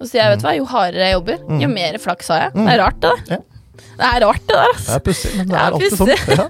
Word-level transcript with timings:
Og 0.00 0.06
så 0.08 0.14
sier 0.14 0.22
jeg, 0.24 0.32
vet 0.32 0.40
du 0.40 0.46
hva, 0.46 0.52
jo 0.56 0.66
hardere 0.70 1.08
jeg 1.10 1.12
jobber, 1.12 1.40
jo 1.60 1.68
mer 1.68 1.96
flaks 2.00 2.30
har 2.32 2.38
jeg. 2.46 2.52
Det 2.56 2.72
er 2.72 2.78
rart, 2.80 3.02
det 3.02 3.10
der. 3.10 3.34
Ja. 3.34 3.40
Det 4.00 4.06
er 4.06 4.22
rart, 4.24 4.46
det 4.48 4.54
der, 4.56 4.62
Det 4.62 4.78
altså. 4.78 4.94
er 4.94 5.02
pussig, 5.04 5.32
men 5.36 5.50
det 5.50 5.58
er 5.58 5.64
alltid 5.66 5.90
sånn. 6.00 6.08
Ja. 6.40 6.46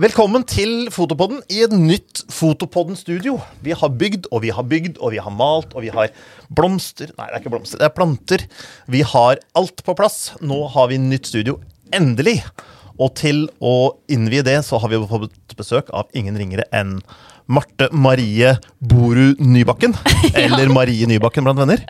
Velkommen 0.00 0.46
til 0.48 0.88
Fotopodden 0.90 1.44
i 1.52 1.60
et 1.66 1.76
nytt 1.76 2.24
Fotopodden-studio. 2.32 3.36
Vi 3.60 3.76
har 3.76 3.92
bygd 3.92 4.30
og 4.32 4.40
vi 4.46 4.54
har 4.56 4.64
bygd 4.72 4.96
og 5.04 5.12
vi 5.12 5.20
har 5.20 5.36
malt 5.36 5.76
og 5.76 5.84
vi 5.84 5.92
har 5.92 6.16
blomster 6.48 7.12
Nei, 7.18 7.28
det 7.28 7.36
er 7.36 7.44
ikke 7.44 7.52
blomster, 7.58 7.82
det 7.84 7.90
er 7.92 7.94
planter. 8.00 8.46
Vi 8.88 9.04
har 9.12 9.44
alt 9.52 9.84
på 9.84 9.94
plass. 10.00 10.32
Nå 10.40 10.64
har 10.72 10.88
vi 10.88 10.96
nytt 11.12 11.28
studio. 11.28 11.60
Endelig! 11.92 12.40
Og 13.02 13.14
til 13.18 13.44
å 13.64 13.74
innvie 14.12 14.44
det, 14.46 14.60
så 14.66 14.78
har 14.78 14.90
vi 14.92 15.00
fått 15.10 15.56
besøk 15.58 15.88
av 15.94 16.06
ingen 16.14 16.36
ringere 16.38 16.66
enn 16.74 17.00
Marte 17.50 17.88
Marie 17.92 18.54
Boru 18.80 19.34
Nybakken. 19.42 19.96
Eller 20.38 20.70
Marie 20.72 21.08
Nybakken 21.10 21.44
blant 21.44 21.58
venner. 21.60 21.82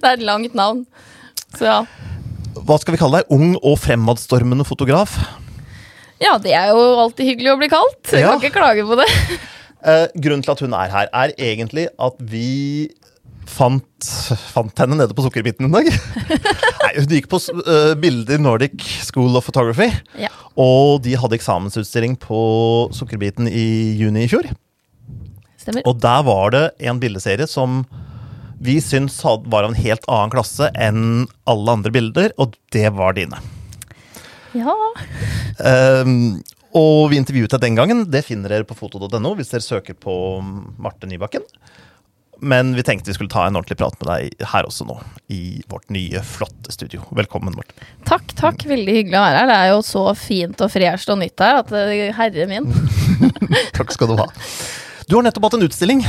er 0.02 0.16
et 0.16 0.24
langt 0.26 0.56
navn. 0.58 0.86
Så 1.54 1.66
ja. 1.68 1.78
Hva 2.60 2.78
skal 2.80 2.96
vi 2.96 3.00
kalle 3.00 3.20
deg? 3.20 3.30
Ung 3.34 3.54
og 3.60 3.76
fremadstormende 3.82 4.64
fotograf? 4.66 5.14
Ja, 6.20 6.34
det 6.42 6.52
er 6.56 6.72
jo 6.74 6.80
alltid 7.04 7.30
hyggelig 7.30 7.52
å 7.54 7.58
bli 7.60 7.68
kalt. 7.72 8.00
Jeg 8.12 8.24
Ja. 8.24 8.32
kan 8.34 8.42
ikke 8.42 8.56
klage 8.58 8.84
på 8.88 8.98
det. 9.00 9.06
Eh, 9.80 10.06
grunnen 10.20 10.42
til 10.44 10.52
at 10.52 10.60
hun 10.60 10.74
er 10.76 10.90
her, 10.92 11.06
er 11.14 11.30
egentlig 11.38 11.86
at 11.98 12.18
vi 12.20 12.90
fant, 13.50 14.10
fant 14.54 14.82
henne 14.82 14.96
nede 15.00 15.14
på 15.16 15.24
Sukkerbiten 15.26 15.66
en 15.68 15.74
dag. 15.74 15.88
Nei, 16.84 16.92
hun 16.96 17.10
gikk 17.12 17.28
på 17.32 17.40
eh, 17.60 17.92
bilder 18.00 18.40
Nordic 18.42 18.82
School 19.06 19.36
of 19.38 19.46
Photography, 19.48 19.90
Ja. 20.20 20.30
og 20.60 21.02
de 21.06 21.16
hadde 21.20 21.36
eksamensutstilling 21.38 22.16
på 22.22 22.40
Sukkerbiten 22.96 23.48
i 23.50 23.66
juni 24.00 24.24
i 24.26 24.30
fjor. 24.32 24.48
Stemmer. 25.60 25.84
Og 25.90 25.98
der 26.00 26.22
var 26.26 26.54
det 26.54 26.64
en 26.88 27.00
bildeserie 27.02 27.46
som 27.50 27.82
vi 28.60 28.76
syns 28.84 29.18
var 29.24 29.64
av 29.64 29.70
en 29.70 29.78
helt 29.80 30.04
annen 30.08 30.32
klasse 30.32 30.66
enn 30.76 31.26
alle 31.48 31.76
andre 31.78 31.92
bilder, 31.94 32.34
og 32.40 32.56
det 32.74 32.86
var 32.96 33.14
dine. 33.16 33.38
Ja. 34.56 34.74
Um, 36.04 36.40
og 36.76 37.10
vi 37.12 37.18
intervjuet 37.20 37.52
deg 37.54 37.62
den 37.64 37.78
gangen. 37.78 38.02
Det 38.10 38.24
finner 38.26 38.52
dere 38.52 38.66
på 38.68 38.76
foto.no 38.78 39.32
hvis 39.38 39.52
dere 39.54 39.64
søker 39.64 39.96
på 39.98 40.14
Marte 40.82 41.08
Nybakken. 41.10 41.44
Men 42.40 42.74
vi 42.74 42.82
tenkte 42.86 43.10
vi 43.10 43.14
skulle 43.16 43.30
ta 43.32 43.42
en 43.46 43.56
ordentlig 43.58 43.76
prat 43.80 43.96
med 44.00 44.08
deg 44.08 44.44
her 44.52 44.64
også 44.68 44.86
nå, 44.88 44.96
i 45.28 45.60
vårt 45.68 45.90
nye, 45.92 46.22
flotte 46.24 46.72
studio. 46.72 47.02
Velkommen, 47.16 47.52
Morten. 47.56 47.76
Takk, 48.08 48.32
takk. 48.38 48.64
Veldig 48.70 48.94
hyggelig 48.96 49.18
å 49.20 49.24
være 49.26 49.40
her. 49.42 49.50
Det 49.50 49.56
er 49.60 49.72
jo 49.74 49.80
så 49.84 50.04
fint 50.16 50.62
og 50.64 50.72
fresht 50.72 51.12
og 51.12 51.18
nytt 51.20 51.44
her 51.44 51.60
at 51.60 51.72
eh, 51.76 52.06
herre 52.16 52.46
min. 52.48 52.68
Takk 53.78 53.92
skal 53.92 54.12
du 54.12 54.16
ha. 54.22 54.28
Du 55.10 55.18
har 55.18 55.26
nettopp 55.26 55.50
hatt 55.50 55.58
en 55.58 55.66
utstilling. 55.66 56.04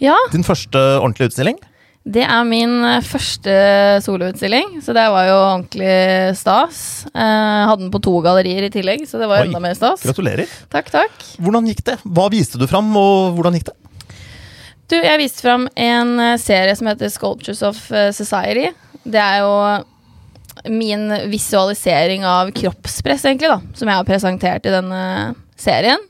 Ja, 0.00 0.14
Din 0.32 0.46
første 0.46 0.78
ordentlige 1.02 1.32
utstilling. 1.32 1.58
det 2.08 2.22
er 2.24 2.44
min 2.48 2.78
eh, 2.86 3.02
første 3.04 3.52
soloutstilling, 4.06 4.78
så 4.80 4.94
det 4.96 5.04
var 5.12 5.26
jo 5.28 5.36
ordentlig 5.42 5.92
stas. 6.38 6.78
Eh, 7.12 7.66
hadde 7.68 7.82
den 7.82 7.92
på 7.92 8.00
to 8.06 8.14
gallerier 8.24 8.64
i 8.64 8.72
tillegg, 8.72 9.04
så 9.10 9.20
det 9.20 9.28
var 9.28 9.42
Oi. 9.42 9.50
enda 9.50 9.60
mer 9.60 9.76
stas. 9.76 10.06
Gratulerer. 10.06 10.48
Takk, 10.72 10.88
takk. 10.94 11.18
Hvordan 11.42 11.68
gikk 11.68 11.84
det? 11.90 11.98
Hva 12.06 12.30
viste 12.32 12.56
du 12.62 12.64
fram, 12.70 12.88
og 12.96 13.36
hvordan 13.36 13.58
gikk 13.58 13.68
det? 13.68 13.76
Du, 14.88 14.96
jeg 14.96 15.20
viste 15.20 15.44
fram 15.44 15.66
en 15.76 16.14
eh, 16.22 16.38
serie 16.40 16.72
som 16.76 16.88
heter 16.88 17.10
Sculptures 17.12 17.60
of 17.66 17.80
eh, 17.92 18.08
Society. 18.16 18.70
Det 19.04 19.20
er 19.20 19.42
jo 19.44 19.52
min 20.68 21.10
visualisering 21.30 22.24
av 22.26 22.50
kroppspress, 22.56 23.26
egentlig, 23.28 23.50
da, 23.52 23.60
som 23.76 23.88
jeg 23.88 24.00
har 24.00 24.08
presentert 24.08 24.66
i 24.66 24.72
denne 24.72 25.02
serien. 25.60 26.00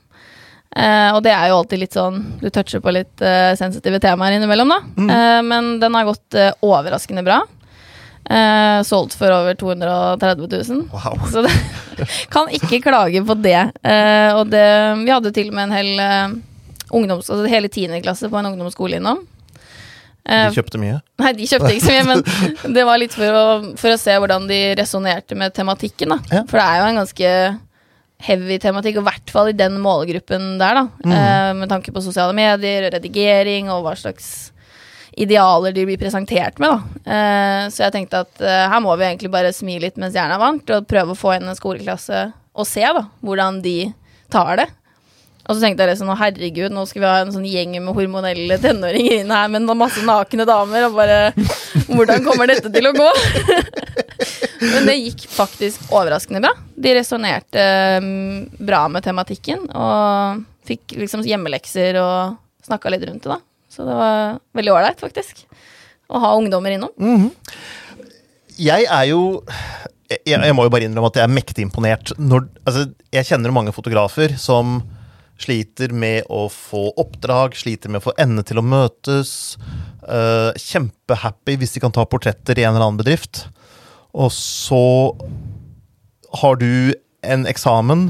Uh, 0.69 1.15
og 1.17 1.23
det 1.25 1.31
er 1.33 1.47
jo 1.49 1.55
alltid 1.57 1.79
litt 1.81 1.95
sånn 1.97 2.19
Du 2.37 2.43
toucher 2.53 2.77
på 2.77 2.91
litt 2.93 3.23
uh, 3.25 3.55
sensitive 3.57 3.97
temaer 4.03 4.35
innimellom, 4.35 4.69
da. 4.69 4.77
Eh, 5.01 5.39
men 5.41 5.71
den 5.81 5.95
har 5.97 6.05
gått 6.05 6.37
overraskende 6.61 7.25
bra. 7.25 7.41
Solgt 8.85 9.15
for 9.17 9.33
over 9.33 9.55
230 9.57 10.43
000. 10.69 10.83
Wow. 10.93 11.15
Så 11.33 11.41
det, 11.41 11.53
kan 12.29 12.51
ikke 12.53 12.83
klage 12.85 13.23
på 13.25 13.35
det. 13.41 13.63
Og 14.37 14.51
det 14.51 14.67
Vi 15.01 15.09
hadde 15.09 15.31
til 15.33 15.49
og 15.49 15.57
med 15.57 15.65
en 15.65 15.73
hel 15.73 16.35
ungdoms... 16.91 17.29
Altså 17.29 17.49
hele 17.51 17.69
tiende 17.71 18.01
klasse 18.03 18.29
på 18.31 18.39
en 18.39 18.49
ungdomsskole 18.51 18.99
innom. 18.99 19.21
Eh, 20.29 20.49
De 20.49 20.57
kjøpte 20.59 20.81
mye. 20.81 20.99
Nei, 21.21 21.31
de 21.37 21.47
kjøpte 21.49 21.71
ikke 21.75 21.85
så 21.87 21.95
mye, 21.95 22.07
men 22.11 22.73
det 22.75 22.85
var 22.87 22.99
litt 23.01 23.15
for 23.15 23.39
å, 23.39 23.45
for 23.79 23.95
å 23.95 23.99
se 24.01 24.17
hvordan 24.19 24.47
de 24.49 24.59
resonnerte 24.79 25.37
med 25.39 25.55
tematikken. 25.57 26.15
da. 26.15 26.19
Ja. 26.39 26.43
For 26.49 26.59
det 26.61 26.67
er 26.67 26.81
jo 26.81 26.91
en 26.91 27.01
ganske 27.03 27.33
heavy 28.29 28.57
tematikk, 28.59 28.97
og 28.99 29.05
i 29.05 29.09
hvert 29.13 29.31
fall 29.31 29.49
i 29.53 29.55
den 29.57 29.77
målgruppen 29.83 30.57
der. 30.59 30.81
da. 30.81 30.85
Mm. 31.05 31.15
Eh, 31.17 31.51
med 31.63 31.71
tanke 31.71 31.93
på 31.95 32.03
sosiale 32.03 32.35
medier, 32.35 32.89
redigering 32.93 33.71
og 33.73 33.85
hva 33.87 33.95
slags 33.97 34.51
idealer 35.19 35.73
de 35.75 35.85
blir 35.87 35.97
presentert 35.99 36.59
med. 36.61 36.69
da. 36.75 37.13
Eh, 37.15 37.63
så 37.73 37.85
jeg 37.87 37.95
tenkte 37.95 38.21
at 38.25 38.43
eh, 38.43 38.65
her 38.71 38.83
må 38.83 38.93
vi 38.99 39.07
egentlig 39.07 39.31
bare 39.33 39.53
smi 39.55 39.79
litt 39.81 39.97
mens 39.99 40.15
jernet 40.15 40.37
er 40.37 40.43
varmt, 40.43 40.69
og 40.75 40.87
prøve 40.87 41.15
å 41.15 41.19
få 41.19 41.33
inn 41.37 41.47
en 41.49 41.57
skoleklasse 41.57 42.27
og 42.59 42.67
se 42.67 42.83
da, 42.83 43.05
hvordan 43.23 43.61
de 43.63 43.77
tar 44.31 44.59
det. 44.59 44.67
Og 45.49 45.57
så 45.57 45.63
tenkte 45.63 45.81
jeg 45.81 45.95
liksom, 45.95 46.11
herregud, 46.13 46.73
nå 46.73 46.83
skal 46.85 47.01
vi 47.01 47.07
ha 47.09 47.21
en 47.23 47.31
sånn 47.33 47.47
gjeng 47.49 47.71
med 47.81 47.95
hormonelle 47.97 48.59
tenåringer 48.61 49.23
inn 49.23 49.31
her 49.33 49.47
med 49.49 49.65
masse 49.73 50.03
nakne 50.05 50.45
damer, 50.45 50.85
og 50.85 50.97
bare 50.99 51.31
Hvordan 51.89 52.21
kommer 52.21 52.51
dette 52.51 52.69
til 52.69 52.85
å 52.85 52.93
gå? 52.93 53.07
Men 54.75 54.85
det 54.85 54.99
gikk 54.99 55.23
faktisk 55.31 55.89
overraskende 55.89 56.43
bra. 56.43 56.51
De 56.77 56.93
resonnerte 56.99 57.63
mm, 58.03 58.59
bra 58.61 58.83
med 58.93 59.07
tematikken, 59.07 59.65
og 59.73 60.43
fikk 60.69 60.93
liksom 60.99 61.25
hjemmelekser 61.25 61.97
og 61.97 62.37
snakka 62.67 62.93
litt 62.93 63.07
rundt 63.09 63.25
det, 63.25 63.33
da. 63.33 63.39
Så 63.73 63.87
det 63.87 63.95
var 63.97 64.37
veldig 64.57 64.75
ålreit, 64.75 65.01
faktisk. 65.01 65.47
Å 66.13 66.21
ha 66.21 66.35
ungdommer 66.37 66.75
innom. 66.75 66.93
jeg 68.59 68.85
er 68.85 69.09
jo 69.09 69.41
jeg, 70.09 70.21
jeg 70.25 70.53
må 70.57 70.65
jo 70.65 70.71
bare 70.73 70.85
innrømme 70.85 71.09
at 71.09 71.19
jeg 71.19 71.25
er 71.25 71.33
mektig 71.33 71.65
imponert. 71.65 72.13
Når, 72.21 72.47
altså, 72.65 72.87
jeg 73.13 73.29
kjenner 73.29 73.53
mange 73.55 73.73
fotografer 73.73 74.37
som 74.41 74.79
sliter 75.43 75.93
med 75.95 76.27
å 76.29 76.45
få 76.51 76.89
oppdrag, 76.99 77.55
sliter 77.57 77.91
med 77.91 78.01
å 78.01 78.09
få 78.09 78.15
endene 78.19 78.45
til 78.47 78.61
å 78.61 78.65
møtes. 78.65 79.31
Uh, 80.03 80.51
Kjempehappy 80.59 81.57
hvis 81.59 81.75
de 81.75 81.83
kan 81.83 81.95
ta 81.95 82.05
portretter 82.09 82.59
i 82.59 82.65
en 82.65 82.75
eller 82.75 82.87
annen 82.87 83.01
bedrift. 83.01 83.45
Og 84.13 84.31
så 84.35 84.83
har 86.41 86.59
du 86.61 86.93
en 87.25 87.47
eksamen, 87.49 88.09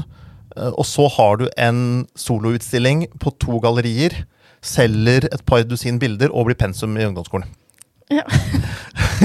uh, 0.56 0.72
og 0.72 0.84
så 0.88 1.08
har 1.16 1.40
du 1.40 1.48
en 1.60 2.04
soloutstilling 2.18 3.06
på 3.22 3.34
to 3.42 3.62
gallerier. 3.64 4.22
Selger 4.60 5.30
et 5.30 5.46
par 5.48 5.64
dusin 5.64 6.00
bilder 6.00 6.32
og 6.34 6.50
blir 6.50 6.58
pensum 6.60 6.98
i 6.98 7.06
ungdomsskolen. 7.08 7.48
Ja. 8.10 8.24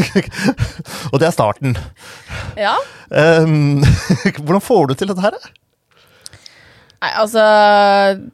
og 1.11 1.19
det 1.19 1.27
er 1.27 1.33
starten. 1.33 1.73
Ja. 2.55 2.77
Um, 3.09 3.81
hvordan 4.45 4.63
får 4.63 4.91
du 4.91 4.99
til 4.99 5.09
dette 5.09 5.25
her? 5.25 5.39
Nei, 7.05 7.11
altså 7.21 7.41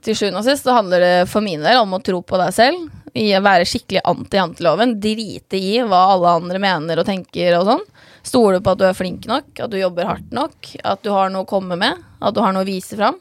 Til 0.05 0.15
sjuende 0.15 0.39
og 0.39 0.47
sist 0.47 0.63
så 0.67 0.77
handler 0.77 1.03
det 1.03 1.15
for 1.31 1.43
min 1.43 1.63
del 1.63 1.81
om 1.81 1.97
å 1.97 2.01
tro 2.03 2.21
på 2.23 2.39
deg 2.39 2.53
selv. 2.55 2.87
I 3.11 3.33
å 3.35 3.41
være 3.43 3.67
skikkelig 3.67 4.05
anti-janteloven. 4.07 4.93
Drite 5.03 5.59
i 5.59 5.73
hva 5.83 6.05
alle 6.13 6.37
andre 6.39 6.61
mener 6.63 7.01
og 7.01 7.07
tenker 7.09 7.57
og 7.57 7.67
sånn. 7.67 7.83
Stole 8.23 8.61
på 8.63 8.71
at 8.71 8.79
du 8.79 8.85
er 8.87 8.95
flink 8.95 9.25
nok, 9.27 9.49
at 9.59 9.73
du 9.73 9.75
jobber 9.79 10.07
hardt 10.07 10.31
nok, 10.31 10.69
at 10.87 11.01
du 11.03 11.09
har 11.11 11.31
noe 11.33 11.43
å 11.43 11.49
komme 11.49 11.75
med, 11.79 11.99
at 12.21 12.35
du 12.37 12.39
har 12.39 12.53
noe 12.55 12.63
å 12.63 12.69
vise 12.69 12.95
fram. 12.95 13.17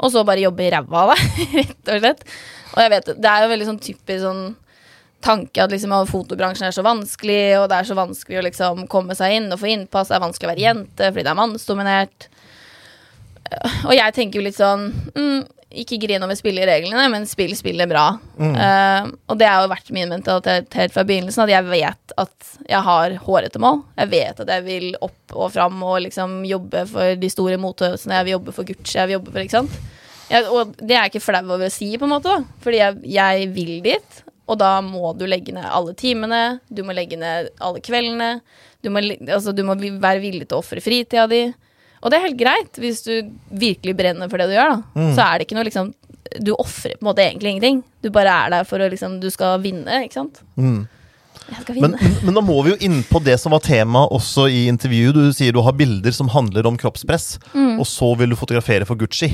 Og 0.00 0.10
så 0.10 0.24
bare 0.26 0.42
jobbe 0.42 0.64
i 0.64 0.70
ræva 0.72 1.04
av 1.04 1.12
deg, 1.12 1.44
rett 1.60 1.92
og 1.94 2.02
slett. 2.02 2.24
Og 2.72 2.80
jeg 2.82 2.92
vet, 2.96 3.12
det 3.14 3.30
er 3.30 3.44
jo 3.44 3.52
veldig 3.52 3.68
sånn 3.68 3.82
typisk 3.84 4.24
sånn 4.24 4.42
tanke 5.22 5.62
at 5.62 5.74
liksom, 5.74 5.94
fotobransjen 6.08 6.70
er 6.70 6.74
så 6.74 6.82
vanskelig, 6.86 7.42
og 7.60 7.68
det 7.70 7.78
er 7.78 7.86
så 7.86 7.98
vanskelig 7.98 8.40
å 8.40 8.44
liksom 8.48 8.84
komme 8.90 9.14
seg 9.18 9.36
inn 9.36 9.52
og 9.52 9.62
få 9.62 9.70
innpass. 9.76 10.10
Det 10.10 10.18
er 10.18 10.26
vanskelig 10.26 10.48
å 10.48 10.52
være 10.56 10.66
jente 10.66 11.12
fordi 11.12 11.26
det 11.28 11.34
er 11.34 11.42
mannsdominert. 11.44 12.28
Og 13.88 13.94
jeg 13.96 14.14
tenker 14.16 14.40
jo 14.40 14.44
litt 14.44 14.58
sånn 14.58 14.90
mm, 15.14 15.46
Ikke 15.82 15.98
grin 16.00 16.24
over 16.24 16.36
spillereglene, 16.38 16.90
i 16.90 17.00
reglene, 17.00 17.12
men 17.12 17.28
spill 17.28 17.54
spillet 17.56 17.90
bra. 17.90 18.06
Eh, 18.38 19.10
og 19.28 19.40
det 19.40 19.48
har 19.48 19.64
jo 19.64 19.72
vært 19.72 19.92
min 19.94 20.12
mentalitet 20.12 20.76
helt 20.78 20.94
fra 20.94 21.04
begynnelsen, 21.08 21.44
at 21.44 21.52
jeg 21.52 21.68
vet 21.68 22.16
at 22.24 22.54
jeg 22.68 22.82
har 22.88 23.16
hårete 23.26 23.60
mål. 23.62 23.82
Jeg 24.00 24.12
vet 24.14 24.42
at 24.44 24.52
jeg 24.56 24.66
vil 24.66 24.88
opp 25.04 25.36
og 25.36 25.52
fram 25.54 25.82
og 25.84 26.00
liksom 26.06 26.40
jobbe 26.48 26.86
for 26.90 27.20
de 27.20 27.30
store 27.32 27.60
motøvelsene. 27.60 28.16
Jeg 28.20 28.28
vil 28.28 28.36
jobbe 28.38 28.56
for 28.56 28.68
Gucci, 28.68 28.96
jeg 28.96 29.10
vil 29.10 29.18
jobbe 29.18 29.34
for 29.34 29.44
Ikke 29.44 29.58
sant? 29.60 29.78
Jeg, 30.28 30.44
og 30.52 30.74
det 30.76 30.92
er 30.92 31.06
jeg 31.06 31.14
ikke 31.14 31.24
flau 31.24 31.44
over 31.46 31.68
å 31.68 31.72
si, 31.72 31.92
på 31.96 32.04
en 32.04 32.12
måte, 32.12 32.32
da. 32.32 32.58
Fordi 32.64 32.80
jeg, 32.82 32.98
jeg 33.08 33.52
vil 33.54 33.78
dit. 33.84 34.18
Og 34.48 34.56
da 34.60 34.78
må 34.84 35.12
du 35.16 35.26
legge 35.28 35.52
ned 35.52 35.68
alle 35.68 35.94
timene, 35.96 36.58
du 36.72 36.82
må 36.84 36.96
legge 36.96 37.18
ned 37.20 37.50
alle 37.64 37.82
kveldene. 37.84 38.38
Du 38.84 38.90
må, 38.94 39.02
altså, 39.26 39.52
du 39.52 39.64
må 39.66 39.76
være 39.76 40.22
villig 40.22 40.46
til 40.46 40.56
å 40.56 40.62
ofre 40.62 40.82
fritida 40.84 41.26
di. 41.30 41.42
Og 42.02 42.10
det 42.10 42.18
er 42.18 42.26
helt 42.28 42.38
greit 42.40 42.78
hvis 42.78 43.02
du 43.06 43.14
virkelig 43.50 43.96
brenner 43.98 44.28
for 44.30 44.38
det 44.38 44.48
du 44.50 44.54
gjør. 44.56 44.76
da 44.94 45.08
Så 45.16 45.24
er 45.24 45.38
det 45.38 45.46
ikke 45.48 45.56
noe 45.58 45.66
liksom 45.70 45.94
Du 46.44 46.52
ofrer 46.60 46.92
på 46.98 47.02
en 47.02 47.08
måte 47.08 47.24
egentlig 47.24 47.54
ingenting. 47.56 47.82
Du 48.04 48.10
bare 48.12 48.28
er 48.46 48.50
der 48.50 48.64
for 48.68 48.78
å 48.84 48.88
liksom 48.92 49.18
Du 49.20 49.30
skal 49.32 49.58
vinne, 49.64 50.04
ikke 50.04 50.20
sant? 50.20 50.42
Mm. 50.56 50.86
Men, 51.80 51.94
men 52.26 52.34
da 52.36 52.42
må 52.44 52.58
vi 52.66 52.74
jo 52.74 52.76
inn 52.84 52.98
på 53.08 53.22
det 53.24 53.38
som 53.40 53.54
var 53.54 53.62
tema 53.64 54.02
også 54.12 54.50
i 54.52 54.66
intervjuet. 54.68 55.14
Du 55.16 55.32
sier 55.32 55.54
du 55.56 55.62
har 55.64 55.72
bilder 55.72 56.12
som 56.12 56.28
handler 56.28 56.66
om 56.68 56.76
kroppspress, 56.76 57.38
Mm. 57.54 57.78
og 57.80 57.86
så 57.88 58.10
vil 58.20 58.28
du 58.34 58.36
fotografere 58.36 58.84
for 58.84 59.00
Gucci. 59.00 59.30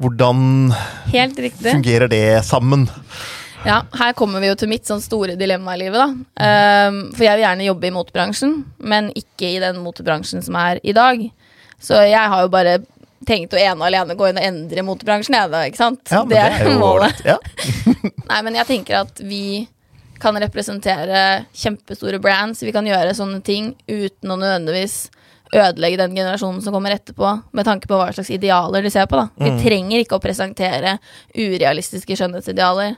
Hvordan 0.00 0.72
Helt 1.12 1.36
fungerer 1.62 2.08
det 2.10 2.44
sammen? 2.48 2.88
Ja, 3.64 3.78
her 3.96 4.12
kommer 4.12 4.42
vi 4.44 4.50
jo 4.50 4.56
til 4.60 4.68
mitt 4.68 4.84
sånn 4.84 5.00
store 5.00 5.38
dilemma 5.40 5.72
i 5.72 5.80
livet, 5.86 5.96
da. 5.96 6.88
Um, 6.88 6.98
for 7.14 7.24
jeg 7.24 7.38
vil 7.38 7.44
gjerne 7.46 7.68
jobbe 7.68 7.88
i 7.88 7.92
motebransjen, 7.94 8.58
men 8.84 9.08
ikke 9.16 9.54
i 9.54 9.60
den 9.62 9.78
motebransjen 9.80 10.44
som 10.44 10.58
er 10.60 10.82
i 10.84 10.92
dag. 10.96 11.22
Så 11.80 12.02
jeg 12.04 12.32
har 12.32 12.44
jo 12.44 12.50
bare 12.52 12.74
tenkt 13.24 13.56
å 13.56 13.60
ene 13.60 13.78
og 13.80 13.86
alene 13.88 14.16
gå 14.18 14.28
inn 14.28 14.40
og 14.40 14.48
endre 14.50 14.84
motebransjen, 14.84 15.36
jeg 15.38 15.52
da, 15.54 15.62
ikke 15.70 15.80
sant? 15.80 16.02
Ja, 16.12 16.20
det 16.28 16.42
er 16.42 16.66
jo 16.68 16.74
målet. 16.82 17.22
Ja. 17.24 17.38
Nei, 18.30 18.42
men 18.44 18.58
jeg 18.60 18.68
tenker 18.68 18.98
at 19.00 19.24
vi 19.24 19.64
kan 20.20 20.36
representere 20.40 21.22
kjempestore 21.56 22.20
brands. 22.22 22.60
Vi 22.64 22.72
kan 22.72 22.84
gjøre 22.88 23.16
sånne 23.16 23.40
ting 23.44 23.72
uten 23.88 24.28
å 24.28 24.38
nødvendigvis 24.40 25.06
ødelegge 25.54 26.02
den 26.02 26.16
generasjonen 26.18 26.60
som 26.64 26.76
kommer 26.76 26.98
etterpå, 26.98 27.32
med 27.56 27.64
tanke 27.64 27.88
på 27.88 27.96
hva 27.96 28.12
slags 28.12 28.32
idealer 28.34 28.84
de 28.84 28.92
ser 28.92 29.08
på. 29.08 29.16
da. 29.16 29.30
Vi 29.40 29.56
trenger 29.64 30.04
ikke 30.04 30.20
å 30.20 30.24
presentere 30.24 30.98
urealistiske 31.32 32.20
skjønnhetsidealer 32.20 32.96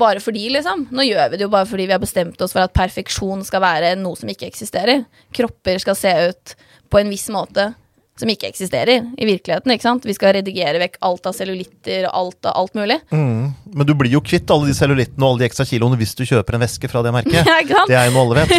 bare 0.00 0.22
fordi, 0.22 0.48
liksom. 0.52 0.88
Nå 0.94 1.06
gjør 1.06 1.30
vi 1.32 1.38
det 1.38 1.46
jo 1.46 1.52
bare 1.52 1.68
fordi 1.68 1.88
vi 1.88 1.96
har 1.96 2.02
bestemt 2.02 2.40
oss 2.44 2.54
for 2.54 2.64
at 2.64 2.74
perfeksjon 2.76 3.44
skal 3.46 3.64
være 3.64 3.94
noe 4.00 4.18
som 4.18 4.30
ikke 4.30 4.48
eksisterer. 4.50 5.06
Kropper 5.34 5.80
skal 5.82 5.98
se 5.98 6.14
ut 6.30 6.54
på 6.90 7.00
en 7.00 7.10
viss 7.12 7.26
måte 7.32 7.72
som 8.14 8.30
ikke 8.30 8.46
eksisterer 8.46 9.08
i 9.18 9.26
virkeligheten. 9.26 9.72
ikke 9.74 9.82
sant? 9.82 10.04
Vi 10.06 10.14
skal 10.14 10.36
redigere 10.36 10.78
vekk 10.78 11.00
alt 11.02 11.26
av 11.26 11.34
cellulitter 11.34 12.06
og 12.06 12.14
alt 12.20 12.50
alt 12.52 12.76
mulig. 12.78 13.00
Mm. 13.10 13.50
Men 13.74 13.88
du 13.88 13.94
blir 13.98 14.12
jo 14.14 14.22
kvitt 14.22 14.50
alle 14.54 14.70
de 14.70 14.76
cellulittene 14.78 15.24
og 15.24 15.34
alle 15.34 15.42
de 15.42 15.48
ekstra 15.48 15.66
kiloene 15.66 15.98
hvis 15.98 16.14
du 16.14 16.22
kjøper 16.22 16.54
en 16.54 16.62
veske 16.62 16.90
fra 16.90 17.02
det 17.06 17.14
merket. 17.14 17.42
Ja. 17.64 17.80
Det 17.88 17.96
er 17.96 18.10
jo 18.10 18.14
noe 18.14 18.24
alle 18.26 18.44
vet. 18.44 18.52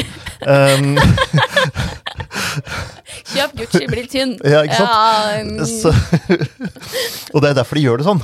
Um, 0.43 0.97
Kjøp 3.31 3.53
Gucci, 3.59 3.83
bli 3.89 4.03
tynn. 4.09 4.33
Ja, 4.43 4.63
ikke 4.65 4.79
sant? 4.79 4.91
Ja, 4.91 5.41
um. 5.43 5.65
så, 5.69 5.93
og 7.33 7.43
det 7.43 7.51
er 7.51 7.59
derfor 7.59 7.79
de 7.79 7.85
gjør 7.85 8.01
det 8.01 8.07
sånn. 8.09 8.23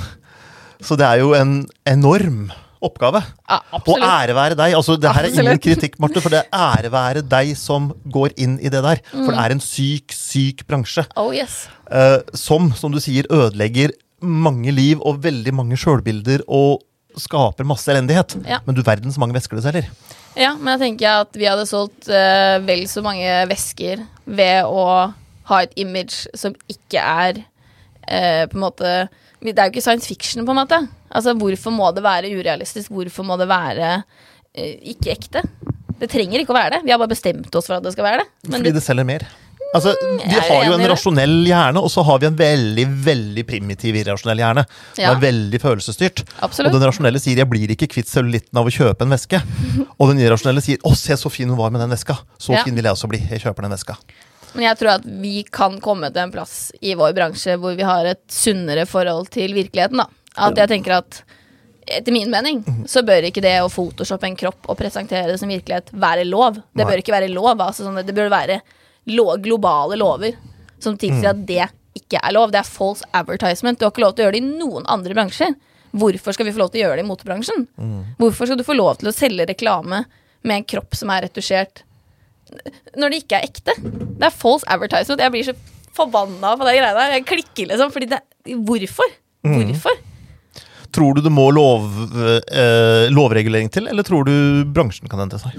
Så 0.82 0.96
det 0.98 1.06
er 1.06 1.22
jo 1.22 1.32
en 1.38 1.62
enorm 1.88 2.50
oppgave. 2.82 3.20
ja, 3.48 3.58
Og 3.86 3.98
ære 4.02 4.34
være 4.34 4.56
deg. 4.58 4.74
Altså, 4.74 4.96
det 4.98 5.10
her 5.14 5.28
er 5.28 5.30
ingen 5.30 5.58
kritikk, 5.62 5.98
Marte, 6.02 6.20
for 6.20 6.34
det 6.34 6.40
er 6.42 6.48
ære 6.58 6.90
være 6.90 7.22
deg 7.22 7.52
som 7.56 7.92
går 8.10 8.32
inn 8.42 8.56
i 8.58 8.68
det 8.72 8.82
der. 8.82 8.98
For 9.12 9.22
Mm. 9.22 9.34
det 9.36 9.38
er 9.44 9.54
en 9.54 9.60
syk, 9.62 10.10
syk 10.10 10.64
bransje. 10.66 11.04
Oh 11.16 11.30
yes. 11.34 11.68
eh, 11.90 12.18
som, 12.34 12.72
som 12.74 12.90
du 12.90 12.98
sier, 12.98 13.24
ødelegger 13.30 13.92
mange 14.22 14.72
liv 14.74 14.98
og 15.02 15.22
veldig 15.22 15.54
mange 15.54 15.76
sjølbilder 15.78 16.42
og 16.48 16.82
skaper 17.18 17.64
masse 17.64 17.86
elendighet. 17.92 18.34
Ja. 18.48 18.58
Men 18.66 18.74
du 18.74 18.82
verden 18.82 19.12
så 19.12 19.20
mange 19.20 19.34
vesker 19.34 19.56
det 19.58 19.64
selger. 19.64 19.88
Ja, 20.34 20.54
men 20.56 20.72
jeg 20.78 20.80
tenker 20.98 21.20
at 21.22 21.36
vi 21.36 21.44
hadde 21.44 21.66
solgt 21.68 22.08
eh, 22.08 22.58
vel 22.66 22.86
så 22.88 23.02
mange 23.04 23.46
vesker 23.50 24.02
ved 24.26 24.64
å 24.64 25.12
ha 25.50 25.58
et 25.62 25.74
image 25.76 26.26
som 26.34 26.54
ikke 26.72 26.98
er 26.98 27.42
eh, 28.08 28.46
på 28.48 28.56
en 28.56 28.64
måte 28.64 28.92
Det 29.42 29.58
er 29.58 29.68
jo 29.68 29.74
ikke 29.74 29.82
science 29.84 30.06
fiction, 30.06 30.46
på 30.46 30.54
en 30.54 30.60
måte. 30.62 30.78
Altså, 31.10 31.34
Hvorfor 31.34 31.74
må 31.74 31.90
det 31.94 32.02
være 32.04 32.30
urealistisk? 32.30 32.90
Hvorfor 32.94 33.26
må 33.26 33.36
det 33.40 33.48
være 33.50 34.02
uh, 34.02 34.74
ikke 34.94 35.10
ekte? 35.16 35.42
Det 35.98 36.10
trenger 36.10 36.42
ikke 36.42 36.54
å 36.54 36.58
være 36.58 36.76
det. 36.76 36.84
Vi 36.86 36.90
har 36.94 36.98
bare 36.98 37.12
bestemt 37.14 37.54
oss 37.54 37.66
for 37.66 37.78
at 37.78 37.84
det 37.86 37.92
skal 37.94 38.06
være 38.06 38.22
det. 38.22 38.28
Men 38.48 38.60
Fordi 38.60 38.70
det, 38.70 38.78
det 38.80 38.84
selger 38.86 39.06
mer. 39.06 39.26
Altså, 39.72 39.94
Vi 40.04 40.34
er 40.36 40.42
har 40.44 40.66
jo 40.66 40.72
en 40.76 40.84
rasjonell 40.90 41.36
hjerne, 41.48 41.80
og 41.80 41.88
så 41.88 42.02
har 42.04 42.18
vi 42.20 42.26
en 42.28 42.34
veldig 42.36 42.84
veldig 43.06 43.44
primitiv 43.48 43.96
irrasjonell 43.96 44.42
hjerne. 44.42 44.64
Den 44.98 45.04
Ja. 45.06 45.12
er 45.14 45.22
veldig 45.22 45.60
følelsesstyrt. 45.62 46.24
Absolutt. 46.44 46.74
Og 46.74 46.80
den 46.80 46.90
rasjonelle 46.90 47.18
sier 47.22 47.36
'jeg 47.36 47.48
blir 47.48 47.68
ikke 47.72 47.88
kvitt 47.88 48.06
cellulitten 48.06 48.58
av 48.58 48.66
å 48.66 48.70
kjøpe 48.70 49.02
en 49.02 49.14
veske'. 49.16 49.40
Og 49.98 50.08
den 50.10 50.18
irrasjonelle 50.20 50.60
sier 50.60 50.76
'å, 50.84 50.94
se 50.94 51.14
så 51.16 51.30
fin 51.30 51.48
hun 51.48 51.56
var 51.56 51.70
med 51.70 51.80
den 51.80 51.90
veska'. 51.90 52.18
Så 52.38 52.52
Ja. 52.52 52.64
fin 52.64 52.74
vil 52.74 52.84
jeg 52.84 52.92
også 52.92 53.08
bli. 53.08 53.18
Jeg 53.18 53.40
kjøper 53.40 53.62
den 53.62 53.72
veska. 53.72 53.96
Men 54.54 54.66
jeg 54.66 54.78
tror 54.80 54.94
at 54.98 55.04
vi 55.06 55.42
kan 55.48 55.78
komme 55.80 56.10
til 56.12 56.22
en 56.24 56.32
plass 56.34 56.72
i 56.84 56.94
vår 56.98 57.14
bransje 57.16 57.56
hvor 57.60 57.76
vi 57.78 57.86
har 57.86 58.08
et 58.10 58.22
sunnere 58.32 58.86
forhold 58.88 59.30
til 59.32 59.54
virkeligheten. 59.56 60.02
da. 60.02 60.08
At 60.36 60.56
jeg 60.56 60.68
tenker 60.68 60.98
at 60.98 61.22
etter 61.92 62.14
min 62.14 62.30
mening 62.30 62.62
så 62.88 63.02
bør 63.04 63.26
ikke 63.28 63.42
det 63.42 63.56
å 63.60 63.70
photoshoppe 63.72 64.28
en 64.28 64.36
kropp 64.38 64.68
og 64.70 64.78
presentere 64.78 65.32
det 65.32 65.40
som 65.40 65.50
virkelighet 65.50 65.90
være 65.92 66.24
lov. 66.28 66.60
Det 66.72 66.86
bør 66.86 67.02
ikke 67.02 67.14
være 67.16 67.32
lov. 67.32 67.56
Altså 67.60 67.84
sånn, 67.84 68.00
det 68.06 68.14
bør 68.16 68.30
være 68.32 68.60
lo 69.12 69.32
globale 69.42 69.98
lover 69.98 70.36
som 70.82 70.96
tilsier 70.98 71.32
at 71.32 71.42
det 71.46 71.64
ikke 71.98 72.20
er 72.22 72.32
lov. 72.32 72.52
Det 72.52 72.60
er 72.62 72.68
false 72.68 73.04
advertisement. 73.12 73.78
Du 73.78 73.84
har 73.86 73.92
ikke 73.92 74.04
lov 74.04 74.14
til 74.16 74.24
å 74.24 74.26
gjøre 74.28 74.38
det 74.38 74.42
i 74.44 74.58
noen 74.62 74.86
andre 74.88 75.14
bransjer. 75.14 75.54
Hvorfor 75.92 76.32
skal 76.32 76.46
vi 76.48 76.52
få 76.54 76.62
lov 76.62 76.70
til 76.72 76.80
å 76.80 76.86
gjøre 76.86 76.96
det 77.00 77.04
i 77.04 77.08
motebransjen? 77.10 77.66
Hvorfor 78.18 78.46
skal 78.48 78.56
du 78.60 78.64
få 78.64 78.76
lov 78.78 78.96
til 79.00 79.10
å 79.10 79.12
selge 79.12 79.44
reklame 79.50 80.04
med 80.42 80.56
en 80.56 80.64
kropp 80.64 80.94
som 80.96 81.10
er 81.12 81.26
retusjert, 81.26 81.82
når 82.98 83.12
det 83.12 83.20
ikke 83.22 83.38
er 83.38 83.48
ekte? 83.48 83.74
Det 83.82 84.28
er 84.28 84.34
false 84.34 84.68
advertisement. 84.70 85.22
Jeg 85.24 85.34
blir 85.34 85.48
så 85.50 85.56
forbanna 85.92 86.54
på 86.56 86.66
det 86.68 86.78
greia 86.78 86.94
der. 86.96 87.16
Jeg 87.18 87.26
klikker 87.28 87.70
liksom. 87.72 87.92
Fordi 87.94 88.10
det 88.12 88.22
Hvorfor? 88.42 89.12
Hvorfor? 89.46 90.00
Tror 90.92 91.14
du 91.16 91.22
det 91.24 91.32
må 91.32 91.46
lov, 91.54 91.86
eh, 92.52 93.08
lovregulering 93.08 93.70
til, 93.72 93.86
eller 93.88 94.04
tror 94.04 94.26
du 94.28 94.64
bransjen 94.74 95.08
kan 95.08 95.22
endre 95.24 95.38
seg? 95.40 95.54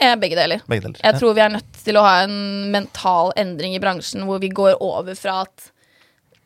Eh, 0.00 0.16
begge 0.16 0.36
deler. 0.36 0.60
Begge 0.68 0.88
deler. 0.88 1.00
Jeg 1.04 1.20
tror 1.20 1.34
vi 1.36 1.44
er 1.44 1.54
nødt 1.54 1.78
til 1.84 1.96
å 1.96 2.04
ha 2.04 2.24
en 2.24 2.70
mental 2.72 3.32
endring 3.40 3.76
i 3.76 3.80
bransjen 3.80 4.26
hvor 4.28 4.40
vi 4.42 4.48
går 4.52 4.76
over 4.80 5.16
fra 5.16 5.42
at 5.46 5.70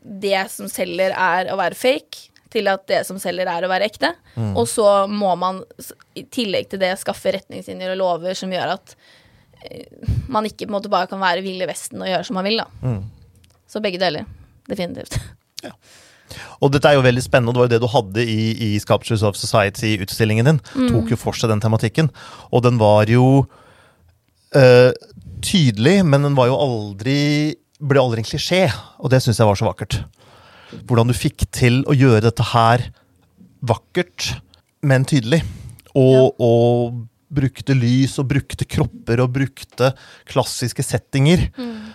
det 0.05 0.51
som 0.53 0.69
selger, 0.69 1.15
er 1.17 1.51
å 1.51 1.59
være 1.59 1.79
fake, 1.79 2.29
til 2.55 2.69
at 2.71 2.85
det 2.87 3.01
som 3.09 3.19
selger, 3.19 3.49
er 3.51 3.67
å 3.67 3.71
være 3.73 3.89
ekte. 3.89 4.13
Og 4.55 4.67
så 4.71 5.07
må 5.11 5.33
man 5.41 5.63
i 6.15 6.23
tillegg 6.31 6.69
til 6.71 6.83
det 6.83 6.93
skaffe 7.01 7.33
retningslinjer 7.35 7.95
og 7.95 8.03
lover 8.03 8.37
som 8.39 8.53
gjør 8.53 8.77
at 8.77 8.95
man 10.33 10.47
ikke 10.49 10.69
måte 10.71 10.91
bare 10.93 11.09
kan 11.11 11.23
være 11.23 11.45
vill 11.45 11.63
i 11.63 11.69
Vesten 11.69 12.03
og 12.03 12.11
gjøre 12.11 12.27
som 12.29 12.39
man 12.39 12.49
vil. 12.49 12.63
da. 12.63 12.95
Så 13.71 13.83
begge 13.85 14.01
deler. 14.03 14.27
Definitivt. 14.71 15.19
Og 16.65 16.71
dette 16.73 16.89
er 16.89 16.97
jo 16.97 17.05
veldig 17.05 17.23
spennende, 17.23 17.53
og 17.53 17.55
det 17.55 17.61
var 17.61 17.67
jo 17.69 17.73
det 17.75 17.83
du 17.83 17.91
hadde 17.93 18.23
i, 18.25 18.45
i 18.65 18.69
Sculptures 18.81 19.23
of 19.29 19.37
Society-utstillingen 19.39 20.49
din. 20.49 20.61
Tok 20.89 21.13
jo 21.13 21.19
for 21.21 21.37
seg 21.37 21.53
den 21.53 21.61
tematikken. 21.63 22.09
Og 22.51 22.65
den 22.65 22.79
var 22.81 23.11
jo 23.13 23.45
øh, 24.57 24.91
tydelig, 25.45 25.99
men 26.09 26.25
den 26.27 26.39
var 26.39 26.49
jo 26.49 26.57
aldri 26.59 27.19
ble 27.85 28.01
aldri 28.01 28.23
en 28.23 28.29
klisjé, 28.29 28.63
og 29.03 29.13
det 29.13 29.21
syns 29.23 29.41
jeg 29.41 29.49
var 29.49 29.59
så 29.59 29.69
vakkert. 29.69 29.99
Hvordan 30.89 31.11
du 31.11 31.17
fikk 31.17 31.45
til 31.55 31.83
å 31.91 31.97
gjøre 31.97 32.25
dette 32.25 32.47
her 32.55 32.89
vakkert, 33.65 34.31
men 34.85 35.07
tydelig. 35.09 35.43
Og, 35.95 36.35
og 36.43 37.05
brukte 37.29 37.75
lys, 37.77 38.19
og 38.21 38.29
brukte 38.31 38.67
kropper, 38.69 39.23
og 39.25 39.33
brukte 39.35 39.91
klassiske 40.31 40.85
settinger. 40.85 41.47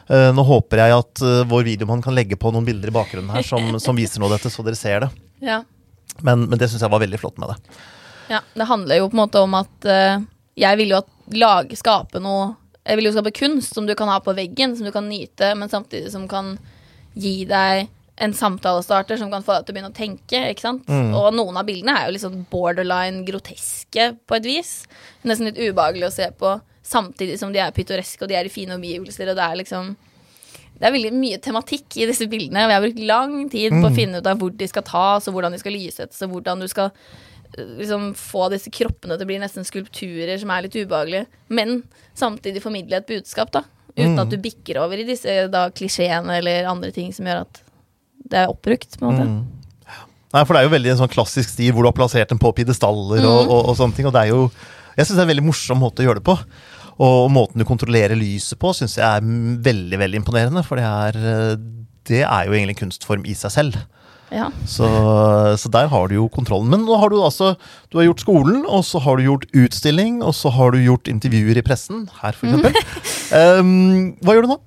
Eh, 0.09 0.29
nå 0.33 0.45
håper 0.45 0.81
jeg 0.83 0.95
at 0.95 1.23
eh, 1.25 1.43
vår 1.49 1.67
videomann 1.67 2.03
kan 2.05 2.15
legge 2.17 2.39
på 2.39 2.51
noen 2.53 2.67
bilder 2.67 2.91
i 2.91 2.95
bakgrunnen 2.95 3.31
her 3.33 3.45
som, 3.45 3.75
som 3.83 3.97
viser 3.97 4.21
noe 4.21 4.31
av 4.31 4.39
dette, 4.39 4.51
så 4.53 4.65
dere 4.65 4.79
ser 4.79 5.05
det. 5.05 5.11
Ja. 5.45 5.61
Men, 6.25 6.47
men 6.49 6.59
det 6.59 6.71
syns 6.71 6.83
jeg 6.83 6.91
var 6.91 7.03
veldig 7.03 7.21
flott 7.21 7.37
med 7.41 7.53
det. 7.53 7.77
Ja, 8.29 8.41
det 8.53 8.69
handler 8.69 8.99
jo 8.99 9.09
på 9.09 9.17
en 9.17 9.23
måte 9.23 9.41
om 9.41 9.55
at 9.57 9.87
uh, 9.89 10.19
jeg 10.59 10.81
vil 10.81 10.93
jo 10.93 10.99
at 10.99 11.09
lag, 11.33 11.71
skape 11.77 12.21
noe 12.21 12.51
Jeg 12.85 12.99
vil 12.99 13.07
jo 13.07 13.13
skape 13.15 13.31
kunst 13.33 13.77
som 13.77 13.87
du 13.87 13.95
kan 13.97 14.09
ha 14.11 14.19
på 14.21 14.33
veggen, 14.37 14.75
som 14.77 14.85
du 14.85 14.91
kan 14.93 15.07
nyte, 15.09 15.53
men 15.57 15.71
samtidig 15.71 16.11
som 16.13 16.27
kan 16.29 16.55
gi 17.17 17.43
deg 17.49 17.89
en 18.19 18.33
samtalestarter 18.35 19.17
som 19.17 19.31
kan 19.31 19.43
få 19.45 19.55
deg 19.55 19.65
til 19.65 19.73
å 19.73 19.77
begynne 19.77 19.91
å 19.93 19.95
tenke. 19.95 20.41
ikke 20.51 20.65
sant? 20.65 20.89
Og 21.15 21.29
noen 21.35 21.59
av 21.59 21.67
bildene 21.67 21.95
er 21.95 22.09
jo 22.11 22.23
sånn 22.25 22.43
borderline 22.51 23.23
groteske 23.27 24.11
på 24.27 24.35
et 24.35 24.49
vis. 24.49 24.73
Nesten 25.23 25.47
litt 25.47 25.61
ubehagelig 25.61 26.09
å 26.09 26.15
se 26.17 26.27
på, 26.35 26.57
samtidig 26.83 27.39
som 27.39 27.53
de 27.55 27.61
er 27.63 27.71
pittoreske, 27.75 28.25
og 28.25 28.31
de 28.31 28.35
er 28.35 28.49
i 28.49 28.53
fine 28.53 28.75
omgivelser, 28.75 29.31
og 29.31 29.39
det 29.39 29.45
er 29.45 29.59
liksom 29.61 29.95
det 30.79 30.87
er 30.87 30.95
veldig 30.95 31.11
mye 31.11 31.39
tematikk 31.43 31.97
i 31.99 32.05
disse 32.07 32.27
bildene. 32.31 32.67
Vi 32.69 32.75
har 32.75 32.83
brukt 32.83 33.01
lang 33.03 33.33
tid 33.51 33.73
på 33.75 33.89
å 33.89 33.95
finne 33.95 34.21
ut 34.21 34.27
av 34.31 34.39
hvor 34.39 34.53
de 34.55 34.67
skal 34.71 34.85
tas, 34.87 35.27
og 35.27 35.35
hvordan 35.35 35.55
de 35.55 35.59
skal 35.59 35.75
lysettes, 35.75 36.21
og 36.23 36.31
hvordan 36.31 36.63
du 36.63 36.69
skal 36.71 36.93
øh, 36.93 37.73
liksom 37.81 38.13
få 38.15 38.47
disse 38.53 38.71
kroppene 38.71 39.17
til 39.17 39.27
å 39.27 39.31
bli 39.31 39.41
nesten 39.43 39.67
skulpturer 39.67 40.39
som 40.39 40.53
er 40.55 40.67
litt 40.67 40.77
ubehagelige, 40.79 41.27
men 41.51 41.81
samtidig 42.19 42.63
formidle 42.63 43.01
et 43.01 43.11
budskap, 43.11 43.51
da. 43.55 43.65
Uten 43.97 44.21
at 44.21 44.31
du 44.31 44.37
bikker 44.39 44.79
over 44.79 45.01
i 45.01 45.07
disse 45.07 45.33
da, 45.51 45.65
klisjeene 45.75 46.39
eller 46.39 46.69
andre 46.71 46.93
ting 46.95 47.11
som 47.11 47.27
gjør 47.27 47.43
at 47.43 47.59
det 48.29 48.43
er 48.43 48.51
oppbrukt, 48.51 48.97
på 48.99 49.05
en 49.05 49.09
måte. 49.09 49.29
Nei, 50.29 50.43
for 50.43 50.53
det 50.53 50.59
er 50.59 50.67
jo 50.67 50.73
veldig 50.75 50.91
en 50.93 50.99
sånn 50.99 51.11
klassisk 51.11 51.49
stil 51.55 51.71
hvor 51.73 51.85
du 51.85 51.89
har 51.89 51.97
plassert 51.97 52.29
den 52.29 52.41
på 52.41 52.51
pidestaller 52.53 53.23
og, 53.25 53.39
og, 53.47 53.71
og 53.71 53.77
sånne 53.79 53.97
ting. 53.97 54.09
Og 54.09 54.13
det 54.13 54.27
er 54.27 54.33
jo 54.35 54.43
Jeg 54.93 55.07
syns 55.07 55.15
det 55.15 55.23
er 55.23 55.25
en 55.25 55.31
veldig 55.31 55.47
morsom 55.47 55.81
måte 55.81 56.03
å 56.03 56.09
gjøre 56.09 56.21
det 56.21 56.27
på. 56.27 56.35
Og 56.99 57.29
måten 57.31 57.61
du 57.61 57.65
kontrollerer 57.65 58.19
lyset 58.19 58.59
på, 58.59 58.73
syns 58.75 58.97
jeg 58.99 59.07
er 59.07 59.23
mm, 59.23 59.61
veldig 59.65 60.01
veldig 60.01 60.19
imponerende. 60.21 60.65
For 60.67 60.77
det 60.77 60.85
er, 60.85 61.55
det 62.09 62.21
er 62.25 62.45
jo 62.45 62.53
egentlig 62.53 62.75
en 62.75 62.83
kunstform 62.83 63.25
i 63.25 63.37
seg 63.39 63.55
selv. 63.55 63.79
Ja. 64.29 64.51
Så, 64.69 64.85
så 65.57 65.69
der 65.73 65.89
har 65.89 66.09
du 66.09 66.19
jo 66.19 66.27
kontrollen. 66.29 66.69
Men 66.69 66.85
nå 66.85 66.97
har 67.01 67.09
du 67.09 67.17
altså 67.17 67.55
Du 67.89 67.97
har 67.97 68.05
gjort 68.05 68.21
skolen, 68.21 68.61
og 68.67 68.83
så 68.85 69.01
har 69.01 69.17
du 69.17 69.25
gjort 69.25 69.47
utstilling, 69.57 70.21
og 70.21 70.35
så 70.37 70.51
har 70.53 70.75
du 70.75 70.83
gjort 70.83 71.09
intervjuer 71.09 71.57
i 71.57 71.65
pressen. 71.65 72.05
Her, 72.21 72.37
for 72.37 72.51
eksempel. 72.51 72.77
Um, 73.33 74.13
hva 74.23 74.37
gjør 74.37 74.45
du 74.45 74.53
nå? 74.53 74.59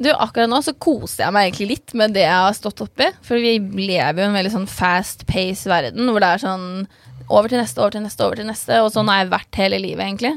Du, 0.00 0.08
akkurat 0.14 0.48
nå 0.48 0.62
så 0.64 0.72
koser 0.80 1.26
jeg 1.26 1.36
meg 1.36 1.50
egentlig 1.50 1.74
litt 1.74 1.92
med 1.98 2.14
det 2.16 2.24
jeg 2.24 2.44
har 2.46 2.54
stått 2.56 2.80
oppi. 2.86 3.10
For 3.26 3.42
vi 3.42 3.58
lever 3.60 4.22
jo 4.22 4.24
i 4.24 4.30
en 4.30 4.38
veldig 4.38 4.52
sånn 4.54 4.70
fast 4.70 5.26
pace 5.28 5.68
verden, 5.68 6.08
hvor 6.08 6.24
det 6.24 6.30
er 6.30 6.44
sånn 6.46 6.70
over 7.30 7.52
til 7.52 7.60
neste, 7.60 7.82
over 7.82 7.92
til 7.94 8.06
neste, 8.06 8.24
over 8.24 8.40
til 8.40 8.48
neste. 8.48 8.80
Og 8.80 8.88
sånn 8.94 9.10
har 9.12 9.20
jeg 9.20 9.34
vært 9.34 9.60
hele 9.60 9.82
livet, 9.82 10.06
egentlig. 10.06 10.32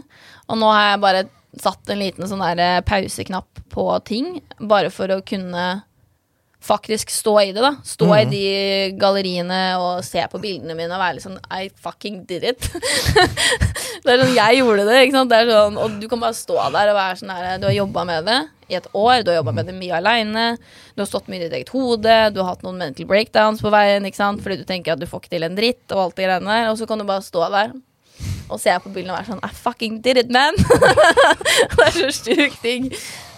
Og 0.52 0.60
nå 0.60 0.68
har 0.68 0.92
jeg 0.92 1.04
bare 1.06 1.24
satt 1.64 1.94
en 1.94 2.02
liten 2.02 2.28
sånn 2.28 2.44
der 2.44 2.60
eh, 2.60 2.84
pauseknapp 2.86 3.64
på 3.72 3.88
ting, 4.10 4.36
bare 4.60 4.92
for 4.94 5.12
å 5.14 5.24
kunne 5.26 5.66
faktisk 6.64 7.12
stå 7.12 7.34
i 7.42 7.52
det, 7.56 7.64
da. 7.64 7.74
Stå 7.88 8.08
i 8.18 8.24
de 8.28 8.44
galleriene 9.00 9.62
og 9.80 10.04
se 10.08 10.24
på 10.32 10.40
bildene 10.44 10.76
mine 10.78 10.92
og 10.96 11.02
være 11.02 11.18
litt 11.18 11.26
sånn 11.26 11.40
I 11.52 11.68
fucking 11.84 12.22
did 12.28 12.46
it. 12.52 12.68
det 14.04 14.12
er 14.12 14.22
sånn, 14.24 14.36
Jeg 14.36 14.60
gjorde 14.60 14.88
det, 14.88 15.02
ikke 15.06 15.18
sant. 15.18 15.32
Det 15.32 15.40
er 15.40 15.52
sånn, 15.52 15.80
og 15.80 15.98
du 16.00 16.08
kan 16.12 16.24
bare 16.24 16.38
stå 16.38 16.60
der 16.76 16.92
og 16.94 17.00
være 17.00 17.20
sånn 17.20 17.34
her 17.36 17.64
Du 17.64 17.68
har 17.68 17.76
jobba 17.80 18.06
med 18.08 18.30
det 18.32 18.40
i 18.74 18.80
et 18.82 18.90
år, 18.98 19.24
du 19.24 19.32
har 19.32 19.40
jobba 19.40 19.54
med 19.60 19.70
det 19.70 19.76
mye 19.78 19.96
aleine. 20.02 20.46
Du 20.98 21.04
har 21.04 21.10
stått 21.10 21.30
mye 21.32 21.40
i 21.40 21.46
ditt 21.46 21.56
eget 21.60 21.72
hode, 21.74 22.18
du 22.34 22.42
har 22.42 22.52
hatt 22.56 22.66
noen 22.66 22.82
mental 22.82 23.08
breakdowns 23.10 23.62
på 23.64 23.72
veien. 23.74 24.06
Fordi 24.44 24.60
du 24.60 24.66
tenker 24.68 24.94
at 24.96 25.02
du 25.02 25.08
får 25.10 25.24
ikke 25.24 25.36
til 25.38 25.48
en 25.48 25.58
dritt 25.58 25.94
og 25.96 26.08
alt 26.08 26.16
det 26.20 26.28
greiene 26.28 26.50
der. 26.58 26.72
Og 26.74 26.78
så 26.82 26.90
kan 26.90 27.02
du 27.02 27.08
bare 27.08 27.26
stå 27.26 27.48
der 27.54 27.76
og 28.52 28.60
se 28.62 28.74
på 28.84 28.92
bildene 28.94 29.14
og 29.16 29.22
være 29.22 29.32
sånn 29.32 29.40
I 29.48 29.54
fucking 29.56 30.02
did 30.06 30.20
it, 30.20 30.30
man! 30.34 30.54
det 31.78 31.86
er 31.88 31.94
så 31.96 32.10
sjukt 32.14 32.60
ting. 32.62 32.90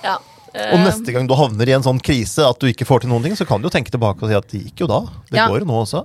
Ja. 0.04 0.18
Og 0.56 0.76
eh, 0.80 0.84
neste 0.86 1.14
gang 1.16 1.28
du 1.30 1.36
havner 1.38 1.70
i 1.70 1.76
en 1.78 1.84
sånn 1.86 2.00
krise 2.04 2.44
at 2.48 2.60
du 2.60 2.68
ikke 2.72 2.88
får 2.88 3.04
til 3.04 3.12
noen 3.12 3.24
ting, 3.28 3.36
så 3.38 3.48
kan 3.48 3.62
du 3.62 3.68
jo 3.70 3.74
tenke 3.74 3.94
tilbake 3.94 4.24
og 4.26 4.32
si 4.32 4.38
at 4.38 4.48
det 4.52 4.62
gikk 4.66 4.84
jo 4.86 4.90
da. 4.92 5.02
Det 5.30 5.40
Ja. 5.40 5.48
går 5.52 5.64
jo 5.64 5.70
nå 5.70 5.78
også. 5.84 6.04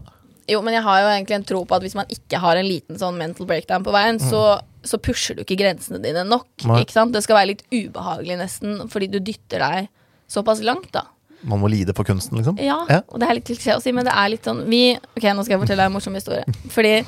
Jo, 0.48 0.62
men 0.62 0.74
jeg 0.74 0.82
har 0.82 1.00
jo 1.02 1.08
egentlig 1.12 1.36
en 1.36 1.44
tro 1.44 1.64
på 1.68 1.74
at 1.76 1.82
hvis 1.82 1.94
man 1.98 2.06
ikke 2.08 2.38
har 2.42 2.56
en 2.56 2.66
liten 2.66 2.98
sånn 2.98 3.18
mental 3.20 3.46
breakdown 3.46 3.84
på 3.84 3.92
veien, 3.94 4.18
så, 4.22 4.60
så 4.82 4.98
pusher 4.98 5.36
du 5.36 5.42
ikke 5.44 5.58
grensene 5.60 6.00
dine 6.02 6.24
nok. 6.24 6.48
Nei. 6.66 6.80
Ikke 6.84 6.96
sant? 6.96 7.12
Det 7.12 7.22
skal 7.22 7.36
være 7.42 7.52
litt 7.52 7.64
ubehagelig 7.70 8.38
nesten, 8.40 8.88
fordi 8.90 9.10
du 9.12 9.18
dytter 9.20 9.58
deg 9.62 9.88
såpass 10.30 10.62
langt, 10.62 10.90
da. 10.92 11.04
Man 11.42 11.60
må 11.62 11.70
lide 11.72 11.94
for 11.96 12.04
kunsten, 12.04 12.36
liksom. 12.40 12.58
Ja, 12.60 12.82
Ja. 12.88 13.00
og 13.08 13.18
det 13.20 13.28
er 13.28 13.34
litt 13.38 13.46
klisjé 13.48 13.72
å 13.76 13.80
si, 13.82 13.92
men 13.96 14.04
det 14.04 14.12
er 14.12 14.28
litt 14.28 14.44
sånn 14.44 14.64
vi, 14.68 14.94
Ok, 15.16 15.22
nå 15.24 15.42
skal 15.44 15.56
jeg 15.56 15.62
fortelle 15.62 15.82
deg 15.84 15.88
en 15.90 15.96
morsom 15.96 16.14
historie. 16.18 16.44
Fordi 16.74 17.04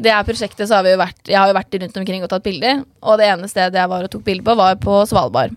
det 0.00 0.12
her 0.12 0.22
prosjektet 0.24 0.68
så 0.68 0.76
har 0.78 0.84
vi 0.86 0.92
jo 0.92 0.98
vært 1.00 1.28
Jeg 1.28 1.36
har 1.36 1.48
jo 1.50 1.56
vært 1.56 1.74
rundt 1.82 1.96
omkring 1.96 2.22
og 2.22 2.28
tatt 2.32 2.44
bilder, 2.44 2.84
og 3.02 3.18
det 3.18 3.26
ene 3.32 3.48
stedet 3.48 3.74
jeg 3.80 3.88
var 3.90 4.04
og 4.04 4.10
tok 4.12 4.24
bilde 4.24 4.44
på, 4.44 4.54
var 4.56 4.76
på 4.80 5.00
Svalbard. 5.08 5.56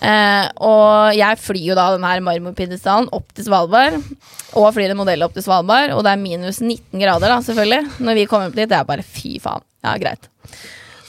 Eh, 0.00 0.46
og 0.64 1.12
jeg 1.12 1.38
flyr 1.42 1.64
jo 1.70 1.76
da 1.76 1.90
den 1.92 2.06
her 2.08 2.22
marmorpidestallen 2.24 3.10
opp 3.16 3.32
til 3.36 3.46
Svalbard. 3.46 3.98
Og 4.58 4.70
flyr 4.74 4.94
en 4.94 5.00
modell 5.00 5.24
opp 5.26 5.36
til 5.36 5.44
Svalbard, 5.44 5.92
og 5.94 6.04
det 6.06 6.14
er 6.14 6.22
minus 6.22 6.62
19 6.64 7.02
grader, 7.02 7.28
da, 7.28 7.40
selvfølgelig. 7.46 8.00
Når 8.00 8.18
vi 8.18 8.28
kommer 8.30 8.50
opp 8.50 8.56
dit, 8.58 8.68
det 8.70 8.78
er 8.78 8.88
bare 8.88 9.06
fy 9.06 9.36
faen. 9.42 9.66
Ja, 9.84 9.96
greit. 10.00 10.30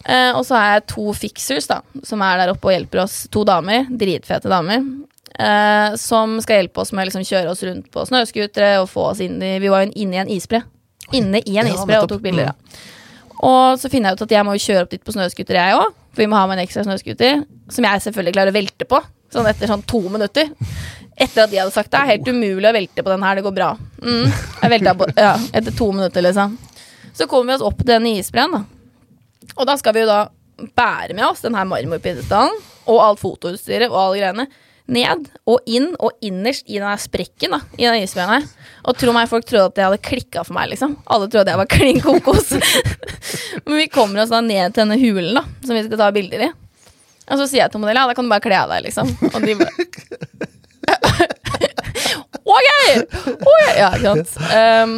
Eh, 0.05 0.31
og 0.35 0.43
så 0.47 0.57
har 0.57 0.75
jeg 0.75 0.87
to 0.91 1.13
fixers, 1.17 1.69
da, 1.69 1.81
som 2.07 2.23
er 2.25 2.41
der 2.41 2.53
oppe 2.53 2.69
og 2.69 2.75
hjelper 2.75 3.03
oss. 3.05 3.23
To 3.33 3.45
damer, 3.47 3.87
dritfete 3.89 4.51
damer. 4.51 4.83
Eh, 5.31 5.95
som 6.01 6.35
skal 6.43 6.61
hjelpe 6.61 6.83
oss 6.83 6.91
med 6.91 7.05
å 7.05 7.09
liksom 7.09 7.25
kjøre 7.25 7.53
oss 7.53 7.63
rundt 7.63 7.87
på 7.93 8.03
snøscootere 8.09 8.81
og 8.81 8.89
få 8.91 9.11
oss 9.13 9.21
inn 9.23 9.37
i 9.39 9.53
Vi 9.63 9.69
var 9.71 9.85
jo 9.85 9.93
inne 9.95 10.17
i 10.17 10.23
en 10.25 10.33
isbre. 10.33 10.65
Inne 11.15 11.39
i 11.39 11.55
en 11.55 11.69
Ja, 11.69 11.77
isbre 11.77 12.01
og 12.03 12.11
tok 12.11 12.23
bilder, 12.25 12.51
da. 12.51 12.81
Og 13.41 13.79
så 13.81 13.89
finner 13.89 14.11
jeg 14.11 14.19
ut 14.19 14.25
at 14.27 14.35
jeg 14.35 14.45
må 14.47 14.53
kjøre 14.61 14.85
opp 14.85 14.93
dit 14.93 15.03
på 15.03 15.15
snøscooter, 15.15 15.57
jeg 15.57 15.77
òg. 15.79 15.95
For 16.11 16.23
vi 16.23 16.29
må 16.29 16.37
ha 16.37 16.47
med 16.49 16.59
en 16.59 16.65
ekstra 16.65 16.83
snøscooter. 16.85 17.43
Som 17.71 17.87
jeg 17.87 18.03
selvfølgelig 18.05 18.35
klarer 18.35 18.53
å 18.53 18.57
velte 18.57 18.87
på. 18.89 18.99
Sånn 19.31 19.47
etter 19.49 19.71
sånn 19.71 19.85
to 19.87 20.01
minutter. 20.11 20.51
Etter 21.15 21.45
at 21.45 21.51
de 21.51 21.59
hadde 21.61 21.73
sagt 21.73 21.91
det 21.93 22.01
er 22.01 22.11
helt 22.13 22.27
umulig 22.27 22.69
å 22.69 22.75
velte 22.75 23.05
på 23.05 23.13
den 23.13 23.23
her, 23.25 23.37
det 23.37 23.45
går 23.45 23.55
bra. 23.55 23.71
Mm. 24.01 24.27
Jeg 24.27 24.73
velta 24.75 24.93
på, 24.97 25.07
ja, 25.17 25.33
etter 25.57 25.75
to 25.77 25.89
minutter, 25.93 26.25
liksom. 26.25 26.57
Så 27.13 27.27
kommer 27.29 27.51
vi 27.51 27.57
oss 27.59 27.65
opp 27.69 27.81
til 27.81 27.91
denne 27.93 28.13
isbreen, 28.19 28.57
da. 28.57 28.61
Og 29.57 29.67
da 29.67 29.75
skal 29.79 29.95
vi 29.95 30.03
jo 30.03 30.09
da 30.09 30.23
bære 30.77 31.15
med 31.17 31.25
oss 31.27 31.43
den 31.43 31.57
her 31.57 31.67
marmorpinnestallen 31.69 32.59
og 32.91 32.99
alt 33.01 33.21
fotoutstyret 33.21 33.89
og 33.89 33.97
alle 33.99 34.19
greiene 34.21 34.45
ned 34.91 35.27
og 35.49 35.69
inn 35.69 35.91
og 35.97 36.11
innerst 36.25 36.67
i 36.69 36.79
den 36.81 37.01
sprekken 37.01 37.55
da, 37.55 37.61
i 37.77 37.87
den 37.87 38.03
isbjørnen. 38.03 38.47
Og 38.87 38.97
tro 38.99 39.13
meg, 39.15 39.29
folk 39.31 39.45
trodde 39.47 39.69
at 39.69 39.77
det 39.77 39.85
hadde 39.87 40.01
klikka 40.03 40.43
for 40.47 40.57
meg, 40.57 40.71
liksom. 40.73 40.97
Alle 41.11 41.29
trodde 41.31 41.53
jeg 41.53 41.61
var 41.61 41.69
klin 41.71 42.01
kokos. 42.03 42.53
Men 43.65 43.79
vi 43.79 43.87
kommer 43.93 44.23
oss 44.23 44.33
da 44.33 44.41
ned 44.43 44.73
til 44.73 44.83
denne 44.83 44.99
hulen 45.01 45.37
da, 45.37 45.45
som 45.63 45.77
vi 45.77 45.85
skal 45.87 46.01
ta 46.01 46.11
bilder 46.15 46.47
i. 46.47 46.51
Og 47.31 47.39
så 47.39 47.47
sier 47.47 47.63
jeg 47.63 47.71
til 47.73 47.83
modellen 47.83 48.01
ja, 48.01 48.09
da 48.09 48.17
kan 48.17 48.27
du 48.27 48.33
bare 48.33 48.43
kle 48.43 48.57
av 48.59 48.73
deg, 48.73 48.89
liksom. 48.89 49.11
Og 49.31 49.39
de 49.45 49.59
bare 49.61 49.71
Ok! 52.51 52.67
okay! 53.37 53.75
Ja, 53.77 53.91
ikke 53.95 54.15
sant. 54.17 54.33
Um, 54.51 54.97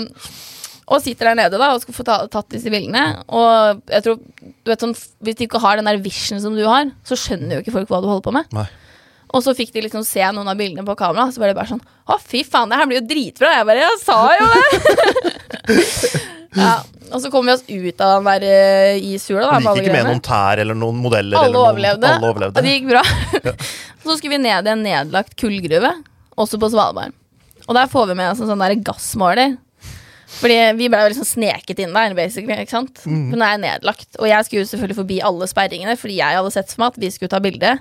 og 0.94 1.02
sitter 1.04 1.30
der 1.30 1.38
nede 1.40 1.60
da 1.60 1.72
og 1.74 1.82
skal 1.84 1.96
få 1.96 2.06
ta, 2.08 2.16
tatt 2.32 2.50
disse 2.54 2.72
bildene. 2.72 3.04
Og 3.32 3.84
jeg 3.92 4.06
tror, 4.06 4.20
du 4.42 4.72
vet 4.72 4.84
sånn, 4.84 4.96
Hvis 5.24 5.38
du 5.40 5.46
ikke 5.46 5.62
har 5.64 5.80
den 5.80 5.88
der 5.88 6.02
vision 6.04 6.42
som 6.44 6.58
du 6.58 6.64
har, 6.68 6.90
så 7.08 7.18
skjønner 7.20 7.58
jo 7.58 7.64
ikke 7.64 7.76
folk 7.78 7.92
hva 7.92 8.02
du 8.04 8.10
holder 8.10 8.26
på 8.26 8.36
med. 8.36 8.50
Nei. 8.56 8.68
Og 9.34 9.42
så 9.42 9.56
fikk 9.58 9.72
de 9.74 9.82
liksom 9.88 10.04
se 10.06 10.22
noen 10.36 10.50
av 10.50 10.58
bildene 10.60 10.86
på 10.86 10.96
kamera, 10.98 11.26
så 11.34 11.42
var 11.42 11.50
det 11.50 11.58
bare 11.58 11.72
sånn 11.72 11.82
Å, 11.82 12.20
fy 12.22 12.44
faen, 12.46 12.70
det 12.70 12.78
her 12.78 12.90
blir 12.90 13.00
jo 13.02 13.08
dritbra. 13.10 13.54
Jeg 13.58 13.68
bare 13.70 13.86
Jeg 13.86 14.02
sa 14.04 14.18
jo 14.38 14.50
det! 14.52 14.64
ja, 16.64 16.76
og 17.10 17.22
så 17.24 17.32
kom 17.34 17.50
vi 17.50 17.56
oss 17.56 17.66
ut 17.66 18.04
av 18.04 18.14
den 18.20 18.30
der 18.30 18.46
eh, 18.46 19.08
ishula. 19.14 19.48
da, 19.50 19.58
Du 19.60 19.68
gikk 19.80 19.88
ikke 19.88 19.98
med 19.98 20.10
noen 20.12 20.24
tær 20.24 20.62
eller 20.62 20.78
noen 20.78 21.02
modeller? 21.02 21.40
Alle 21.40 21.50
eller 21.50 21.58
noen, 21.58 21.74
overlevde. 21.74 22.14
Alle 22.18 22.32
overlevde. 22.34 22.62
Og 22.62 22.68
det 22.68 22.76
gikk 22.78 22.88
bra. 22.92 23.04
så 24.06 24.18
skulle 24.20 24.36
vi 24.36 24.42
ned 24.46 24.70
i 24.70 24.74
en 24.74 24.86
nedlagt 24.86 25.38
kullgruve, 25.40 25.94
også 26.38 26.62
på 26.62 26.70
Svalbard. 26.74 27.18
Og 27.64 27.78
der 27.78 27.90
får 27.90 28.10
vi 28.12 28.18
med 28.20 28.34
oss 28.34 28.42
en 28.44 28.52
sånn 28.52 28.62
der 28.62 28.76
gassmåler. 28.86 29.58
Fordi 30.34 30.58
vi 30.78 30.90
ble 30.90 31.00
liksom 31.12 31.28
sneket 31.30 31.80
inn 31.84 31.94
der, 31.96 32.14
basically. 32.18 32.58
ikke 32.66 32.74
sant? 32.74 33.02
Mm. 33.06 33.32
Men 33.32 33.38
den 33.38 33.48
er 33.48 33.62
nedlagt. 33.62 34.10
Og 34.20 34.28
jeg 34.30 34.46
skulle 34.46 34.64
jo 34.64 34.70
selvfølgelig 34.72 35.00
forbi 35.00 35.20
alle 35.26 35.50
sperringene, 35.50 35.98
fordi 36.00 36.20
jeg 36.20 36.40
hadde 36.40 36.54
sett 36.54 36.74
for 36.74 36.84
meg 36.84 36.94
at 36.94 37.02
vi 37.02 37.12
skulle 37.14 37.34
ta 37.34 37.42
bilde 37.44 37.76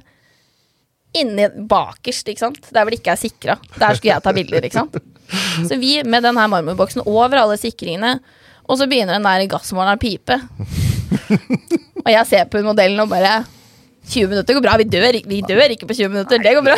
inni 1.18 1.48
bakerst, 1.68 2.28
ikke 2.32 2.44
sant? 2.44 2.60
Der 2.72 2.84
hvor 2.84 2.92
det 2.94 3.00
ikke 3.00 3.14
er 3.14 3.20
sikra. 3.20 3.56
Der 3.76 3.98
skulle 3.98 4.14
jeg 4.14 4.24
ta 4.24 4.32
bilder, 4.36 4.66
ikke 4.68 4.80
sant. 4.80 5.00
Så 5.68 5.78
vi 5.80 5.94
med 6.04 6.24
den 6.24 6.38
her 6.40 6.50
marmorboksen 6.52 7.04
over 7.06 7.38
alle 7.40 7.58
sikringene, 7.60 8.16
og 8.68 8.78
så 8.78 8.86
begynner 8.88 9.18
den 9.18 9.26
der 9.26 9.48
gassmåleren 9.52 9.98
å 9.98 10.02
pipe. 10.02 10.38
Og 12.02 12.10
jeg 12.10 12.28
ser 12.28 12.48
på 12.50 12.62
modellen 12.64 13.00
og 13.04 13.10
bare 13.12 13.42
20 14.08 14.32
minutter 14.32 14.56
går 14.56 14.64
bra. 14.64 14.78
Vi 14.80 14.88
dør, 14.90 15.18
vi 15.28 15.42
dør 15.46 15.74
ikke 15.74 15.88
på 15.90 15.96
20 15.98 16.14
minutter. 16.14 16.42
Det 16.42 16.56
går 16.56 16.64
bra. 16.66 16.76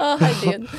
Å, 0.00 0.14
herregud. 0.20 0.70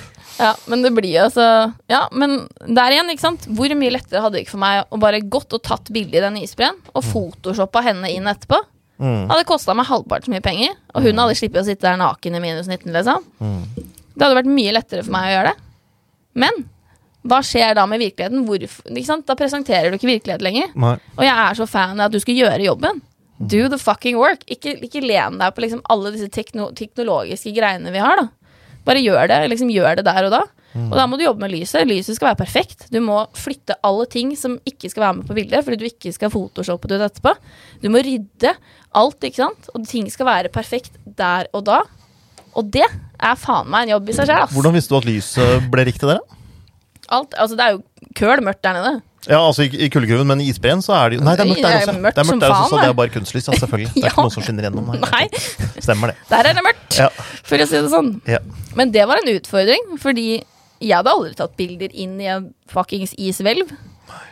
Ja, 0.41 0.55
men 0.71 0.81
det 0.81 0.89
blir 0.95 1.19
altså 1.21 1.43
Ja, 1.91 2.05
men 2.17 2.47
der 2.65 2.95
igjen, 2.95 3.11
ikke 3.13 3.25
sant. 3.27 3.43
Hvor 3.53 3.73
mye 3.77 3.93
lettere 3.93 4.23
hadde 4.23 4.39
det 4.39 4.45
ikke 4.45 4.55
for 4.55 4.63
meg 4.63 4.89
å 4.89 4.99
bare 5.01 5.21
gått 5.21 5.53
og 5.53 5.61
tatt 5.67 5.91
bilde 5.93 6.17
i 6.17 6.23
den 6.23 6.39
isbreen 6.41 6.79
og 6.95 7.05
photoshoppa 7.05 7.83
henne 7.85 8.09
inn 8.09 8.29
etterpå? 8.31 8.57
Mm. 9.01 9.23
Hadde 9.31 9.47
kosta 9.49 9.73
meg 9.77 9.87
halvparten 9.89 10.29
så 10.29 10.35
mye 10.35 10.43
penger, 10.45 10.75
og 10.93 11.07
hun 11.07 11.17
hadde 11.23 11.37
sluppet 11.39 11.63
å 11.63 11.65
sitte 11.65 11.87
der 11.87 11.97
naken 11.97 12.37
i 12.37 12.41
minus 12.43 12.67
19, 12.69 12.91
liksom. 12.93 13.23
Det 13.41 14.21
hadde 14.21 14.37
vært 14.37 14.51
mye 14.53 14.73
lettere 14.75 15.01
for 15.07 15.15
meg 15.15 15.29
å 15.29 15.33
gjøre 15.35 15.51
det. 15.51 15.63
Men 16.43 16.59
hva 17.27 17.39
skjer 17.45 17.75
da 17.77 17.85
med 17.89 18.01
virkeligheten? 18.01 18.43
Hvorfor? 18.45 19.23
Da 19.27 19.35
presenterer 19.37 19.89
du 19.91 19.97
ikke 19.97 20.09
virkelighet 20.09 20.45
lenger. 20.45 20.69
Nei. 20.79 20.95
Og 21.17 21.23
jeg 21.25 21.33
er 21.33 21.57
så 21.57 21.67
fan 21.69 21.99
av 21.99 22.07
at 22.09 22.15
du 22.15 22.21
skal 22.21 22.37
gjøre 22.37 22.61
jobben. 22.65 23.01
Do 23.41 23.67
the 23.73 23.77
fucking 23.81 24.17
work. 24.21 24.45
Ikke, 24.53 24.75
ikke 24.85 25.01
len 25.01 25.39
deg 25.41 25.53
på 25.57 25.63
liksom 25.65 25.81
alle 25.89 26.13
disse 26.13 26.29
tekno 26.33 26.69
teknologiske 26.77 27.53
greiene 27.57 27.93
vi 27.93 28.01
har. 28.01 28.21
da 28.21 28.27
Bare 28.85 29.01
gjør 29.01 29.27
det. 29.29 29.39
liksom 29.49 29.69
Gjør 29.73 29.97
det 29.99 30.05
der 30.05 30.29
og 30.29 30.33
da. 30.33 30.43
Og 30.75 30.93
da 30.95 31.03
må 31.07 31.17
du 31.19 31.25
jobbe 31.25 31.43
med 31.43 31.51
lyset. 31.51 31.83
Lyset 31.89 32.15
skal 32.15 32.29
være 32.31 32.39
perfekt. 32.39 32.85
Du 32.93 32.99
må 33.03 33.25
flytte 33.35 33.75
alle 33.83 34.05
ting 34.11 34.31
som 34.39 34.57
ikke 34.67 34.89
skal 34.91 35.03
være 35.03 35.17
med 35.19 35.27
på 35.27 35.35
bildet, 35.35 35.65
fordi 35.67 35.79
du 35.81 35.87
ikke 35.89 36.13
skal 36.15 36.31
photoshoppe 36.31 36.87
det 36.87 37.01
etterpå. 37.09 37.33
Du 37.83 37.89
må 37.91 37.99
rydde 38.05 38.53
alt, 38.95 39.19
ikke 39.27 39.41
sant. 39.43 39.67
Og 39.75 39.83
ting 39.87 40.07
skal 40.13 40.29
være 40.29 40.51
perfekt 40.53 40.95
der 41.19 41.49
og 41.51 41.65
da. 41.67 41.81
Og 42.55 42.67
det 42.71 42.85
er 42.87 43.35
faen 43.39 43.67
meg 43.71 43.87
en 43.89 43.97
jobb 43.97 44.09
i 44.11 44.15
seg 44.15 44.27
sjøl. 44.31 44.47
Hvordan 44.55 44.75
visste 44.79 44.91
du 44.95 44.97
at 45.01 45.07
lyset 45.11 45.69
ble 45.71 45.85
riktig 45.87 46.07
der, 46.07 46.19
da? 46.23 46.39
Alt, 47.11 47.33
altså, 47.35 47.55
det 47.59 47.63
er 47.65 47.73
jo 47.75 47.81
køl 48.15 48.39
mørkt 48.47 48.63
der 48.63 48.77
nede. 48.79 48.93
Ja, 49.29 49.37
altså 49.45 49.61
I, 49.67 49.69
i 49.85 49.89
kullgruven, 49.93 50.25
men 50.25 50.39
i 50.41 50.47
isbreen 50.49 50.79
så 50.81 50.95
er 50.97 51.11
det 51.11 51.17
jo 51.19 51.25
Nei, 51.27 51.35
det 51.37 51.43
er 51.43 51.49
mørkt 51.51 51.61
der 51.61 51.75
Det 51.75 51.81
er 51.83 51.91
også. 51.91 52.01
mørkt 52.01 52.15
det 52.17 52.21
er 52.23 52.29
mørkt 52.31 52.41
der 52.41 52.53
også, 52.55 52.69
så 52.71 52.77
det 52.79 52.81
det. 52.81 52.89
er 52.89 52.95
bare 52.97 53.11
kunstlys. 53.13 53.47
Ja, 53.51 53.57
selvfølgelig. 53.59 53.91
Det 53.93 53.99
er 53.99 54.05
Ja. 54.07 54.09
ikke 54.15 54.23
noe 54.25 54.33
som 54.33 54.45
skinner 54.47 54.65
gjennom. 54.65 54.87
Nei, 55.03 55.25
Stemmer 55.85 56.07
det. 56.09 56.15
der 56.31 56.49
er 56.49 56.57
det 56.57 56.63
mørkt, 56.65 56.97
Ja. 56.97 57.09
for 57.45 57.61
å 57.61 57.67
si 57.69 57.77
det 57.83 57.91
sånn. 57.93 58.09
Ja. 58.31 58.39
Men 58.79 58.91
det 58.95 59.03
var 59.11 59.21
en 59.21 59.29
utfordring, 59.35 59.85
fordi 60.01 60.25
jeg 60.81 60.97
hadde 60.97 61.13
aldri 61.13 61.35
tatt 61.37 61.55
bilder 61.59 61.93
inn 61.93 62.19
i 62.21 62.27
en 62.33 62.53
fuckings 62.71 63.13
ishvelv. 63.17 63.69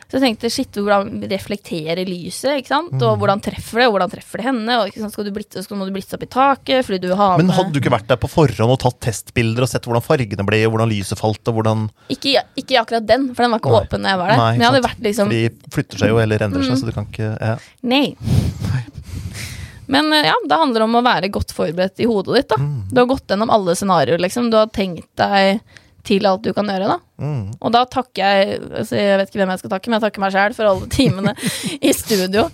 Så 0.10 0.18
jeg 0.18 0.24
tenkte 0.26 0.50
shit, 0.52 0.74
hvordan 0.74 1.22
reflekterer 1.30 2.02
lyset, 2.10 2.58
ikke 2.60 2.68
sant? 2.72 2.96
Mm. 2.98 3.04
og 3.06 3.20
hvordan 3.22 3.40
treffer 3.46 3.78
det, 3.80 3.86
og 3.88 3.94
hvordan 3.94 4.10
treffer 4.12 4.42
det 4.42 4.46
henne? 4.48 4.78
Og 4.82 4.90
ikke 4.90 5.04
sant? 5.04 5.14
Skal 5.14 5.28
du 5.28 5.32
blitse, 5.36 5.62
så 5.64 5.78
må 5.78 5.86
du 5.86 5.94
blitse 5.94 6.18
opp 6.18 6.24
i 6.26 6.30
taket, 6.34 6.82
fordi 6.88 7.00
du 7.06 7.14
har 7.16 7.38
Men 7.38 7.54
hadde 7.54 7.72
du 7.72 7.80
ikke 7.80 7.94
vært 7.94 8.10
der 8.10 8.18
på 8.20 8.28
forhånd 8.28 8.74
og 8.74 8.80
tatt 8.82 8.98
testbilder 9.06 9.64
og 9.64 9.70
sett 9.70 9.86
hvordan 9.86 10.02
fargene 10.04 10.44
ble, 10.50 10.64
og 10.66 10.74
hvordan 10.74 10.90
lyset 10.90 11.22
falt, 11.22 11.46
og 11.48 11.60
hvordan 11.62 11.86
ikke, 12.10 12.42
ikke 12.58 12.82
akkurat 12.82 13.06
den, 13.08 13.30
for 13.38 13.46
den 13.46 13.54
var 13.54 13.62
ikke 13.62 13.72
Nei. 13.76 13.84
åpen 13.86 14.02
da 14.04 14.10
jeg 14.16 14.22
var 14.24 14.34
der. 14.34 14.42
Nei, 14.42 14.50
Men 14.58 14.60
jeg 14.66 14.70
hadde 14.72 14.82
sant. 14.82 14.90
vært 14.90 15.08
liksom 15.08 15.30
de 15.38 15.44
flytter 15.78 16.02
seg 16.04 16.10
jo 16.16 16.18
eller 16.26 16.46
endrer 16.50 16.66
Mm. 16.66 16.70
seg, 16.74 16.82
så 16.82 16.90
du 16.90 16.92
kan 16.98 17.06
ikke 17.14 17.30
ja. 17.40 17.56
Nei. 17.84 18.06
Men 19.90 20.14
eh, 20.14 20.26
ja, 20.28 20.36
det 20.50 20.56
handler 20.60 20.86
om 20.86 20.98
å 21.00 21.04
være 21.06 21.30
godt 21.34 21.54
forberedt 21.56 22.02
i 22.04 22.10
hodet 22.10 22.36
ditt. 22.42 22.50
da 22.52 22.58
Mm. 22.60 22.84
Du 22.92 23.00
har 23.02 23.08
gått 23.10 23.28
gjennom 23.32 23.50
alle 23.50 23.74
scenarioer, 23.76 24.20
liksom. 24.22 24.50
Du 24.52 24.58
har 24.58 24.68
tenkt 24.68 25.08
deg 25.18 25.62
til 26.10 26.28
alt 26.30 26.44
du 26.46 26.52
kan 26.58 26.70
gjøre. 26.70 26.90
da 26.96 27.00
Mm. 27.20 27.50
Og 27.60 27.74
da 27.76 27.82
takker 27.84 28.22
jeg 28.24 28.60
altså 28.64 28.96
Jeg 28.96 29.18
vet 29.20 29.28
ikke 29.28 29.40
hvem 29.42 29.50
jeg 29.52 29.60
skal 29.60 29.72
takke, 29.74 29.90
men 29.92 29.98
jeg 29.98 30.04
takker 30.06 30.22
meg 30.24 30.32
sjæl 30.32 30.54
for 30.56 30.70
alle 30.70 30.88
timene 31.00 31.34
i 31.84 31.92
studio 31.92 32.46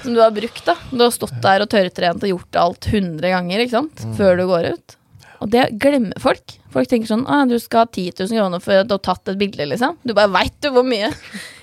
som 0.00 0.14
du 0.16 0.22
har 0.22 0.32
brukt. 0.32 0.62
da 0.64 0.78
Du 0.88 1.02
har 1.04 1.12
stått 1.12 1.36
der 1.44 1.64
og 1.66 1.68
tørrtrent 1.74 2.24
og 2.24 2.32
gjort 2.32 2.56
alt 2.62 2.88
100 2.88 3.20
ganger 3.34 3.64
ikke 3.66 3.76
sant? 3.76 4.00
Mm. 4.06 4.14
før 4.16 4.40
du 4.40 4.46
går 4.48 4.70
ut. 4.72 4.96
Og 5.38 5.50
det 5.52 5.68
glemmer 5.78 6.18
folk. 6.22 6.56
Folk 6.72 6.88
tenker 6.90 7.08
sånn 7.12 7.26
ah, 7.30 7.44
du 7.48 7.54
skal 7.62 7.84
ha 7.84 7.88
10 7.92 8.16
000 8.24 8.32
kroner 8.40 8.62
for 8.64 8.74
å 8.74 8.82
har 8.82 9.02
tatt 9.04 9.30
et 9.32 9.38
bilde, 9.40 9.68
liksom. 9.70 9.94
Du 10.04 10.12
bare 10.16 10.32
veit 10.34 10.56
du 10.64 10.70
hvor 10.74 10.86
mye 10.86 11.12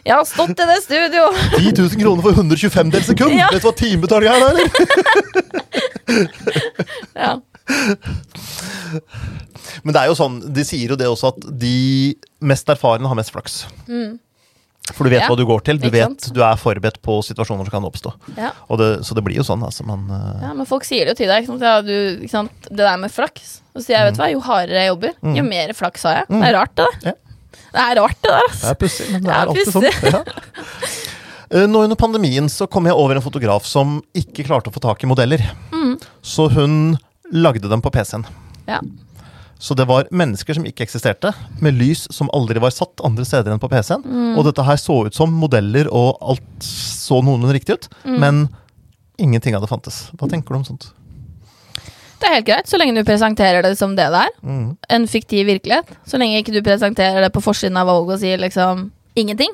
jeg 0.05 0.13
har 0.13 0.23
stått 0.29 0.53
i 0.53 0.67
det 0.69 0.77
studio! 0.85 1.27
10 1.57 1.73
000 1.81 1.99
kroner 2.01 2.21
for 2.25 2.37
125 2.37 2.93
del 2.93 3.03
sekund! 3.09 3.35
Ja. 3.35 3.49
Vet 3.51 3.65
du 3.65 3.67
hva 3.67 3.75
timebetaling 3.81 4.29
er 4.31 4.39
da, 4.39 4.47
eller? 4.53 4.67
Ja. 7.25 7.33
Men 9.83 9.93
det 9.95 10.01
er 10.03 10.09
jo 10.11 10.17
sånn, 10.17 10.37
de 10.53 10.63
sier 10.67 10.93
jo 10.93 10.97
det 10.99 11.07
også 11.09 11.31
at 11.33 11.47
de 11.61 12.15
mest 12.45 12.69
erfarne 12.71 13.09
har 13.09 13.17
mest 13.17 13.33
flaks. 13.33 13.63
For 14.93 15.01
du 15.01 15.09
vet 15.09 15.23
Mm. 15.23 15.25
Ja, 15.25 15.29
hva 15.31 15.37
du 15.39 15.45
går 15.49 15.61
til. 15.65 15.79
Du 15.81 15.87
vet 15.89 16.27
du 16.35 16.41
er 16.45 16.59
forberedt 16.61 16.99
på 17.01 17.15
situasjoner 17.25 17.65
som 17.65 17.73
kan 17.73 17.85
oppstå. 17.87 18.11
Ja. 18.37 18.51
Og 18.69 18.77
det, 18.77 18.89
så 19.07 19.15
det 19.17 19.23
blir 19.25 19.39
jo 19.39 19.45
sånn, 19.47 19.63
altså. 19.65 19.81
Man, 19.87 20.03
eh, 20.13 20.43
ja, 20.45 20.51
men 20.53 20.67
folk 20.69 20.85
sier 20.85 21.05
det 21.09 21.15
jo 21.15 21.19
til 21.23 21.31
deg. 21.31 21.41
Ikke 21.41 21.55
sant? 21.55 21.65
Ja, 21.65 21.79
du, 21.81 21.95
ikke 22.21 22.29
sant? 22.35 22.51
Det 22.69 22.83
der 22.85 22.97
med 23.01 23.09
flaks. 23.13 23.55
Og 23.73 23.81
så 23.81 23.87
sier 23.87 23.97
jeg, 23.97 24.11
vet 24.11 24.19
du 24.19 24.21
hva, 24.21 24.27
jo 24.35 24.43
hardere 24.45 24.83
jeg 24.83 24.91
jobber, 24.91 25.15
jo 25.39 25.43
mer 25.47 25.73
flaks 25.73 26.05
har 26.05 26.19
jeg. 26.21 26.27
Det 26.29 26.43
er 26.51 26.53
rart, 26.59 26.75
det 26.77 26.85
der. 26.85 27.17
Det 27.75 27.81
er 27.81 27.97
rart, 27.99 28.21
det 28.21 28.29
der. 28.29 28.45
det 28.45 28.53
Altså. 28.53 28.69
er 28.69 28.77
pussig, 28.85 29.07
men 29.11 29.25
det 29.25 29.33
er 29.33 29.41
alltid 29.41 29.73
sånn. 29.73 29.89
Eh, 31.55 31.65
Nå 31.69 31.81
under 31.85 31.97
pandemien 31.99 32.47
så 32.49 32.65
kom 32.69 32.85
jeg 32.89 32.95
over 32.97 33.17
en 33.17 33.25
fotograf 33.25 33.65
som 33.69 33.97
ikke 34.17 34.45
klarte 34.47 34.69
å 34.71 34.73
få 34.75 34.81
tak 34.85 35.03
i 35.05 35.09
modeller. 35.09 35.41
Mm. 35.73 35.97
Så 36.25 36.47
hun 36.53 36.77
lagde 37.31 37.69
dem 37.69 37.81
på 37.81 37.91
PC-en. 37.91 38.25
Ja. 38.67 38.81
Så 39.57 39.73
det 39.73 39.85
var 39.87 40.07
mennesker 40.11 40.53
som 40.57 40.65
ikke 40.67 40.83
eksisterte, 40.83 41.31
med 41.63 41.77
lys 41.79 42.05
som 42.13 42.29
aldri 42.35 42.59
var 42.59 42.73
satt 42.75 42.99
andre 43.07 43.23
steder 43.25 43.53
enn 43.53 43.61
på 43.63 43.69
PC-en. 43.71 44.03
Mm. 44.03 44.33
Og 44.37 44.43
dette 44.49 44.65
her 44.67 44.77
så 44.77 44.97
ut 45.07 45.15
som 45.15 45.31
modeller, 45.31 45.87
og 45.95 46.17
alt 46.21 46.43
så 46.65 47.21
noenlunde 47.23 47.55
riktig 47.55 47.77
ut. 47.79 47.87
Mm. 48.03 48.19
Men 48.19 48.41
ingenting 49.17 49.55
av 49.55 49.63
det 49.63 49.71
fantes. 49.71 50.09
Hva 50.19 50.27
tenker 50.29 50.53
du 50.53 50.59
om 50.59 50.65
sånt? 50.67 50.89
Det 52.19 52.27
er 52.29 52.35
helt 52.37 52.47
greit, 52.47 52.67
så 52.67 52.77
lenge 52.79 52.95
du 52.95 53.03
presenterer 53.07 53.63
det 53.63 53.73
som 53.79 53.95
det 53.95 54.07
det 54.11 54.21
er. 54.27 54.35
Mm. 54.43 54.67
En 54.97 55.07
fiktiv 55.07 55.47
virkelighet. 55.47 55.89
Så 56.07 56.19
lenge 56.19 56.39
ikke 56.41 56.53
du 56.55 56.61
presenterer 56.65 57.21
det 57.23 57.31
på 57.35 57.43
forsiden 57.43 57.77
av 57.79 57.87
Vogue 57.91 58.15
og 58.15 58.21
sier 58.21 58.39
liksom 58.41 58.89
ingenting. 59.19 59.51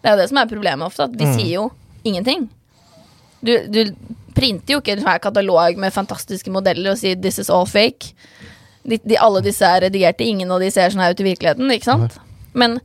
Det 0.00 0.08
er 0.10 0.16
jo 0.16 0.22
det 0.22 0.28
som 0.30 0.38
er 0.42 0.50
problemet 0.50 0.86
ofte, 0.86 1.04
at 1.06 1.12
de 1.18 1.26
Mm. 1.26 1.34
sier 1.38 1.54
jo 1.54 1.70
ingenting. 2.04 2.48
Du, 3.44 3.52
du 3.68 3.94
printer 4.40 4.76
jo 4.76 4.80
ikke 4.82 4.96
en 4.96 5.04
svær 5.04 5.20
katalog 5.22 5.80
med 5.80 5.94
fantastiske 5.94 6.52
modeller 6.52 6.94
og 6.94 7.00
sier 7.00 7.18
'this 7.20 7.38
is 7.44 7.50
all 7.50 7.68
fake'. 7.68 8.14
De, 8.82 8.96
de, 8.96 9.18
alle 9.20 9.42
disse 9.44 9.64
er 9.66 9.84
redigerte, 9.84 10.24
ingen 10.24 10.50
av 10.50 10.62
de 10.62 10.70
ser 10.72 10.88
sånn 10.90 11.02
her 11.04 11.12
ut 11.12 11.20
i 11.20 11.28
virkeligheten, 11.28 11.68
ikke 11.70 11.90
sant? 11.90 12.16
Men 12.56 12.78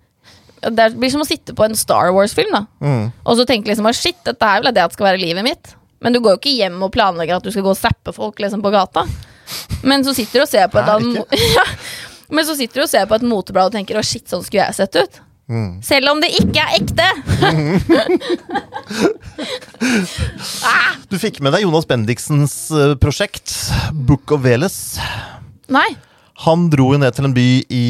det 0.61 0.89
blir 0.97 1.11
som 1.13 1.23
å 1.23 1.27
sitte 1.27 1.55
på 1.55 1.65
en 1.65 1.77
Star 1.77 2.11
Wars-film, 2.15 2.51
da. 2.51 2.65
Mm. 2.83 3.11
Og 3.23 3.37
så 3.39 3.45
tenke 3.47 3.69
liksom, 3.69 3.87
at 3.89 3.97
shit, 3.97 4.17
dette 4.25 4.49
her 4.49 4.59
vil 4.59 4.69
jeg 4.71 4.77
det 4.77 4.83
at 4.83 4.95
skal 4.97 5.11
være 5.11 5.21
livet 5.21 5.45
mitt. 5.45 5.75
Men 6.03 6.13
du 6.13 6.19
går 6.19 6.35
jo 6.35 6.41
ikke 6.41 6.55
hjem 6.57 6.81
og 6.83 6.91
planlegger 6.93 7.39
at 7.39 7.45
du 7.45 7.51
skal 7.53 7.65
gå 7.65 7.71
og 7.73 7.79
zappe 7.79 8.13
folk 8.15 8.41
liksom, 8.43 8.63
på 8.65 8.73
gata. 8.73 9.05
Men 9.85 10.03
så 10.05 10.13
sitter 10.17 10.41
du 10.41 10.45
og 10.45 10.51
ser 10.51 10.67
på 10.73 10.81
et 10.81 10.89
et 10.89 11.37
ja. 11.57 11.65
Men 12.29 12.47
så 12.47 12.55
sitter 12.57 12.81
du 12.81 12.85
og 12.85 12.89
ser 12.91 13.05
på 13.05 13.15
et 13.15 13.25
moteblad 13.25 13.69
og 13.69 13.77
tenker 13.77 13.97
'å, 13.97 14.03
shit, 14.03 14.27
sånn 14.27 14.43
skulle 14.43 14.65
jeg 14.65 14.75
sett 14.75 14.97
ut'. 14.97 15.21
Mm. 15.45 15.81
Selv 15.85 16.09
om 16.09 16.21
det 16.23 16.31
ikke 16.41 16.63
er 16.63 16.73
ekte! 16.79 17.05
Du 21.11 21.19
fikk 21.21 21.37
med 21.43 21.53
deg 21.53 21.63
Jonas 21.65 21.85
Bendiksens 21.87 22.53
eh, 22.73 22.95
prosjekt, 22.99 23.51
Book 24.07 24.31
of 24.33 24.41
Veles. 24.45 24.97
Nei. 25.71 25.87
Han 26.45 26.65
dro 26.73 26.89
jo 26.93 26.99
ned 26.99 27.13
til 27.15 27.27
en 27.27 27.35
by 27.35 27.45
i 27.71 27.83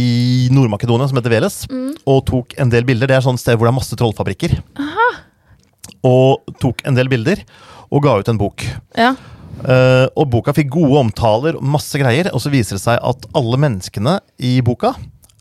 Nord-Makedonia 0.54 1.08
som 1.10 1.18
heter 1.18 1.34
Veles, 1.34 1.62
og 2.06 2.20
tok 2.28 2.58
en 2.62 2.70
del 2.74 2.86
bilder. 2.86 3.10
Det 3.10 3.18
er 3.18 3.26
sånn 3.26 3.40
sted 3.42 3.56
hvor 3.56 3.70
det 3.70 3.74
er 3.74 3.80
masse 3.80 3.98
trollfabrikker. 3.98 4.58
Og 6.06 6.54
tok 6.62 6.84
en 6.86 6.98
del 6.98 7.10
bilder, 7.10 7.42
og 7.90 8.04
ga 8.06 8.20
ut 8.20 8.30
en 8.30 8.42
bok. 8.42 8.68
Ja. 9.00 9.16
Uh, 9.66 10.06
og 10.20 10.28
boka 10.34 10.54
fikk 10.54 10.70
gode 10.76 11.00
omtaler, 11.00 11.58
masse 11.64 11.98
greier, 11.98 12.30
og 12.36 12.44
så 12.44 12.52
viser 12.54 12.78
det 12.78 12.84
seg 12.84 13.00
at 13.00 13.30
alle 13.40 13.62
menneskene 13.64 14.20
i 14.44 14.60
boka 14.66 14.94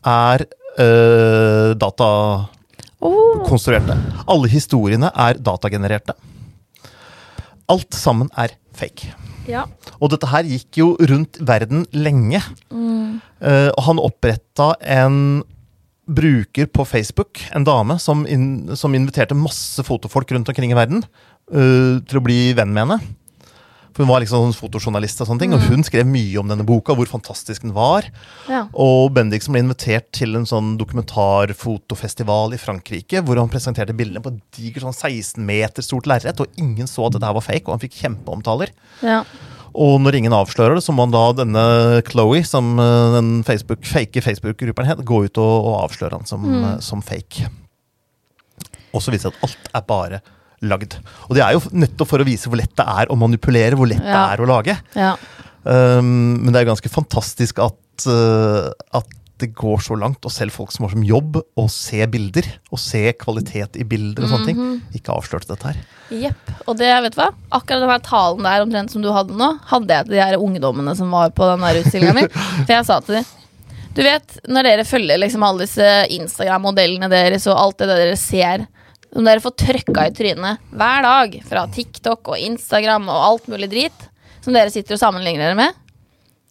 er 0.07 0.47
uh, 0.79 1.75
datakonstruerte. 1.79 3.95
Oh. 3.95 4.23
Alle 4.35 4.47
historiene 4.51 5.11
er 5.11 5.33
datagenererte. 5.41 6.13
Alt 7.71 7.93
sammen 7.97 8.29
er 8.37 8.49
fake. 8.75 9.13
ja. 9.49 9.65
Og 10.01 10.09
dette 10.13 10.27
her 10.29 10.43
gikk 10.49 10.77
jo 10.81 10.87
rundt 10.99 11.37
verden 11.45 11.85
lenge. 11.95 12.41
Mm. 12.69 13.19
Uh, 13.41 13.71
han 13.87 13.99
oppretta 14.01 14.73
en 14.81 15.43
bruker 16.05 16.67
på 16.69 16.85
Facebook, 16.85 17.41
en 17.55 17.65
dame, 17.65 17.97
som, 17.99 18.25
in 18.29 18.75
som 18.77 18.93
inviterte 18.93 19.35
masse 19.37 19.83
fotofolk 19.85 20.31
rundt 20.35 20.49
omkring 20.49 20.71
i 20.71 20.77
verden 20.77 21.01
uh, 21.01 22.01
til 22.05 22.17
å 22.19 22.25
bli 22.25 22.53
venn 22.57 22.73
med 22.73 22.85
henne. 22.85 22.99
For 23.95 24.03
Hun 24.03 24.11
var 24.11 24.19
liksom 24.19 24.43
sånn 24.43 24.57
fotojournalist, 24.57 25.21
og 25.23 25.29
sånne 25.29 25.45
ting, 25.45 25.55
og 25.55 25.63
hun 25.69 25.85
skrev 25.87 26.03
mye 26.09 26.35
om 26.41 26.49
denne 26.51 26.65
boka, 26.67 26.91
hvor 26.97 27.07
fantastisk 27.07 27.63
den 27.63 27.71
var. 27.75 28.09
ja. 28.51 28.65
Og 28.75 29.13
Bendiksen 29.15 29.55
ble 29.55 29.63
invitert 29.63 30.09
til 30.15 30.35
en 30.35 30.47
sånn 30.49 30.73
dokumentarfotofestival 30.81 32.57
i 32.57 32.59
Frankrike, 32.59 33.23
hvor 33.23 33.39
han 33.39 33.51
presenterte 33.51 33.95
bildene 33.95 34.23
på 34.25 34.33
et 34.35 34.41
digert 34.59 34.83
sånn 34.83 34.97
16 34.97 35.39
meter 35.47 35.85
stort 35.85 36.09
lerret, 36.11 36.43
og 36.43 36.59
ingen 36.59 36.91
så 36.91 37.07
at 37.07 37.15
dette 37.15 37.29
her 37.29 37.39
var 37.39 37.47
fake, 37.47 37.63
og 37.69 37.77
han 37.77 37.83
fikk 37.87 38.01
kjempeomtaler. 38.03 38.75
ja. 39.05 39.23
Og 39.75 39.97
når 39.99 40.15
ingen 40.21 40.35
avslører 40.35 40.77
det, 40.77 40.85
så 40.85 40.93
må 40.95 41.03
han 41.03 41.11
da 41.11 41.25
denne 41.35 41.65
Chloé, 42.07 42.45
som 42.47 42.77
eh, 42.79 43.15
den 43.17 43.31
Facebook, 43.43 43.83
fake 43.83 44.23
Facebook-grupperen 44.23 44.87
het, 44.87 45.03
gå 45.03 45.25
ut 45.25 45.41
og, 45.41 45.55
og 45.67 45.75
avsløre 45.81 46.15
han 46.15 46.29
som, 46.29 46.45
mm. 46.47 46.67
som 46.85 47.03
fake. 47.03 47.49
Og 48.95 49.03
så 49.03 49.11
viser 49.11 49.33
det 49.33 49.35
at 49.35 49.49
alt 49.49 49.69
er 49.75 49.85
bare 49.89 50.21
lagd. 50.69 50.97
Og 51.29 51.37
det 51.37 51.43
er 51.45 51.55
jo 51.55 51.63
nettopp 51.75 52.11
for 52.11 52.23
å 52.23 52.27
vise 52.27 52.51
hvor 52.51 52.59
lett 52.59 52.73
det 52.77 52.85
er 52.85 53.11
å 53.11 53.17
manipulere, 53.19 53.77
hvor 53.79 53.89
lett 53.89 54.03
det 54.05 54.21
er 54.21 54.43
å 54.43 54.49
lage. 54.49 54.77
ja. 54.97 55.15
Um, 55.65 56.37
men 56.43 56.53
det 56.53 56.59
er 56.59 56.67
ganske 56.67 56.89
fantastisk 56.93 57.57
at, 57.57 58.03
uh, 58.05 58.69
at 58.93 59.13
det 59.41 59.49
går 59.57 59.81
så 59.83 59.97
langt, 59.99 60.23
og 60.23 60.31
selv 60.31 60.53
folk 60.55 60.71
som 60.71 60.85
har 60.85 60.93
som 60.93 61.03
jobb 61.03 61.39
å 61.59 61.65
se 61.71 61.99
bilder, 62.07 62.47
og 62.71 62.79
se 62.79 63.01
kvalitet 63.19 63.75
i 63.81 63.83
bilder 63.87 64.23
og 64.23 64.31
sånne 64.31 64.47
ting, 64.47 64.61
ikke 64.95 65.15
avslørte 65.15 65.49
dette 65.51 65.73
her. 65.73 65.81
Jepp. 66.23 66.53
Og 66.69 66.77
det, 66.79 66.91
vet 67.03 67.17
du 67.17 67.19
hva? 67.19 67.31
Akkurat 67.57 67.83
den 67.83 67.91
her 67.91 68.05
talen 68.05 68.47
der 68.47 68.63
omtrent 68.63 68.93
som 68.93 69.03
du 69.03 69.09
hadde 69.11 69.35
nå, 69.35 69.49
hadde 69.71 69.97
jeg 69.97 70.07
til 70.07 70.15
de 70.15 70.21
her 70.23 70.37
ungdommene 70.39 70.93
som 70.95 71.11
var 71.11 71.33
på 71.35 71.49
den 71.49 71.65
der 71.65 71.81
utstillinga 71.81 72.15
mi. 72.15 72.27
For 72.65 72.75
jeg 72.77 72.87
sa 72.87 73.01
til 73.03 73.19
dem 73.19 73.27
Du 73.97 74.01
vet, 74.05 74.39
når 74.47 74.69
dere 74.69 74.87
følger 74.87 75.19
liksom 75.19 75.43
alle 75.47 75.67
disse 75.67 75.91
Instagram-modellene 76.15 77.11
deres 77.11 77.49
og 77.51 77.59
alt 77.59 77.83
det 77.83 77.91
dere 77.91 78.15
ser 78.19 78.67
som 79.15 79.23
dere 79.23 79.39
får 79.43 79.55
trøkka 79.63 80.09
i 80.09 80.13
trynet 80.15 80.59
hver 80.75 81.05
dag 81.07 81.39
fra 81.47 81.65
TikTok 81.71 82.33
og 82.35 82.41
Instagram 82.51 83.07
og 83.07 83.23
alt 83.31 83.49
mulig 83.51 83.69
drit, 83.71 84.07
som 84.43 84.53
dere 84.55 84.73
sitter 84.73 84.97
og 84.97 85.01
sammenligner 85.01 85.47
dere 85.47 85.59
med 85.63 85.81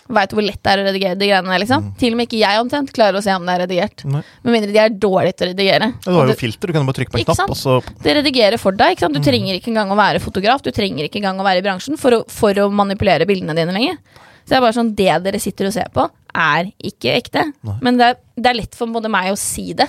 Veit 0.04 0.34
hvor 0.36 0.44
lett 0.44 0.60
det 0.60 0.68
er 0.68 0.80
å 0.82 0.84
redigere 0.84 1.16
de 1.16 1.26
greiene 1.30 1.48
der, 1.48 1.60
liksom? 1.62 1.84
Til 1.96 2.12
og 2.12 2.18
med 2.18 2.26
ikke 2.28 2.36
jeg 2.42 2.60
omtrent 2.60 2.90
klarer 2.92 3.16
å 3.16 3.22
se 3.24 3.32
om 3.32 3.46
det 3.48 3.54
er 3.54 3.60
redigert. 3.62 4.02
Nei. 4.04 4.20
Med 4.44 4.52
mindre 4.52 4.74
de 4.74 4.80
er 4.82 4.90
dårlige 5.00 5.32
til 5.38 5.46
å 5.46 5.52
redigere. 5.54 5.86
Ja, 5.94 6.04
Du 6.04 6.10
har 6.18 6.26
jo 6.28 6.34
du- 6.34 6.40
filter, 6.42 6.66
du 6.68 6.72
kan 6.74 6.82
jo 6.84 6.90
bare 6.92 6.98
trykke 6.98 7.14
på 7.14 7.20
en 7.22 7.24
knapp, 7.24 7.54
så 7.56 7.78
det 8.04 8.16
redigerer 8.18 8.58
for 8.60 8.72
deg. 8.76 8.92
ikke 8.98 9.06
sant? 9.06 9.14
Du 9.16 9.20
trenger 9.24 9.56
ikke 9.56 9.72
engang 9.72 9.88
å 9.88 9.96
være 9.96 10.20
fotograf, 10.20 10.60
du 10.60 10.70
trenger 10.76 11.08
ikke 11.08 11.22
engang 11.22 11.40
å 11.40 11.46
være 11.48 11.62
i 11.62 11.64
bransjen 11.64 11.96
for 11.98 12.10
å, 12.18 12.28
for 12.28 12.52
å 12.52 12.68
manipulere 12.70 13.24
bildene 13.24 13.56
dine 13.56 13.72
lenger. 13.72 13.96
Så 14.44 14.52
det 14.52 14.56
er 14.58 14.60
bare 14.60 14.76
sånn, 14.76 14.94
det 14.94 15.22
dere 15.24 15.40
sitter 15.40 15.70
og 15.70 15.72
ser 15.72 15.88
på, 15.88 16.04
er 16.36 16.68
ikke 16.84 17.16
ekte. 17.16 17.46
Nei. 17.64 17.78
Men 17.80 17.96
det 17.96 18.04
er, 18.04 18.16
det 18.36 18.46
er 18.52 18.60
lett 18.60 18.74
for 18.76 18.86
både 18.92 19.08
meg 19.08 19.32
å 19.32 19.38
si 19.40 19.72
det. 19.72 19.88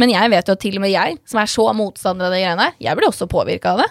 Men 0.00 0.12
jeg 0.14 0.32
vet 0.32 0.48
jo 0.48 0.56
at 0.56 0.62
til 0.62 0.78
og 0.78 0.84
med 0.84 0.92
jeg, 0.94 1.18
som 1.28 1.40
er 1.42 1.50
så 1.50 1.66
motstander 1.76 2.30
av 2.30 2.32
de 2.34 2.40
greiene 2.40 2.68
her, 2.68 2.76
jeg 2.86 2.96
blir 2.98 3.08
også 3.10 3.28
påvirka 3.30 3.74
av 3.74 3.82
det. 3.82 3.90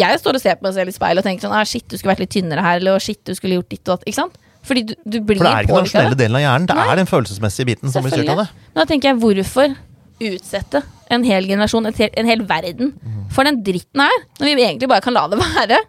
Jeg 0.00 0.20
står 0.22 0.38
og 0.38 0.42
ser 0.44 0.56
på 0.56 0.66
meg 0.66 0.76
selv 0.78 0.92
i 0.92 0.96
speilet 0.96 1.20
og 1.20 1.28
tenker 1.28 1.44
sånn 1.44 1.56
ah, 1.58 1.66
Shit, 1.68 1.84
du 1.90 1.98
skulle 1.98 2.14
vært 2.14 2.24
litt 2.24 2.32
tynnere 2.32 2.64
her, 2.64 2.80
eller 2.80 3.02
shit, 3.02 3.20
du 3.28 3.34
skulle 3.36 3.58
gjort 3.58 3.68
ditt 3.74 3.84
og 3.84 3.98
datt. 3.98 4.06
Ikke 4.08 4.20
sant? 4.22 4.38
Fordi 4.64 4.84
du, 4.88 4.94
du 5.04 5.18
blir 5.20 5.40
For 5.40 5.48
det 5.48 5.52
er 5.52 5.66
ikke 5.66 5.68
den 5.68 5.74
påvirka 5.74 5.86
rasjonelle 5.90 6.18
delen 6.20 6.38
av 6.38 6.44
hjernen, 6.44 6.68
det 6.70 6.76
Nei. 6.78 6.88
er 6.88 7.00
den 7.02 7.10
følelsesmessige 7.10 7.68
biten 7.72 7.92
som 7.92 8.06
blir 8.06 8.14
styrt 8.14 8.32
av 8.32 8.44
det. 8.44 8.48
Men 8.72 8.80
da 8.80 8.88
tenker 8.88 9.10
jeg, 9.10 9.20
hvorfor 9.24 9.76
utsette 10.22 10.82
en 11.12 11.24
hel 11.26 11.48
generasjon, 11.50 11.88
en 11.90 11.96
hel, 11.98 12.12
en 12.22 12.28
hel 12.30 12.44
verden, 12.48 12.92
for 13.34 13.48
den 13.48 13.58
dritten 13.66 14.04
her, 14.04 14.20
når 14.38 14.52
vi 14.54 14.66
egentlig 14.68 14.88
bare 14.92 15.04
kan 15.04 15.16
la 15.16 15.26
det 15.32 15.40
være? 15.46 15.80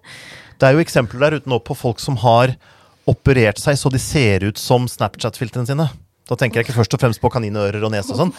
Det 0.57 0.69
er 0.69 0.75
jo 0.75 0.83
eksempler 0.83 1.27
der 1.27 1.37
ute 1.39 1.51
nå 1.53 1.61
på 1.63 1.77
folk 1.77 2.01
som 2.01 2.17
har 2.23 2.55
operert 3.09 3.59
seg 3.59 3.77
så 3.79 3.91
de 3.93 3.99
ser 4.01 4.45
ut 4.47 4.59
som 4.59 4.87
Snapchat-filtrene 4.89 5.67
sine. 5.69 5.87
Da 6.29 6.37
tenker 6.39 6.61
jeg 6.61 6.69
ikke 6.69 6.77
først 6.77 6.93
og 6.95 7.01
fremst 7.01 7.19
på 7.19 7.31
kaninører 7.33 7.83
og 7.83 7.91
nese 7.91 8.13
og 8.13 8.19
sånn, 8.21 8.31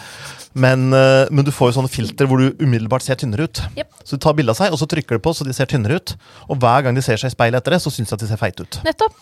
men, 0.57 0.87
eh, 0.95 1.27
men 1.29 1.45
du 1.45 1.51
får 1.53 1.69
jo 1.69 1.75
sånne 1.77 1.91
filter 1.91 2.25
hvor 2.25 2.41
du 2.41 2.63
umiddelbart 2.63 3.05
ser 3.05 3.19
tynnere 3.21 3.45
ut. 3.45 3.61
Yep. 3.77 3.99
Så 4.01 4.17
du 4.17 4.23
tar 4.25 4.33
bilde 4.37 4.55
av 4.55 4.57
seg, 4.57 4.73
og 4.73 4.81
så 4.81 4.87
trykker 4.89 5.19
du 5.19 5.21
på 5.21 5.35
så 5.37 5.45
de 5.45 5.53
ser 5.53 5.69
tynnere 5.69 5.99
ut. 6.01 6.15
Og 6.49 6.57
hver 6.61 6.85
gang 6.85 6.97
de 6.97 7.03
ser 7.05 7.21
seg 7.21 7.29
i 7.29 7.35
speilet 7.35 7.61
etter 7.61 7.75
det, 7.75 7.81
så 7.83 7.93
syns 7.93 8.09
de 8.09 8.17
at 8.17 8.23
de 8.23 8.29
ser 8.31 8.41
feite 8.41 8.65
ut. 8.65 8.79
Nettopp. 8.87 9.19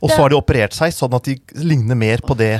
Og 0.00 0.12
så 0.12 0.20
har 0.20 0.32
de 0.32 0.38
operert 0.38 0.76
seg 0.76 0.92
sånn 0.92 1.14
at 1.16 1.28
de 1.28 1.36
ligner 1.60 1.96
mer 1.98 2.24
på 2.24 2.36
det 2.36 2.54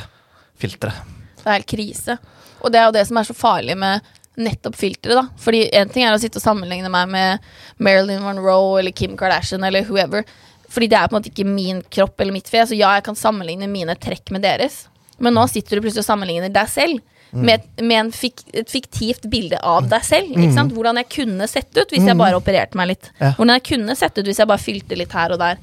filteret. 0.61 0.97
Det 1.40 1.47
er 1.47 1.59
helt 1.59 1.71
krise. 1.71 2.16
Og 2.64 2.73
det 2.73 2.81
er 2.81 2.88
jo 2.88 2.97
det 2.97 3.05
som 3.09 3.21
er 3.21 3.29
så 3.29 3.37
farlig 3.37 3.77
med 3.79 4.12
nettopp 4.37 4.77
filteret, 4.77 5.16
da. 5.16 5.40
Fordi 5.40 5.62
en 5.77 5.92
ting 5.92 6.05
er 6.05 6.16
å 6.16 6.21
sitte 6.21 6.40
og 6.40 6.45
sammenligne 6.45 6.90
meg 6.92 7.09
med 7.12 7.47
Marilyn 7.81 8.25
Monroe 8.25 8.81
eller 8.81 8.92
Kim 8.97 9.16
Kardashian 9.16 9.64
eller 9.64 9.87
whoever. 9.88 10.27
Fordi 10.73 10.88
det 10.90 10.99
er 10.99 11.09
på 11.09 11.14
en 11.14 11.21
måte 11.21 11.33
ikke 11.33 11.49
min 11.49 11.81
kropp 11.92 12.21
eller 12.21 12.35
mitt 12.35 12.51
fjes. 12.51 12.73
Så 12.73 12.79
ja, 12.79 12.92
jeg 12.99 13.07
kan 13.07 13.19
sammenligne 13.19 13.69
mine 13.71 13.97
trekk 14.01 14.33
med 14.35 14.45
deres. 14.45 14.87
Men 15.19 15.35
nå 15.39 15.47
sitter 15.49 15.77
du 15.77 15.85
plutselig 15.87 16.05
og 16.05 16.11
sammenligner 16.11 16.53
deg 16.53 16.69
selv. 16.69 17.01
Med, 17.37 17.65
med 17.83 17.99
en 17.99 18.11
fik, 18.15 18.45
et 18.55 18.71
fiktivt 18.71 19.27
bilde 19.29 19.59
av 19.67 19.89
deg 19.91 20.05
selv. 20.07 20.37
Sant? 20.55 20.73
Hvordan 20.73 20.97
jeg 21.03 21.09
kunne 21.11 21.49
sett 21.51 21.73
ut 21.77 21.91
hvis 21.91 22.05
jeg 22.07 22.17
bare 22.17 22.39
opererte 22.39 22.79
meg 22.79 22.93
litt. 22.95 23.11
Hvordan 23.37 23.57
jeg 23.59 23.65
kunne 23.73 23.97
sett 23.99 24.17
ut 24.19 24.25
hvis 24.29 24.39
jeg 24.41 24.49
bare 24.49 24.63
fylte 24.63 24.97
litt 24.97 25.13
her 25.13 25.35
og 25.35 25.41
der. 25.43 25.59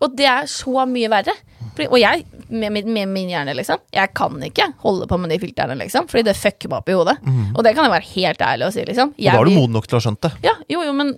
Og 0.00 0.16
det 0.16 0.26
er 0.30 0.46
så 0.50 0.86
mye 0.88 1.10
verre. 1.12 1.34
Og 1.86 1.98
jeg 2.00 2.24
med, 2.48 2.72
med, 2.72 2.86
med 2.90 3.08
min 3.12 3.28
hjerne, 3.30 3.54
liksom. 3.54 3.78
Jeg 3.94 4.10
kan 4.16 4.40
ikke 4.42 4.66
holde 4.82 5.06
på 5.06 5.18
med 5.20 5.30
de 5.30 5.38
filterne, 5.38 5.76
liksom, 5.78 6.08
fordi 6.10 6.24
det 6.26 6.34
fucker 6.36 6.72
meg 6.72 6.80
opp 6.80 6.88
i 6.90 6.96
hodet. 6.98 7.14
Og 7.54 7.62
det 7.64 7.74
kan 7.76 7.86
jeg 7.86 7.92
være 7.94 8.08
helt 8.16 8.42
ærlig 8.48 8.66
å 8.66 8.72
si, 8.74 8.84
liksom. 8.88 9.12
Jeg, 9.16 9.30
Og 9.32 9.38
da 9.38 9.44
er 9.44 9.50
du 9.52 9.58
moden 9.60 9.76
nok 9.78 9.86
til 9.86 9.98
å 9.98 10.00
ha 10.00 10.06
skjønt 10.08 10.20
det. 10.26 10.32
Ja, 10.48 10.54
jo, 10.72 10.82
jo, 10.88 10.92
men 10.96 11.14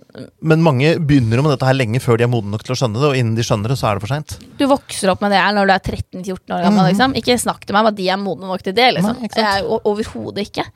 Men 0.53 0.65
mange 0.65 0.93
begynner 0.99 1.41
jo 1.41 1.45
med 1.47 1.55
dette 1.55 1.67
her 1.69 1.77
lenge 1.79 2.01
før 2.03 2.19
de 2.21 2.27
er 2.27 2.31
modne 2.31 2.51
nok 2.53 2.63
til 2.67 2.75
å 2.75 2.79
skjønne 2.83 3.01
det, 3.01 3.09
og 3.09 3.17
innen 3.19 3.35
de 3.39 3.45
skjønner 3.47 3.73
det, 3.73 3.79
så 3.81 3.89
er 3.89 3.97
det 3.97 4.05
for 4.05 4.13
seint. 4.13 4.37
du 4.59 4.65
vokser 4.69 5.11
opp 5.13 5.21
med 5.25 5.31
det 5.33 5.39
her 5.41 5.55
når 5.57 5.71
du 5.71 5.73
er 5.73 5.85
13-14 5.97 6.55
år 6.57 6.65
gammel, 6.67 6.89
liksom. 6.91 7.15
Ikke 7.17 7.37
snakk 7.41 7.65
til 7.65 7.73
meg 7.77 7.85
om 7.87 7.91
at 7.93 7.97
de 7.97 8.09
er 8.11 8.19
modne 8.21 8.51
nok 8.51 8.61
til 8.67 8.75
det, 8.77 8.89
liksom. 8.97 9.17
Nei, 9.23 9.31
jeg 9.35 9.47
er 9.63 9.71
overhodet 9.81 10.47
ikke. 10.49 10.67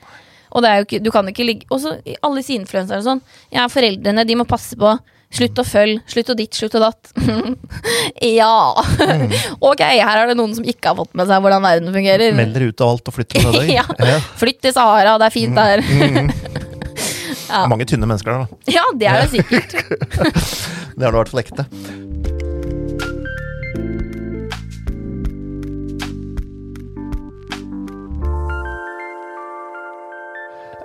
Og 0.56 0.64
det 0.64 0.70
er 0.72 0.80
jo 0.80 0.86
ikke, 0.88 1.02
du 1.04 1.10
kan 1.12 1.28
ikke 1.28 1.44
ligge 1.44 1.66
Også 1.74 1.98
alle 2.24 2.40
disse 2.40 2.56
influenserne 2.56 3.02
og 3.02 3.08
sånn. 3.10 3.22
Ja, 3.52 3.66
foreldrene, 3.68 4.24
de 4.24 4.38
må 4.40 4.46
passe 4.48 4.78
på. 4.80 4.94
Slutt 5.36 5.60
å 5.60 5.66
følge. 5.68 6.00
Slutt 6.08 6.30
å 6.32 6.36
ditt, 6.40 6.56
slutt 6.56 6.78
å 6.78 6.82
datt. 6.86 7.10
ja. 8.40 8.52
ok, 9.60 9.82
her 9.84 10.22
er 10.22 10.32
det 10.32 10.38
noen 10.40 10.54
som 10.56 10.64
ikke 10.68 10.94
har 10.94 11.00
fått 11.02 11.12
med 11.18 11.28
seg 11.28 11.44
hvordan 11.44 11.66
verden 11.66 11.92
fungerer. 11.96 12.36
Meld 12.38 12.56
dere 12.56 12.70
ut 12.72 12.84
av 12.86 12.94
alt 12.96 13.12
og 13.12 13.18
flytt 13.18 13.34
til 13.36 13.44
Nødøy. 13.44 13.68
ja. 13.74 13.84
Ja. 14.00 14.20
Flytt 14.40 14.62
til 14.64 14.76
Sahara, 14.76 15.18
det 15.20 15.28
er 15.28 15.36
fint 15.36 15.60
der. 15.60 15.84
Det 17.46 17.54
er 17.62 17.70
mange 17.70 17.86
tynne 17.88 18.08
mennesker 18.10 18.34
der, 18.34 18.48
da. 18.50 18.74
ja, 18.74 18.82
det 18.98 19.08
er 19.08 19.22
det 19.22 19.28
sikkert. 19.36 19.76
Det 20.98 21.06
er 21.06 21.12
det 21.12 21.12
i 21.12 21.20
hvert 21.20 21.30
fall 21.30 21.42
ekte. 21.44 21.66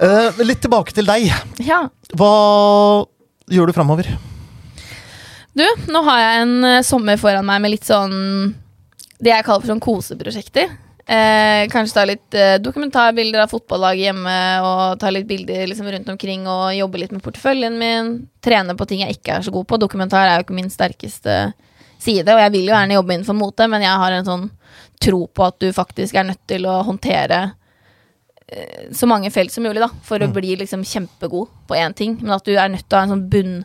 Uh, 0.01 0.43
litt 0.45 0.63
tilbake 0.65 0.95
til 0.97 1.09
deg. 1.09 1.31
Ja. 1.65 1.87
Hva 2.17 2.35
gjør 3.51 3.73
du 3.73 3.77
framover? 3.77 4.13
Du, 5.53 5.65
nå 5.91 6.03
har 6.07 6.21
jeg 6.23 6.43
en 6.45 6.69
eh, 6.69 6.83
sommer 6.87 7.19
foran 7.19 7.47
meg 7.47 7.63
med 7.65 7.73
litt 7.75 7.89
sånn 7.89 8.15
Det 9.19 9.33
jeg 9.33 9.45
kaller 9.47 9.65
for 9.65 9.73
sånn 9.73 9.83
koseprosjekter. 9.83 10.71
Eh, 11.11 11.65
kanskje 11.73 11.97
ta 11.97 12.05
litt 12.07 12.37
eh, 12.39 12.61
dokumentarbilder 12.63 13.43
av 13.43 13.51
fotballaget 13.51 14.05
hjemme, 14.05 14.37
og 14.63 15.01
ta 15.03 15.11
litt 15.11 15.27
bilder 15.27 15.67
liksom, 15.67 15.89
rundt 15.91 16.13
omkring 16.13 16.47
og 16.47 16.71
jobbe 16.77 17.01
litt 17.03 17.15
med 17.17 17.25
porteføljen 17.25 17.79
min. 17.81 18.13
Trene 18.45 18.77
på 18.79 18.87
ting 18.87 19.03
jeg 19.03 19.19
ikke 19.19 19.41
er 19.41 19.47
så 19.47 19.55
god 19.55 19.67
på. 19.67 19.81
Dokumentar 19.83 20.29
er 20.29 20.39
jo 20.39 20.47
ikke 20.47 20.59
min 20.61 20.71
sterkeste 20.71 21.41
side, 22.01 22.31
og 22.31 22.41
jeg 22.45 22.55
vil 22.55 22.71
jo 22.71 22.77
gjerne 22.77 22.97
jobbe 22.97 23.17
innenfor 23.17 23.37
mote, 23.37 23.67
men 23.69 23.83
jeg 23.85 24.03
har 24.05 24.17
en 24.17 24.29
sånn 24.29 24.47
tro 25.03 25.25
på 25.27 25.49
at 25.49 25.59
du 25.61 25.69
faktisk 25.75 26.15
er 26.15 26.29
nødt 26.31 26.45
til 26.49 26.69
å 26.71 26.79
håndtere 26.87 27.43
eh, 28.47 28.87
så 28.95 29.09
mange 29.11 29.33
felt 29.35 29.53
som 29.53 29.67
mulig, 29.67 29.83
da, 29.83 29.91
for 30.07 30.23
å 30.23 30.31
bli 30.31 30.55
liksom 30.63 30.87
kjempegod 30.87 31.51
på 31.67 31.81
én 31.81 31.97
ting. 31.97 32.21
Men 32.23 32.39
at 32.39 32.47
du 32.47 32.55
er 32.55 32.71
nødt 32.71 32.87
til 32.87 32.97
å 32.97 33.03
ha 33.03 33.09
en 33.09 33.17
sånn 33.17 33.29
bunn 33.33 33.63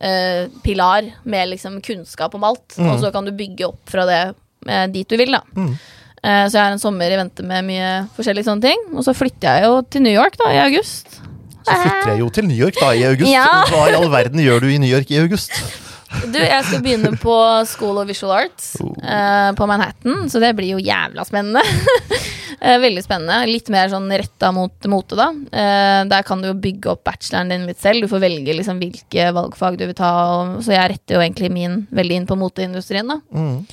eh, 0.00 0.48
pilar 0.64 1.06
med 1.24 1.52
liksom 1.54 1.80
kunnskap 1.84 2.34
om 2.34 2.44
alt, 2.48 2.76
og 2.80 2.98
så 3.02 3.12
kan 3.14 3.24
du 3.28 3.32
bygge 3.36 3.68
opp 3.68 3.90
fra 3.92 4.04
det 4.08 4.20
eh, 4.68 4.86
dit 4.92 5.08
du 5.08 5.16
vil, 5.20 5.32
da. 5.36 5.42
Mm. 5.56 5.72
Eh, 6.20 6.44
så 6.48 6.56
jeg 6.58 6.62
har 6.66 6.74
en 6.74 6.82
sommer 6.82 7.08
i 7.12 7.16
vente 7.20 7.44
med 7.46 7.64
mye 7.64 7.90
forskjellige 8.16 8.44
sånne 8.50 8.66
ting. 8.66 8.82
Og 8.92 9.04
så 9.06 9.14
flytter 9.16 9.60
jeg 9.60 9.68
jo 9.70 9.78
til 9.88 10.02
New 10.04 10.12
York 10.12 10.36
da, 10.40 10.50
i 10.52 10.58
august. 10.66 11.20
Så 11.60 11.76
flytter 11.76 12.10
jeg 12.14 12.20
jo 12.20 12.28
til 12.34 12.48
New 12.48 12.58
York 12.58 12.76
da 12.80 12.90
i 12.96 13.04
august. 13.08 13.30
Ja. 13.32 13.46
Hva 13.72 13.86
i 13.88 13.94
all 13.96 14.10
verden 14.12 14.42
gjør 14.44 14.64
du 14.66 14.68
i 14.74 14.76
New 14.82 14.90
York 14.90 15.08
i 15.12 15.20
august? 15.22 15.54
Du, 16.26 16.36
jeg 16.42 16.64
skal 16.66 16.80
begynne 16.82 17.12
på 17.22 17.34
School 17.70 18.00
of 18.02 18.08
Visual 18.10 18.32
Arts 18.34 18.72
Oh. 18.82 18.90
eh, 18.98 19.52
på 19.54 19.66
Manhattan, 19.70 20.24
så 20.32 20.40
det 20.42 20.50
blir 20.58 20.72
jo 20.74 20.80
jævla 20.82 21.22
spennende. 21.28 21.62
Eh, 22.58 22.78
Veldig 22.82 23.04
spennende. 23.04 23.38
Litt 23.50 23.70
mer 23.72 23.90
sånn 23.92 24.08
retta 24.10 24.50
mot 24.54 24.88
mote, 24.90 25.18
da. 25.18 25.28
Eh, 25.30 26.00
der 26.10 26.26
kan 26.26 26.42
du 26.42 26.50
jo 26.50 26.56
bygge 26.58 26.94
opp 26.94 27.04
bacheloren 27.06 27.52
din 27.52 27.68
litt 27.68 27.80
selv. 27.82 28.02
Du 28.02 28.10
får 28.10 28.24
velge 28.24 28.56
liksom 28.56 28.80
hvilke 28.82 29.30
valgfag 29.36 29.78
du 29.78 29.86
vil 29.86 29.96
ta. 29.98 30.12
Så 30.64 30.74
jeg 30.74 30.94
retter 30.94 31.18
jo 31.18 31.22
egentlig 31.24 31.52
min 31.54 31.82
veldig 31.94 32.20
inn 32.20 32.28
på 32.28 32.38
moteindustrien, 32.40 33.10
da. 33.10 33.20
Mm. 33.30 33.64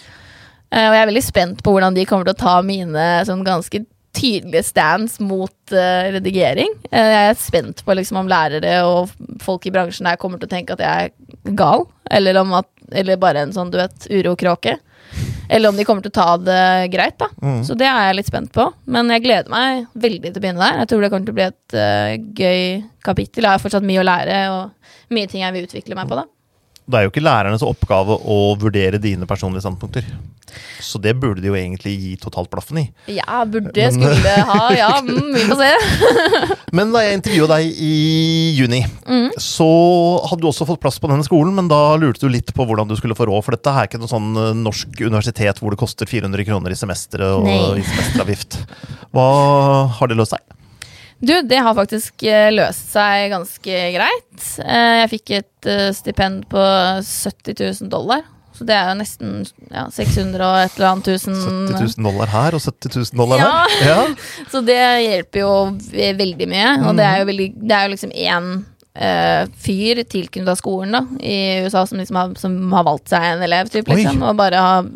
Eh, 0.72 0.88
og 0.88 0.96
jeg 0.96 1.04
er 1.04 1.12
veldig 1.12 1.26
spent 1.26 1.63
på 1.63 1.76
hvordan 1.76 1.96
de 1.96 2.08
kommer 2.10 2.28
til 2.28 2.36
å 2.36 2.44
ta 2.46 2.58
mine 2.66 3.06
sånn 3.28 3.46
ganske 3.48 3.86
tydelige 4.18 4.63
stands 4.66 5.20
mot 5.22 5.74
uh, 5.74 6.08
redigering. 6.16 6.72
Uh, 6.90 6.98
jeg 6.98 7.30
er 7.30 7.36
spent 7.38 7.84
på 7.86 7.96
liksom 7.98 8.24
om 8.24 8.30
lærere 8.32 8.80
og 8.88 9.12
folk 9.44 9.68
i 9.68 9.74
bransjen 9.74 10.10
her 10.10 10.18
kommer 10.18 10.42
til 10.42 10.50
å 10.50 10.54
tenke 10.56 10.74
at 10.74 10.82
jeg 10.82 11.12
er 11.12 11.56
gal, 11.58 11.86
eller, 12.10 12.40
om 12.42 12.56
at, 12.58 12.70
eller 12.98 13.20
bare 13.22 13.46
en 13.46 13.54
sånn, 13.54 13.70
du 13.70 13.78
vet, 13.78 14.10
urokråke. 14.10 14.78
Eller 15.50 15.72
om 15.72 15.78
de 15.78 15.86
kommer 15.88 16.04
til 16.06 16.12
å 16.12 16.18
ta 16.18 16.28
det 16.42 16.92
greit, 16.94 17.18
da. 17.20 17.30
Mm. 17.42 17.62
Så 17.68 17.76
det 17.80 17.88
er 17.90 18.10
jeg 18.10 18.18
litt 18.20 18.30
spent 18.30 18.52
på. 18.56 18.68
Men 18.86 19.12
jeg 19.14 19.24
gleder 19.26 19.52
meg 19.54 19.86
veldig 19.96 20.32
til 20.32 20.42
å 20.42 20.46
begynne 20.46 20.64
der. 20.64 20.82
Jeg 20.84 20.92
tror 20.92 21.04
det 21.04 21.12
kommer 21.14 21.30
til 21.30 21.36
å 21.36 21.40
bli 21.40 21.48
et 21.48 21.78
uh, 21.78 22.16
gøy 22.42 22.64
kapittel. 23.08 23.46
Jeg 23.46 23.54
har 23.54 23.64
fortsatt 23.64 23.88
mye 23.88 24.02
å 24.04 24.08
lære, 24.08 24.42
og 24.56 25.16
mye 25.16 25.32
ting 25.32 25.46
jeg 25.46 25.56
vil 25.56 25.70
utvikle 25.70 26.00
meg 26.00 26.12
på, 26.12 26.20
da. 26.20 26.28
Det 26.88 26.95
er 27.02 27.06
jo 27.08 27.12
ikke 27.12 27.26
lærernes 27.26 27.63
oppgave 27.67 28.15
å 28.15 28.39
vurdere 28.60 29.00
dine 29.04 29.28
personlige 29.28 29.65
standpunkter. 29.65 30.06
Så 30.80 30.97
det 31.04 31.12
burde 31.19 31.41
de 31.43 31.50
jo 31.50 31.56
egentlig 31.58 31.91
gi 32.00 32.12
totalt 32.21 32.47
blaffen 32.50 32.78
i. 32.80 32.84
Ja, 33.12 33.41
burde, 33.50 33.88
skulle 33.91 34.36
ha, 34.47 34.62
ja, 34.78 34.88
mm, 35.04 35.34
vi 35.36 35.43
får 35.50 35.60
se. 35.60 35.71
Men 36.78 36.93
da 36.95 37.02
jeg 37.04 37.17
intervjua 37.19 37.50
deg 37.58 37.67
i 37.84 37.91
juni, 38.58 38.80
Mm. 39.08 39.30
så 39.41 39.67
hadde 40.28 40.41
du 40.43 40.47
også 40.50 40.65
fått 40.67 40.82
plass 40.84 40.97
på 41.00 41.08
denne 41.12 41.23
skolen, 41.23 41.54
men 41.56 41.69
da 41.71 41.78
lurte 42.00 42.26
du 42.26 42.32
litt 42.32 42.50
på 42.56 42.65
hvordan 42.67 42.89
du 42.89 42.95
skulle 43.00 43.15
få 43.15 43.28
råd, 43.30 43.43
for 43.45 43.56
dette 43.56 43.71
er 43.71 43.88
ikke 43.88 44.00
noe 44.02 44.12
sånn 44.12 44.28
eh, 44.36 44.50
norsk 44.58 45.00
universitet 45.04 45.62
hvor 45.62 45.71
det 45.71 45.80
koster 45.80 46.10
400 46.10 46.43
kroner 46.47 46.76
i 46.76 46.80
semesteret 46.80 47.38
og 47.38 47.47
Nei. 47.47 47.80
i 47.80 47.86
semesteravgift. 47.88 48.60
Hva 49.15 49.28
har 50.00 50.12
det 50.12 50.17
løst 50.19 50.36
seg? 50.36 50.43
Du, 51.19 51.34
det 51.49 51.58
har 51.65 51.73
faktisk 51.77 52.23
eh, 52.30 52.51
løst 52.53 52.91
seg 52.93 53.32
ganske 53.34 53.77
greit. 53.95 54.47
Eh, 54.62 54.95
jeg 55.01 55.10
fikk 55.15 55.32
et 55.39 55.69
eh, 55.69 55.88
stipend 55.97 56.43
på 56.51 56.62
70 57.01 57.56
000 57.82 57.89
dollar. 57.89 58.21
Så 58.58 58.65
det 58.65 58.73
er 58.73 58.88
jo 58.89 58.97
nesten 58.97 59.34
ja, 59.69 59.84
600 59.93 60.41
og 60.41 60.56
et 60.63 60.77
eller 60.77 60.88
annet 60.91 61.10
tusen. 61.12 61.36
70 61.73 61.97
000 62.01 62.08
dollar 62.08 62.32
her 62.34 62.56
og 62.58 62.62
70 62.63 62.95
000 63.13 63.19
dollar 63.21 63.41
Ja. 63.41 63.51
der? 63.65 63.84
Ja. 63.86 63.99
Så 64.53 64.62
det 64.65 64.77
hjelper 65.03 65.43
jo 65.43 65.51
veldig 66.21 66.47
mye. 66.53 66.71
Og 66.89 66.97
det 66.97 67.06
er 67.06 67.19
jo, 67.21 67.27
veldig, 67.30 67.47
det 67.65 67.75
er 67.77 67.86
jo 67.86 67.93
liksom 67.93 68.15
én 68.17 68.47
uh, 68.97 69.43
fyr 69.62 70.01
tilknyttet 70.10 70.58
skolen 70.62 70.97
da, 70.97 71.03
i 71.21 71.38
USA 71.67 71.84
som 71.89 72.01
liksom 72.01 72.17
har, 72.17 72.34
som 72.41 72.58
har 72.73 72.88
valgt 72.89 73.13
seg 73.13 73.27
en 73.36 73.45
elev, 73.45 73.69
typ, 73.73 73.89
liksom, 73.93 74.25
og 74.25 74.38
bare 74.41 74.63
har 74.69 74.89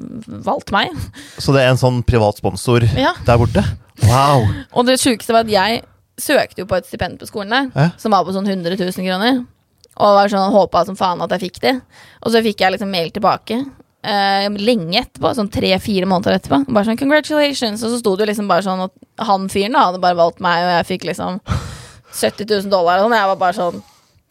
valgt 0.50 0.74
meg. 0.74 0.90
Så 1.38 1.54
det 1.54 1.62
er 1.66 1.74
en 1.76 1.82
sånn 1.82 2.02
privat 2.06 2.42
sponsor 2.42 2.86
Ja. 2.98 3.14
der 3.30 3.42
borte? 3.42 3.66
Wow! 4.10 4.48
Og 4.74 4.90
det 4.90 4.98
sjukeste 5.02 5.34
var 5.38 5.46
at 5.46 5.54
jeg 5.54 5.84
søkte 6.22 6.64
jo 6.64 6.68
på 6.70 6.78
et 6.78 6.88
stipend 6.88 7.20
på 7.20 7.28
skolen 7.30 7.52
der, 7.74 7.92
som 8.02 8.14
var 8.14 8.24
på 8.28 8.34
sånn 8.36 8.48
100 8.48 8.78
000 8.80 8.94
kroner. 9.06 9.42
Og 10.02 10.16
var 10.16 10.30
sånn, 10.32 10.54
håpa 10.54 10.86
som 10.88 10.96
faen 10.98 11.22
at 11.22 11.34
jeg 11.36 11.42
fikk 11.50 11.58
det. 11.66 11.76
Og 12.24 12.32
så 12.32 12.40
fikk 12.46 12.62
jeg 12.64 12.72
liksom 12.78 12.90
mail 12.94 13.10
tilbake. 13.12 13.60
eh, 14.04 14.48
lenge 14.58 14.98
etterpå, 15.04 15.30
sånn 15.38 15.50
tre-fire 15.54 16.08
måneder 16.10 16.40
etterpå. 16.40 16.64
Bare 16.74 16.86
sånn 16.88 16.98
'congratulations', 16.98 17.84
og 17.86 17.92
så 17.92 18.00
sto 18.00 18.16
det 18.16 18.26
jo 18.26 18.32
liksom 18.32 18.48
bare 18.50 18.64
sånn 18.66 18.82
at 18.88 18.92
han 19.28 19.48
fyren 19.48 19.74
da 19.74 19.84
hadde 19.92 20.02
bare 20.02 20.16
valgt 20.18 20.40
meg, 20.42 20.64
og 20.64 20.72
jeg 20.80 20.88
fikk 20.98 21.04
liksom 21.12 21.38
70 22.14 22.46
000 22.50 22.70
dollar 22.72 22.98
og 22.98 23.06
sånn. 23.06 23.18
Jeg 23.20 23.28
var 23.28 23.36
bare 23.36 23.54
sånn 23.54 23.84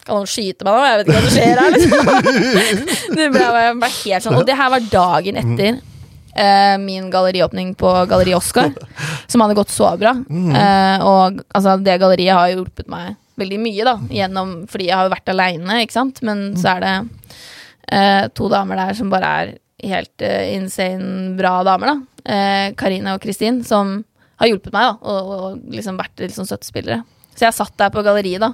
Kan 0.03 0.15
noen 0.17 0.25
skyte 0.25 0.65
meg 0.65 0.73
nå? 0.73 0.81
Jeg 0.81 0.97
vet 0.97 1.07
ikke 1.07 1.15
hva 1.15 1.21
som 1.21 1.35
skjer 1.37 1.59
her, 1.61 1.71
liksom. 1.77 3.15
det 3.17 3.25
ble, 3.31 3.47
ble 3.79 3.89
helt 4.01 4.23
sånn 4.25 4.35
Og 4.39 4.45
det 4.47 4.55
her 4.57 4.69
var 4.73 4.79
dagen 4.91 5.37
etter 5.37 5.79
eh, 6.35 6.77
min 6.81 7.09
galleriåpning 7.13 7.73
på 7.79 7.91
Galleri 8.09 8.35
Oscar, 8.37 8.71
som 9.31 9.43
hadde 9.43 9.57
gått 9.57 9.73
så 9.73 9.91
bra. 9.99 10.15
Eh, 10.29 11.05
og 11.05 11.41
altså, 11.51 11.77
det 11.81 11.99
galleriet 12.01 12.37
har 12.37 12.53
hjulpet 12.53 12.89
meg 12.91 13.15
veldig 13.41 13.59
mye, 13.63 13.87
da, 13.87 13.95
gjennom, 14.11 14.53
fordi 14.69 14.89
jeg 14.89 14.99
har 14.99 15.11
vært 15.11 15.31
aleine, 15.33 15.81
ikke 15.83 15.97
sant. 15.97 16.21
Men 16.27 16.51
så 16.59 16.75
er 16.75 16.85
det 16.85 16.93
eh, 17.91 18.23
to 18.37 18.49
damer 18.51 18.79
der 18.79 18.97
som 18.97 19.11
bare 19.13 19.33
er 19.41 19.53
helt 19.91 20.25
eh, 20.25 20.53
insane 20.57 21.35
bra 21.39 21.59
damer, 21.67 21.93
da. 21.93 21.97
Eh, 22.21 22.67
Karine 22.77 23.15
og 23.15 23.23
Kristin, 23.23 23.63
som 23.67 23.99
har 24.41 24.51
hjulpet 24.51 24.73
meg, 24.73 24.91
da, 24.91 24.93
og, 25.01 25.33
og 25.33 25.73
liksom 25.73 25.99
vært 25.99 26.25
sånn 26.33 26.49
støttespillere. 26.49 27.01
Så 27.35 27.47
jeg 27.47 27.57
satt 27.57 27.77
der 27.79 27.93
på 27.93 28.03
galleriet, 28.05 28.43
da. 28.43 28.53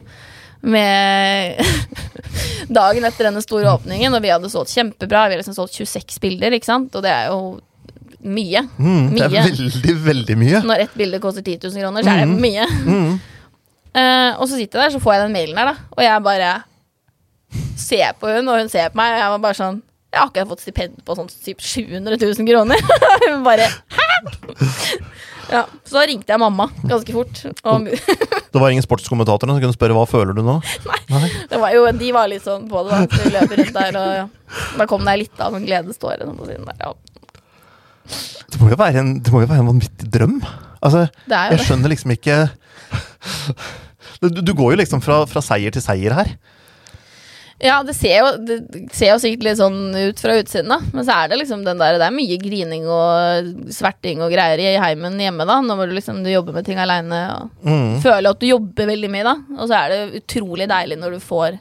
Med 0.68 1.62
dagen 2.80 3.08
etter 3.08 3.30
denne 3.30 3.42
store 3.44 3.72
åpningen, 3.78 4.14
og 4.14 4.24
vi 4.24 4.34
hadde 4.34 4.52
solgt 4.52 4.74
kjempebra. 4.76 5.28
Vi 5.28 5.38
hadde 5.38 5.42
liksom 5.44 5.58
solgt 5.58 5.78
26 5.80 6.20
bilder, 6.24 6.58
ikke 6.58 6.70
sant? 6.70 6.96
og 6.96 7.06
det 7.06 7.14
er 7.14 7.32
jo 7.32 7.42
mye. 8.28 8.64
Mm, 8.76 9.16
det 9.16 9.26
er 9.28 9.36
veldig, 9.48 9.96
veldig 10.04 10.38
mye. 10.40 10.62
Når 10.68 10.86
ett 10.88 10.96
bilde 11.00 11.20
koster 11.24 11.46
10 11.46 11.70
000 11.70 11.84
kroner, 11.86 12.04
så 12.04 12.16
er 12.16 12.26
det 12.26 12.40
mye. 12.44 12.68
Mm. 12.84 13.12
Uh, 13.98 14.32
og 14.38 14.46
så 14.50 14.58
sitter 14.58 14.82
jeg 14.82 14.84
der, 14.84 14.96
så 14.98 15.02
får 15.02 15.16
jeg 15.16 15.24
den 15.24 15.36
mailen 15.38 15.58
her, 15.58 15.72
da. 15.72 15.92
Og 15.96 16.04
jeg 16.04 16.24
bare 16.26 16.54
ser 17.80 18.18
på 18.20 18.30
hun, 18.30 18.50
og 18.52 18.60
hun 18.62 18.72
ser 18.72 18.92
på 18.92 19.00
meg, 19.00 19.16
og 19.16 19.22
jeg 19.22 19.36
var 19.36 19.44
bare 19.46 19.58
sånn 19.58 19.84
Jeg 20.12 20.20
har 20.20 20.30
akkurat 20.30 20.50
fått 20.50 20.64
stipend 20.64 21.00
på 21.06 21.16
sånn 21.18 21.30
typ 21.30 21.62
700 21.62 22.18
000 22.20 22.48
kroner. 22.48 22.80
Hun 23.28 23.44
bare 23.46 23.68
Hæ?! 23.92 24.06
Ja, 25.52 25.64
så 25.88 26.04
ringte 26.08 26.34
jeg 26.34 26.42
mamma 26.42 26.68
ganske 26.84 27.14
fort. 27.16 27.42
Og 27.68 27.88
Det 27.88 28.62
var 28.62 28.72
ingen 28.74 28.86
sportskommentator 28.86 29.48
som 29.50 29.60
kunne 29.62 29.76
spørre 29.76 29.96
hva 29.96 30.06
føler 30.10 30.36
du 30.36 30.44
nå? 30.46 30.58
Nei. 31.12 31.30
det 31.52 31.62
var 31.62 31.76
jo, 31.76 31.86
de 31.96 32.12
var 32.16 32.30
litt 32.32 32.46
sånn 32.46 32.68
på 32.72 32.84
det, 32.88 33.02
da. 33.08 33.30
Løper 33.38 33.62
rundt 33.62 33.78
der, 33.78 34.00
og 34.02 34.14
ja. 34.18 34.26
da 34.82 34.88
kom 34.90 35.08
det 35.08 35.18
litt 35.24 35.44
av 35.44 35.56
sånn 35.56 35.68
gledeståre 35.68 36.28
på 36.28 36.50
siden 36.50 36.68
der. 36.68 36.84
Ja. 36.84 36.94
Det 38.48 38.62
må 38.62 38.72
jo 38.72 38.80
være 38.80 39.04
en, 39.04 39.18
det 39.24 39.34
må 39.34 39.44
jo 39.44 39.50
være 39.52 39.64
en 39.64 39.72
vanvittig 39.74 40.12
drøm. 40.12 40.38
Altså, 40.78 41.08
jeg 41.32 41.64
skjønner 41.66 41.92
liksom 41.92 42.14
ikke 42.14 42.36
du, 44.22 44.30
du 44.30 44.54
går 44.56 44.76
jo 44.76 44.80
liksom 44.84 45.02
fra, 45.04 45.24
fra 45.30 45.44
seier 45.44 45.74
til 45.74 45.84
seier 45.84 46.16
her. 46.18 46.36
Ja, 47.60 47.80
det 47.82 47.96
ser, 47.98 48.20
jo, 48.22 48.28
det 48.46 48.58
ser 48.94 49.16
jo 49.16 49.20
sikkert 49.24 49.46
litt 49.48 49.58
sånn 49.58 49.78
ut 49.98 50.20
fra 50.22 50.36
utsiden, 50.38 50.70
da. 50.70 50.78
Men 50.94 51.06
så 51.08 51.16
er 51.24 51.32
det 51.32 51.40
liksom 51.40 51.64
den 51.66 51.80
der 51.82 51.96
Det 51.98 52.06
er 52.06 52.14
mye 52.14 52.38
grining 52.38 52.84
og 52.86 53.72
sverting 53.74 54.22
og 54.22 54.30
greier 54.30 54.62
i 54.62 54.76
heimen 54.78 55.18
hjemme, 55.18 55.48
da. 55.50 55.56
Når 55.66 55.88
du 55.90 55.96
liksom 55.98 56.20
du 56.24 56.30
jobber 56.30 56.54
med 56.54 56.68
ting 56.68 56.78
aleine 56.78 57.22
og 57.34 57.50
Mm. 57.66 57.96
føler 58.04 58.30
at 58.30 58.40
du 58.40 58.46
jobber 58.52 58.86
veldig 58.92 59.10
mye, 59.10 59.24
da. 59.26 59.36
Og 59.58 59.66
så 59.72 59.80
er 59.80 59.90
det 59.90 60.22
utrolig 60.22 60.68
deilig 60.70 61.00
når 61.02 61.18
du 61.18 61.20
får 61.26 61.58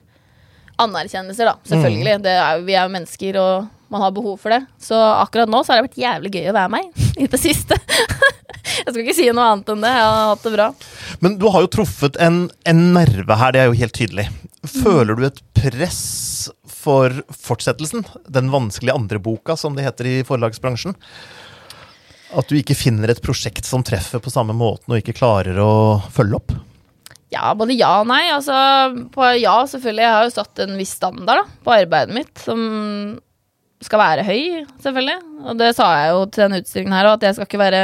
anerkjennelser, 0.79 1.49
da. 1.49 1.57
Selvfølgelig. 1.65 2.19
Det 2.23 2.35
er, 2.37 2.61
vi 2.67 2.75
er 2.77 2.85
jo 2.85 2.93
mennesker, 2.93 3.39
og 3.41 3.69
man 3.89 4.03
har 4.05 4.13
behov 4.13 4.37
for 4.43 4.51
det. 4.53 4.67
Så 4.83 4.95
akkurat 5.01 5.49
nå 5.49 5.63
så 5.65 5.73
har 5.73 5.81
det 5.81 5.89
vært 5.89 6.03
jævlig 6.05 6.33
gøy 6.37 6.51
å 6.51 6.57
være 6.59 6.73
meg 6.77 6.93
i 7.17 7.27
det 7.33 7.41
siste. 7.41 7.79
Jeg 8.67 8.91
skal 8.91 9.03
ikke 9.05 9.17
si 9.17 9.29
noe 9.31 9.47
annet 9.53 9.73
enn 9.73 9.85
det. 9.85 9.93
Jeg 9.95 10.11
har 10.11 10.31
hatt 10.33 10.47
det 10.47 10.55
bra. 10.57 10.69
Men 11.25 11.39
du 11.41 11.49
har 11.55 11.65
jo 11.65 11.73
truffet 11.79 12.19
en, 12.23 12.47
en 12.67 12.85
nerve 12.97 13.39
her, 13.41 13.55
det 13.55 13.63
er 13.63 13.71
jo 13.71 13.81
helt 13.81 13.97
tydelig. 13.97 14.29
Føler 14.67 15.19
du 15.19 15.27
et 15.29 15.43
press 15.57 16.05
for 16.67 17.15
fortsettelsen? 17.31 18.07
Den 18.31 18.53
vanskelige 18.53 18.95
andre 18.97 19.23
boka, 19.23 19.57
som 19.59 19.77
det 19.77 19.87
heter 19.87 20.11
i 20.11 20.17
forlagsbransjen? 20.27 20.97
At 22.37 22.49
du 22.51 22.57
ikke 22.59 22.77
finner 22.77 23.13
et 23.13 23.23
prosjekt 23.23 23.69
som 23.69 23.85
treffer 23.87 24.23
på 24.23 24.33
samme 24.35 24.57
måten, 24.57 24.91
og 24.93 25.01
ikke 25.01 25.17
klarer 25.17 25.59
å 25.63 25.75
følge 26.15 26.41
opp? 26.41 26.57
Ja, 27.33 27.53
både 27.59 27.75
ja 27.75 27.93
og 28.03 28.11
nei. 28.11 28.25
Altså, 28.33 28.57
på 29.15 29.31
ja, 29.39 29.59
selvfølgelig. 29.69 30.05
Jeg 30.05 30.15
har 30.15 30.27
jo 30.27 30.35
satt 30.35 30.63
en 30.63 30.77
viss 30.79 30.95
standard 30.99 31.43
da, 31.43 31.47
på 31.67 31.75
arbeidet 31.75 32.17
mitt, 32.17 32.35
som 32.43 32.61
skal 33.85 34.01
være 34.01 34.27
høy, 34.27 34.43
selvfølgelig. 34.83 35.19
Og 35.47 35.59
det 35.61 35.73
sa 35.77 35.89
jeg 36.01 36.13
jo 36.15 36.21
til 36.31 36.47
denne 36.47 36.61
utstillingen 36.63 36.97
her 36.97 37.11
òg, 37.11 37.19
at 37.19 37.27
jeg 37.29 37.39
skal 37.39 37.49
ikke 37.49 37.63
være 37.63 37.83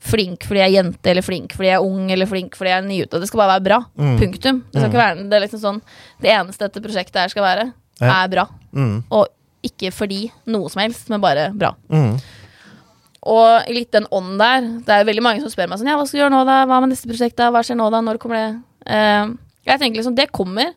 flink 0.00 0.46
fordi 0.48 0.62
jeg 0.62 0.70
er 0.70 0.76
jente, 0.78 1.10
eller 1.12 1.24
flink 1.24 1.52
fordi 1.52 1.68
jeg 1.68 1.76
er 1.76 1.84
ung, 1.84 2.10
eller 2.10 2.28
flink 2.28 2.56
fordi 2.56 2.70
jeg 2.72 2.80
er 2.82 2.86
nyutdannet. 2.88 3.24
Det 3.24 3.28
skal 3.28 3.42
bare 3.42 3.52
være 3.58 3.66
bra. 3.66 3.78
Mm. 4.00 4.14
Punktum. 4.20 4.60
Det 4.70 4.80
skal 4.80 4.88
ikke 4.88 5.02
være 5.02 5.28
det 5.28 5.36
er 5.36 5.44
liksom 5.44 5.60
sånn 5.60 5.80
Det 6.20 6.32
eneste 6.32 6.66
dette 6.66 6.82
prosjektet 6.84 7.20
her 7.20 7.28
skal 7.32 7.44
være, 7.44 7.72
Ja. 8.00 8.12
er 8.24 8.28
bra. 8.32 8.46
Mm. 8.72 9.04
Og 9.10 9.28
ikke 9.62 9.92
fordi 9.92 10.30
noe 10.46 10.70
som 10.72 10.80
helst, 10.80 11.10
men 11.12 11.20
bare 11.20 11.50
bra. 11.52 11.74
Mm. 11.92 12.14
Og 13.28 13.68
litt 13.68 13.90
den 13.92 14.06
ånden 14.10 14.38
der 14.40 14.60
Det 14.86 14.94
er 14.94 15.04
veldig 15.04 15.22
mange 15.22 15.42
som 15.44 15.50
spør 15.52 15.68
meg 15.68 15.78
sånn 15.78 15.90
Ja, 15.90 15.98
hva 16.00 16.06
skal 16.08 16.16
du 16.18 16.22
gjøre 16.22 16.32
nå, 16.32 16.44
da? 16.48 16.62
Hva 16.64 16.80
med 16.80 16.94
neste 16.94 17.10
prosjekt, 17.10 17.36
da? 17.36 17.50
Hva 17.52 17.60
skjer 17.66 17.76
nå, 17.76 17.90
da? 17.92 18.00
Når 18.00 18.16
kommer 18.22 18.40
det? 18.40 18.62
Uh, 18.88 19.34
jeg 19.68 19.78
tenker 19.82 20.00
liksom 20.00 20.16
Det 20.16 20.30
kommer 20.32 20.72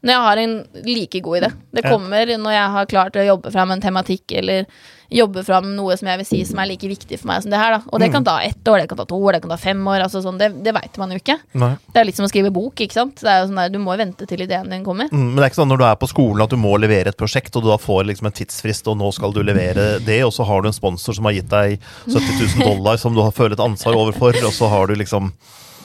når 0.00 0.14
jeg 0.14 0.24
har 0.26 0.40
en 0.40 0.54
like 0.86 1.20
god 1.20 1.42
idé. 1.42 1.50
Det 1.76 1.84
kommer 1.84 2.32
når 2.38 2.56
jeg 2.56 2.72
har 2.76 2.88
klart 2.88 3.20
å 3.20 3.26
jobbe 3.26 3.52
fram 3.52 3.74
en 3.74 3.82
tematikk, 3.82 4.32
eller 4.40 4.64
jobbe 5.10 5.42
fram 5.44 5.72
noe 5.74 5.96
som 5.98 6.06
jeg 6.06 6.20
vil 6.20 6.26
si 6.28 6.38
som 6.46 6.60
er 6.62 6.68
like 6.70 6.86
viktig 6.86 7.18
for 7.18 7.28
meg 7.32 7.42
som 7.42 7.50
det 7.52 7.58
her, 7.58 7.74
da. 7.74 7.80
Og 7.90 8.00
det 8.00 8.10
kan 8.14 8.24
ta 8.24 8.36
ett 8.46 8.68
år, 8.70 8.78
det 8.78 8.90
kan 8.92 9.00
ta 9.00 9.06
to 9.10 9.18
år, 9.18 9.34
det 9.36 9.42
kan 9.42 9.52
ta 9.52 9.58
fem 9.60 9.80
år. 9.90 10.04
Altså 10.04 10.22
sånn, 10.22 10.38
det 10.40 10.52
det 10.64 10.74
veit 10.76 10.96
man 11.02 11.12
jo 11.12 11.18
ikke. 11.20 11.36
Nei. 11.58 11.72
Det 11.90 12.00
er 12.00 12.06
litt 12.06 12.18
som 12.20 12.28
å 12.28 12.30
skrive 12.30 12.52
bok, 12.54 12.78
ikke 12.80 12.96
sant. 12.96 13.18
Det 13.20 13.30
er 13.30 13.42
jo 13.42 13.48
sånn 13.50 13.58
der, 13.58 13.72
du 13.74 13.80
må 13.82 13.96
vente 13.98 14.28
til 14.30 14.44
ideen 14.46 14.70
din 14.70 14.86
kommer. 14.86 15.10
Mm, 15.10 15.32
men 15.32 15.40
det 15.40 15.48
er 15.48 15.52
ikke 15.52 15.62
sånn 15.62 15.72
når 15.74 15.82
du 15.82 15.86
er 15.90 15.98
på 16.00 16.10
skolen 16.12 16.44
at 16.46 16.54
du 16.54 16.60
må 16.62 16.76
levere 16.80 17.12
et 17.12 17.18
prosjekt, 17.20 17.56
og 17.58 17.66
du 17.66 17.72
da 17.72 17.78
får 17.80 18.06
liksom 18.12 18.30
en 18.30 18.36
tidsfrist, 18.38 18.90
og 18.90 19.00
nå 19.02 19.10
skal 19.16 19.34
du 19.34 19.42
levere 19.44 19.88
det, 20.06 20.20
og 20.26 20.32
så 20.36 20.46
har 20.46 20.62
du 20.62 20.70
en 20.70 20.76
sponsor 20.76 21.18
som 21.18 21.26
har 21.28 21.36
gitt 21.36 21.50
deg 21.50 21.80
70 22.06 22.62
000 22.62 22.68
dollar 22.70 23.02
som 23.02 23.16
du 23.16 23.24
har 23.24 23.34
følt 23.34 23.58
et 23.58 23.66
ansvar 23.66 23.98
overfor, 23.98 24.38
og 24.46 24.54
så 24.54 24.70
har 24.70 24.86
du 24.88 24.94
liksom 25.00 25.34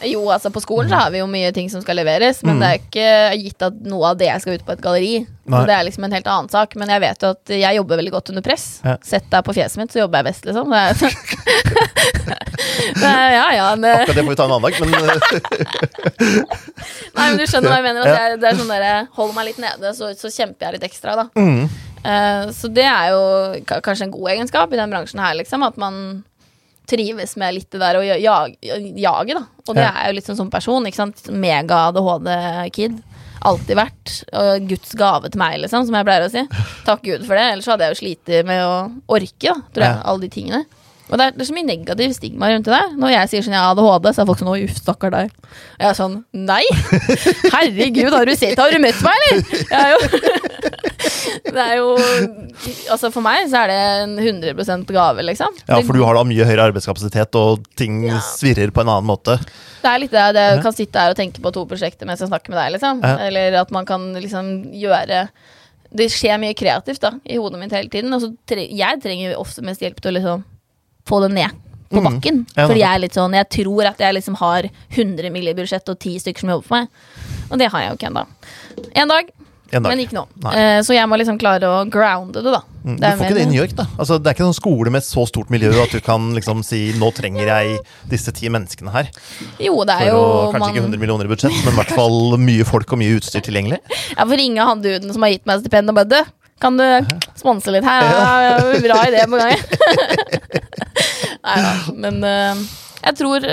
Jo, 0.04 0.26
altså 0.30 0.50
på 0.52 0.60
skolen 0.62 0.90
så 0.92 0.96
har 1.00 1.12
vi 1.14 1.20
jo 1.22 1.28
mye 1.32 1.52
ting 1.56 1.70
som 1.72 1.80
skal 1.82 1.96
leveres, 1.96 2.42
men 2.44 2.58
Mm. 2.58 2.62
det 2.62 2.68
er 2.68 2.80
ikke 2.82 3.44
gitt 3.46 3.62
at 3.64 3.74
noe 3.88 4.10
av 4.12 4.18
det 4.20 4.28
skal 4.42 4.54
ut 4.60 4.66
på 4.66 4.72
et 4.76 4.82
galleri. 4.84 5.24
Nei. 5.46 5.60
Så 5.62 5.66
det 5.70 5.76
er 5.78 5.84
liksom 5.88 6.04
en 6.04 6.12
helt 6.12 6.28
annen 6.28 6.50
sak. 6.50 6.76
Men 6.76 6.90
jeg 6.90 7.00
vet 7.02 7.22
jo 7.24 7.28
at 7.30 7.46
jeg 7.54 7.76
jobber 7.78 7.98
veldig 8.02 8.12
godt 8.12 8.30
under 8.34 8.42
press. 8.42 8.82
Ja. 8.84 8.98
Sett 9.02 9.30
deg 9.32 9.44
på 9.48 9.54
fjeset 9.56 9.78
mitt, 9.78 9.92
så 9.94 10.00
jobber 10.04 10.18
jeg 10.20 10.26
best, 10.34 10.46
liksom. 10.46 10.74
Er, 13.04 13.32
ja, 13.32 13.54
ja. 13.56 13.76
Men, 13.76 13.96
Akkurat 14.02 14.16
det 14.16 14.24
får 14.24 14.30
vi 14.30 14.36
ta 14.36 14.44
en 14.46 14.52
annen 14.52 14.66
dag, 14.66 14.74
men 14.82 14.92
nei, 17.16 17.30
men 17.30 17.38
du 17.40 17.46
skjønner 17.48 17.70
hva 17.72 17.78
jeg 17.80 17.86
mener. 17.88 18.02
At 18.02 18.08
Ja. 18.08 18.14
det, 18.14 18.22
er, 18.26 18.30
det 18.42 18.48
er 18.52 18.56
sånn 18.60 18.72
derre 18.72 18.94
Hold 19.18 19.34
meg 19.38 19.46
litt 19.50 19.62
nede, 19.64 19.88
så, 19.98 20.06
så 20.18 20.28
kjemper 20.34 20.62
jeg 20.68 20.74
litt 20.78 20.88
ekstra, 20.92 21.12
da. 21.22 21.26
mm. 21.40 21.64
Uh, 22.06 22.44
så 22.54 22.66
det 22.70 22.86
er 22.86 23.06
jo 23.16 23.22
kanskje 23.82 24.06
en 24.06 24.12
god 24.14 24.28
egenskap 24.36 24.70
i 24.76 24.78
den 24.78 24.92
bransjen 24.94 25.22
her, 25.24 25.34
liksom. 25.40 25.64
At 25.66 25.78
man 25.82 25.96
trives 26.90 27.36
med 27.42 27.58
litt 27.58 27.70
det 27.74 27.82
der 27.82 28.00
å 28.00 28.04
jage, 28.06 28.56
jage, 28.62 29.36
da. 29.38 29.44
Og 29.66 29.76
det 29.78 29.86
er 29.90 30.08
jo 30.08 30.16
litt 30.18 30.30
sånn 30.30 30.40
som 30.40 30.52
person, 30.54 30.86
ikke 30.86 31.02
sant. 31.02 31.28
Mega-ADHD-kid. 31.34 33.02
Alltid 33.46 33.78
vært. 33.78 34.14
Og 34.34 34.70
Guds 34.70 34.96
gave 34.98 35.30
til 35.30 35.42
meg, 35.42 35.60
liksom, 35.62 35.86
som 35.86 35.98
jeg 35.98 36.08
pleier 36.08 36.26
å 36.26 36.32
si. 36.34 36.46
Takk 36.88 37.04
Gud 37.06 37.26
for 37.28 37.38
det. 37.38 37.46
Ellers 37.54 37.70
hadde 37.70 37.86
jeg 37.86 37.96
jo 37.96 38.02
slitt 38.02 38.34
med 38.48 38.64
å 38.66 38.76
orke, 39.18 39.52
da, 39.52 39.58
tror 39.76 39.86
jeg. 39.86 40.02
Alle 40.12 40.26
de 40.26 40.32
tingene. 40.34 40.75
Og 41.06 41.20
det 41.20 41.26
er, 41.28 41.34
det 41.36 41.44
er 41.44 41.48
så 41.52 41.54
mye 41.54 41.68
negativ 41.68 42.14
stigma 42.18 42.48
rundt 42.50 42.66
det. 42.72 42.82
Når 42.98 43.12
jeg 43.14 43.30
sier 43.30 43.44
sånn 43.46 43.54
jeg 43.54 43.62
har 43.62 43.76
ADHD, 43.76 44.08
så 44.16 44.24
er 44.24 44.30
folk 44.32 44.40
sånn 44.42 44.50
å, 44.50 44.56
uff, 44.66 44.78
stakkar 44.80 45.12
deg. 45.14 45.36
Og 45.46 45.84
jeg 45.84 45.90
er 45.92 45.98
sånn 46.00 46.16
nei! 46.34 46.64
Herregud, 47.56 48.10
har 48.16 48.26
du 48.26 48.34
sett, 48.34 48.58
har 48.58 48.74
du 48.74 48.80
møtt 48.82 49.04
meg, 49.06 49.26
eller? 49.28 49.44
Jeg 49.70 49.82
er 49.84 49.94
jo 49.94 50.00
Det 51.56 51.62
er 51.62 51.76
jo 51.78 51.92
Altså, 52.92 53.10
for 53.14 53.22
meg 53.26 53.46
så 53.52 53.62
er 53.64 53.72
det 53.72 53.78
en 54.06 54.16
100% 54.18 54.90
gave, 54.96 55.26
liksom. 55.30 55.58
Ja, 55.68 55.78
for 55.86 55.98
du 55.98 56.02
har 56.06 56.18
da 56.18 56.24
mye 56.28 56.48
høyere 56.48 56.70
arbeidskapasitet, 56.72 57.38
og 57.38 57.68
ting 57.78 58.02
Ja. 58.10 58.18
svirrer 58.26 58.74
på 58.74 58.82
en 58.82 58.90
annen 58.90 59.08
måte. 59.10 59.38
Det 59.84 59.92
er 59.92 60.02
litt 60.02 60.14
det. 60.16 60.26
det 60.34 60.48
Jeg 60.56 60.64
kan 60.66 60.74
sitte 60.74 61.02
her 61.06 61.14
og 61.14 61.20
tenke 61.20 61.42
på 61.44 61.54
to 61.54 61.66
prosjekter 61.70 62.10
mens 62.10 62.24
jeg 62.24 62.32
snakker 62.32 62.50
med 62.54 62.60
deg, 62.64 62.74
liksom. 62.80 63.06
Ja. 63.06 63.16
Eller 63.28 63.60
at 63.62 63.72
man 63.76 63.86
kan 63.86 64.10
liksom 64.18 64.72
gjøre 64.74 65.28
Det 65.96 66.10
skjer 66.12 66.40
mye 66.42 66.58
kreativt 66.58 67.00
da, 67.06 67.14
i 67.30 67.38
hodet 67.38 67.62
mitt 67.62 67.72
hele 67.78 67.90
tiden. 67.94 68.14
Og 68.18 68.22
så 68.26 68.34
tre 68.50 68.66
jeg 68.74 69.02
trenger 69.06 69.38
ofte 69.38 69.62
mest 69.64 69.86
hjelp 69.86 70.02
til 70.02 70.12
å 70.12 70.18
liksom 70.20 70.44
få 71.06 71.22
det 71.28 71.32
ned 71.36 71.52
på 71.92 72.02
Mm. 72.02 72.04
bakken. 72.10 72.46
Ja, 72.58 72.68
Fordi 72.68 72.80
jeg 72.82 72.96
er 72.96 73.00
litt 73.00 73.14
sånn 73.14 73.34
Jeg 73.34 73.50
tror 73.50 73.86
at 73.86 73.98
jeg 74.00 74.14
liksom 74.16 74.36
har 74.38 74.64
100 74.98 75.30
mill. 75.32 75.48
i 75.48 75.54
budsjett 75.54 75.88
og 75.88 76.00
10 76.00 76.18
stykker 76.20 76.40
som 76.40 76.50
jobber 76.50 76.66
for 76.66 76.76
meg. 76.80 76.88
Og 77.52 77.58
det 77.60 77.72
har 77.72 77.80
jeg 77.82 77.90
jo 77.92 77.96
ikke 77.98 78.10
ennå. 78.12 78.26
En 78.96 79.08
dag, 79.08 79.30
En 79.72 79.84
dag. 79.84 79.90
men 79.96 80.00
ikke 80.06 80.14
nå. 80.18 80.26
Nei. 80.44 80.54
Eh, 80.56 80.80
så 80.82 80.94
jeg 80.96 81.08
må 81.08 81.18
liksom 81.18 81.38
klare 81.40 81.62
å 81.62 81.88
grounde 81.90 82.34
det, 82.42 82.52
da. 82.52 82.62
Mm. 82.86 82.98
Du 83.00 83.06
får 83.06 83.26
ikke 83.26 83.34
det 83.36 83.42
i. 83.42 83.46
New 83.46 83.62
York, 83.62 83.76
da. 83.76 83.86
Altså, 84.00 84.18
det 84.22 84.28
er 84.28 84.34
ikke 84.34 84.46
noen 84.50 84.60
skole 84.62 84.92
med 84.92 84.98
et 85.02 85.08
så 85.08 85.28
stort 85.28 85.50
miljø 85.50 85.72
at 85.82 85.92
du 85.92 86.00
kan 86.02 86.34
liksom 86.34 86.64
si 86.66 86.92
'nå 86.94 87.14
trenger 87.14 87.46
jeg 87.46 87.80
disse 88.10 88.32
ti 88.34 88.50
menneskene 88.50 88.92
her'. 88.92 89.10
Jo, 89.60 89.84
det 89.86 89.96
For 89.98 90.04
er 90.06 90.10
jo 90.10 90.18
å, 90.18 90.52
kanskje 90.54 90.60
man, 90.60 90.74
ikke 90.74 90.84
100 90.90 90.98
millioner 91.00 91.26
i 91.26 91.28
budsjett, 91.36 91.66
men 91.66 91.74
i 91.74 91.78
hvert 91.78 91.96
fall 91.96 92.38
mye 92.38 92.64
folk 92.66 92.92
og 92.94 92.98
mye 93.00 93.20
utstyr 93.20 93.42
tilgjengelig. 93.42 93.80
Jeg 94.18 94.28
får 94.28 94.38
ringe 94.38 94.58
han 94.66 94.82
duden 94.82 95.14
som 95.14 95.22
har 95.22 95.30
gitt 95.32 95.46
meg 95.46 95.62
stipend 95.62 95.90
og 95.90 95.96
bare 95.96 96.26
kan 96.62 96.78
du 96.80 96.86
sponse 97.36 97.72
litt 97.74 97.86
her? 97.88 98.06
Ja, 98.08 98.58
bra 98.84 99.00
idé 99.10 99.26
på 99.30 99.40
gang. 99.42 99.60
Nei 101.46 101.58
da, 101.62 101.74
men 101.94 102.24
eh, 102.26 102.62
jeg 103.06 103.18
tror 103.20 103.44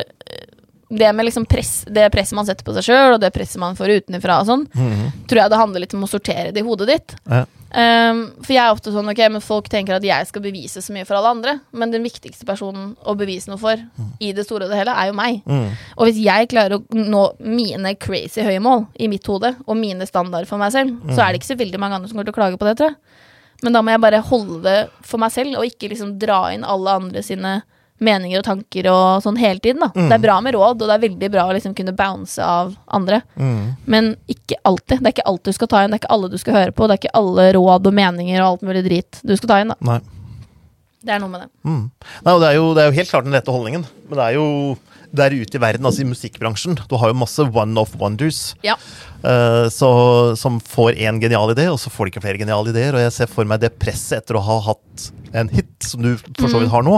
det 0.93 1.09
med 1.17 1.25
liksom 1.25 1.47
press, 1.49 1.85
det 1.89 2.11
presset 2.13 2.37
man 2.37 2.45
setter 2.49 2.67
på 2.67 2.75
seg 2.77 2.85
sjøl, 2.91 3.15
og 3.17 3.21
det 3.23 3.33
presset 3.33 3.61
man 3.63 3.77
får 3.79 3.95
utenfra 4.03 4.41
og 4.43 4.47
sånn, 4.51 4.67
Mhm. 4.77 5.27
tror 5.31 5.41
jeg 5.43 5.51
det 5.51 5.59
handler 5.63 5.81
litt 5.81 5.95
om 5.97 6.05
å 6.05 6.11
sortere 6.11 6.53
det 6.53 6.61
i 6.61 6.67
hodet 6.69 6.87
ditt. 6.91 7.15
Ja. 7.31 7.45
Um, 7.75 8.19
for 8.45 8.53
jeg 8.53 8.61
er 8.61 8.75
ofte 8.75 8.93
sånn, 8.93 9.09
ok, 9.09 9.21
men 9.33 9.41
folk 9.41 9.71
tenker 9.73 9.95
at 9.97 10.05
jeg 10.05 10.27
skal 10.29 10.43
bevise 10.45 10.83
så 10.85 10.93
mye 10.93 11.07
for 11.09 11.17
alle 11.17 11.31
andre, 11.31 11.55
men 11.73 11.91
den 11.91 12.03
viktigste 12.05 12.45
personen 12.45 12.95
å 13.09 13.15
bevise 13.17 13.49
noe 13.49 13.57
for 13.57 13.81
i 14.21 14.33
det 14.37 14.45
store 14.45 14.67
og 14.67 14.71
det 14.75 14.77
hele, 14.77 14.93
er 14.93 15.07
jo 15.09 15.15
meg. 15.17 15.41
Mm. 15.47 15.71
Og 15.97 16.07
hvis 16.07 16.21
jeg 16.23 16.51
klarer 16.53 16.77
å 16.77 16.83
nå 16.93 17.23
mine 17.41 17.95
crazy 17.99 18.43
høye 18.45 18.61
mål 18.61 18.87
i 19.01 19.09
mitt 19.09 19.25
hode, 19.25 19.57
og 19.67 19.75
mine 19.81 20.05
standarder 20.07 20.47
for 20.47 20.59
meg 20.61 20.71
selv, 20.73 21.01
så 21.15 21.25
er 21.25 21.33
det 21.33 21.41
ikke 21.41 21.55
så 21.57 21.59
veldig 21.65 21.81
mange 21.81 21.95
andre 21.95 22.09
som 22.09 22.19
kommer 22.19 22.29
til 22.29 22.35
å 22.35 22.41
klage 22.43 22.59
på 22.61 22.69
det, 22.69 22.77
tror 22.77 22.91
jeg. 22.93 22.97
Men 23.63 23.73
da 23.73 23.81
må 23.81 23.91
jeg 23.95 24.01
bare 24.03 24.21
holde 24.21 24.63
det 24.63 24.91
for 25.03 25.19
meg 25.19 25.31
selv, 25.33 25.57
og 25.57 25.65
ikke 25.65 25.89
liksom 25.89 26.19
dra 26.19 26.53
inn 26.53 26.65
alle 26.65 26.91
andre 26.91 27.23
sine 27.23 27.63
meninger 28.05 28.41
og 28.43 28.47
tanker 28.47 28.89
og 28.93 29.23
sånn 29.25 29.39
hele 29.41 29.63
tiden. 29.63 29.81
da. 29.85 29.91
Det 29.95 30.17
er 30.19 30.25
bra 30.25 30.39
med 30.45 30.57
råd, 30.57 30.83
og 30.83 30.89
det 30.91 30.97
er 30.97 31.05
veldig 31.09 31.31
bra 31.35 31.47
å 31.49 31.57
liksom 31.57 31.75
kunne 31.79 31.95
bounce 31.97 32.39
av 32.43 32.75
andre. 32.87 33.23
Mm. 33.37 33.61
Men 33.87 34.13
ikke 34.31 34.59
alltid. 34.69 34.99
Det 35.03 35.07
er 35.13 35.17
ikke 35.17 35.29
alt 35.33 35.45
du 35.49 35.53
skal 35.57 35.71
ta 35.73 35.83
inn, 35.85 35.91
det 35.95 36.01
er 36.01 36.05
ikke 36.05 36.15
alle 36.19 36.33
du 36.33 36.39
skal 36.43 36.59
høre 36.61 36.75
på, 36.77 36.87
det 36.91 36.97
er 36.99 37.03
ikke 37.05 37.17
alle 37.23 37.49
råd 37.59 37.87
og 37.93 37.95
meninger 38.03 38.41
og 38.43 38.49
alt 38.55 38.67
mulig 38.67 38.85
drit 38.89 39.23
du 39.23 39.37
skal 39.39 39.55
ta 39.55 39.61
inn. 39.63 39.73
da. 39.75 39.79
Nei. 39.95 40.01
Det 41.03 41.11
er 41.17 41.19
noe 41.19 41.33
med 41.33 41.41
det. 41.43 41.49
Mm. 41.67 41.85
Nei, 42.23 42.33
det, 42.39 42.49
er 42.53 42.57
jo, 42.61 42.67
det 42.79 42.83
er 42.85 42.91
jo 42.93 42.99
helt 43.01 43.11
klart 43.11 43.27
den 43.27 43.35
rette 43.35 43.51
holdningen, 43.55 43.87
men 44.07 44.19
det 44.21 44.27
er 44.29 44.37
jo 44.39 44.45
der 45.13 45.35
ute 45.35 45.59
i 45.59 45.61
verden, 45.61 45.85
altså 45.85 46.05
i 46.05 46.09
musikkbransjen, 46.09 46.79
du 46.89 46.95
har 46.97 47.11
jo 47.11 47.17
masse 47.21 47.45
one-off 47.53 47.91
wonders 48.01 48.55
Ja. 48.65 48.79
eh, 49.21 49.67
så, 49.69 49.91
som 50.41 50.57
får 50.63 50.95
én 50.97 51.19
genial 51.21 51.53
idé, 51.53 51.67
og 51.69 51.77
så 51.83 51.91
får 51.93 52.07
de 52.07 52.13
ikke 52.15 52.23
flere 52.25 52.41
geniale 52.41 52.73
ideer. 52.73 52.95
Og 52.97 53.03
jeg 53.03 53.13
ser 53.19 53.29
for 53.29 53.45
meg 53.45 53.61
det 53.61 53.75
presset 53.83 54.23
etter 54.23 54.39
å 54.41 54.45
ha 54.47 54.57
hatt 54.71 55.11
en 55.37 55.51
hit, 55.53 55.75
som 55.85 56.01
du 56.07 56.15
for 56.17 56.49
så 56.49 56.63
vidt 56.63 56.73
har 56.73 56.87
nå, 56.87 56.97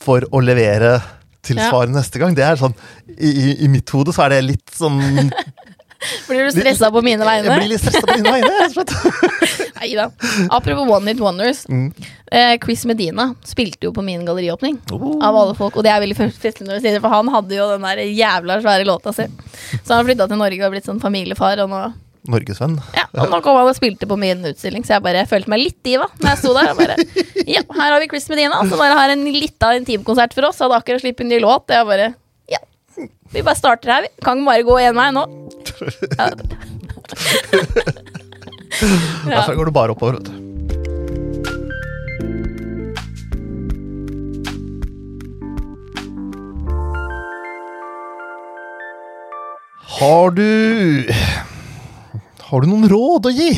for 0.00 0.24
å 0.30 0.42
levere 0.44 0.98
tilsvarende 1.46 2.00
neste 2.00 2.20
gang. 2.20 2.34
Det 2.36 2.44
er 2.44 2.58
sånn, 2.60 2.74
i, 3.16 3.30
i, 3.30 3.48
I 3.64 3.70
mitt 3.72 3.88
hode 3.94 4.12
så 4.16 4.26
er 4.26 4.36
det 4.36 4.42
litt 4.52 4.74
sånn 4.76 5.00
Blir 6.28 6.46
du 6.46 6.50
stressa 6.54 6.88
på 6.92 7.02
mine 7.04 7.24
vegne? 7.28 7.44
Jeg 7.50 7.60
blir 7.60 7.70
litt 7.74 7.82
stressa 7.82 8.00
på 8.08 8.14
dine 8.16 8.32
vegne. 8.32 8.50
rett 8.56 8.78
og 8.80 8.88
slett. 8.88 9.74
Nei 9.80 9.90
da. 9.96 10.06
Apropos 10.48 10.88
One 10.88 11.12
Hit 11.12 11.20
Wonders. 11.20 11.66
Mm. 11.68 11.90
Eh, 12.32 12.54
Chris 12.62 12.86
Medina 12.88 13.26
spilte 13.44 13.88
jo 13.88 13.92
på 13.96 14.04
min 14.04 14.24
galleriåpning. 14.24 14.78
Oh. 14.96 15.18
Av 15.20 15.36
alle 15.36 15.56
folk, 15.58 15.76
Og 15.76 15.84
det 15.84 15.92
er 15.92 16.00
veldig 16.00 16.16
festlig 16.16 16.64
når 16.64 16.78
du 16.78 16.86
sier 16.86 16.96
det, 16.96 17.02
for 17.04 17.12
han 17.12 17.28
hadde 17.34 17.56
jo 17.58 17.68
den 17.74 17.84
der 17.84 18.00
jævla 18.06 18.56
svære 18.64 18.88
låta 18.88 19.12
si. 19.16 19.28
Så 19.82 19.92
han 19.92 19.98
har 19.98 20.08
flytta 20.08 20.28
til 20.30 20.40
Norge 20.40 20.64
og 20.68 20.72
blitt 20.76 20.88
sånn 20.88 21.02
familiefar, 21.04 21.60
og 21.66 21.72
nå, 21.72 21.82
Norgesvenn. 22.28 22.74
ja, 22.94 23.06
og 23.16 23.30
nå 23.32 23.38
kom 23.44 23.56
han 23.56 23.68
og 23.70 23.76
spilte 23.78 24.06
på 24.10 24.16
min 24.20 24.42
utstilling, 24.50 24.84
så 24.84 24.98
jeg 24.98 25.04
bare 25.06 25.22
følte 25.30 25.48
meg 25.52 25.62
litt 25.62 25.78
diva 25.86 26.06
når 26.20 26.28
jeg 26.34 26.40
sto 26.42 26.50
der. 26.56 26.72
Og 26.74 26.80
bare, 26.82 26.96
ja, 27.56 27.62
her 27.64 27.94
har 27.94 28.00
vi 28.02 28.10
Chris 28.12 28.28
Medina, 28.32 28.60
som 28.68 28.76
bare 28.80 28.98
har 28.98 29.14
en 29.14 29.24
lita 29.32 29.72
intimkonsert 29.78 30.36
for 30.36 30.50
oss. 30.50 30.60
Hadde 30.60 30.76
akkurat 30.76 31.00
sluppet 31.04 31.24
en 31.24 31.32
ny 31.32 31.40
låt. 31.44 31.72
Jeg 31.72 31.88
bare 31.88 32.10
Ja, 32.52 32.60
vi 33.32 33.42
bare 33.46 33.56
starter 33.56 33.94
her, 33.94 34.02
vi. 34.08 34.12
Kan 34.26 34.44
bare 34.44 34.66
gå 34.68 34.76
én 34.84 34.96
vei 34.98 35.08
nå. 35.16 35.24
Ja. 36.18 36.28
Derfra 39.30 39.54
går 39.58 39.64
det 39.70 39.74
bare 39.74 39.96
oppover. 39.96 40.20
vet 40.20 40.28
du. 40.30 40.36
Har 50.00 50.30
du 50.30 51.06
Har 52.50 52.64
du 52.64 52.66
noen 52.66 52.88
råd 52.90 53.28
å 53.28 53.30
gi? 53.30 53.50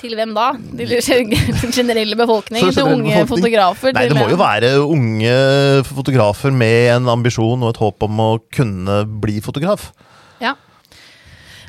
Til 0.00 0.12
hvem 0.16 0.34
da? 0.36 0.50
Til 0.76 0.90
den 0.92 1.72
generelle 1.72 2.16
befolkning? 2.20 2.66
Til 2.68 2.84
unge 2.84 3.14
befolkning? 3.14 3.30
fotografer? 3.30 3.94
Nei, 3.96 4.02
det 4.10 4.16
må 4.16 4.26
jo 4.28 4.36
være 4.40 4.72
unge 4.84 5.32
fotografer 5.88 6.52
med 6.52 6.90
en 6.98 7.08
ambisjon 7.12 7.64
og 7.64 7.72
et 7.72 7.80
håp 7.80 8.04
om 8.04 8.20
å 8.24 8.28
kunne 8.52 9.02
bli 9.24 9.38
fotograf. 9.44 9.88
Ja. 10.40 10.52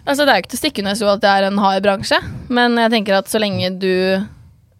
Altså, 0.03 0.25
det 0.25 0.33
er 0.33 0.39
jo 0.39 0.43
ikke 0.43 0.53
til 0.53 0.59
å 0.59 0.63
stikke 0.65 0.83
under 0.83 0.99
stol 0.99 1.13
at 1.15 1.23
det 1.23 1.33
er 1.37 1.47
en 1.47 1.63
hard 1.63 1.87
bransje, 1.87 2.19
men 2.51 2.75
jeg 2.83 2.95
tenker 2.97 3.19
at 3.21 3.31
så 3.31 3.39
lenge 3.39 3.71
du 3.79 3.91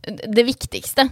Det 0.02 0.43
viktigste, 0.47 1.04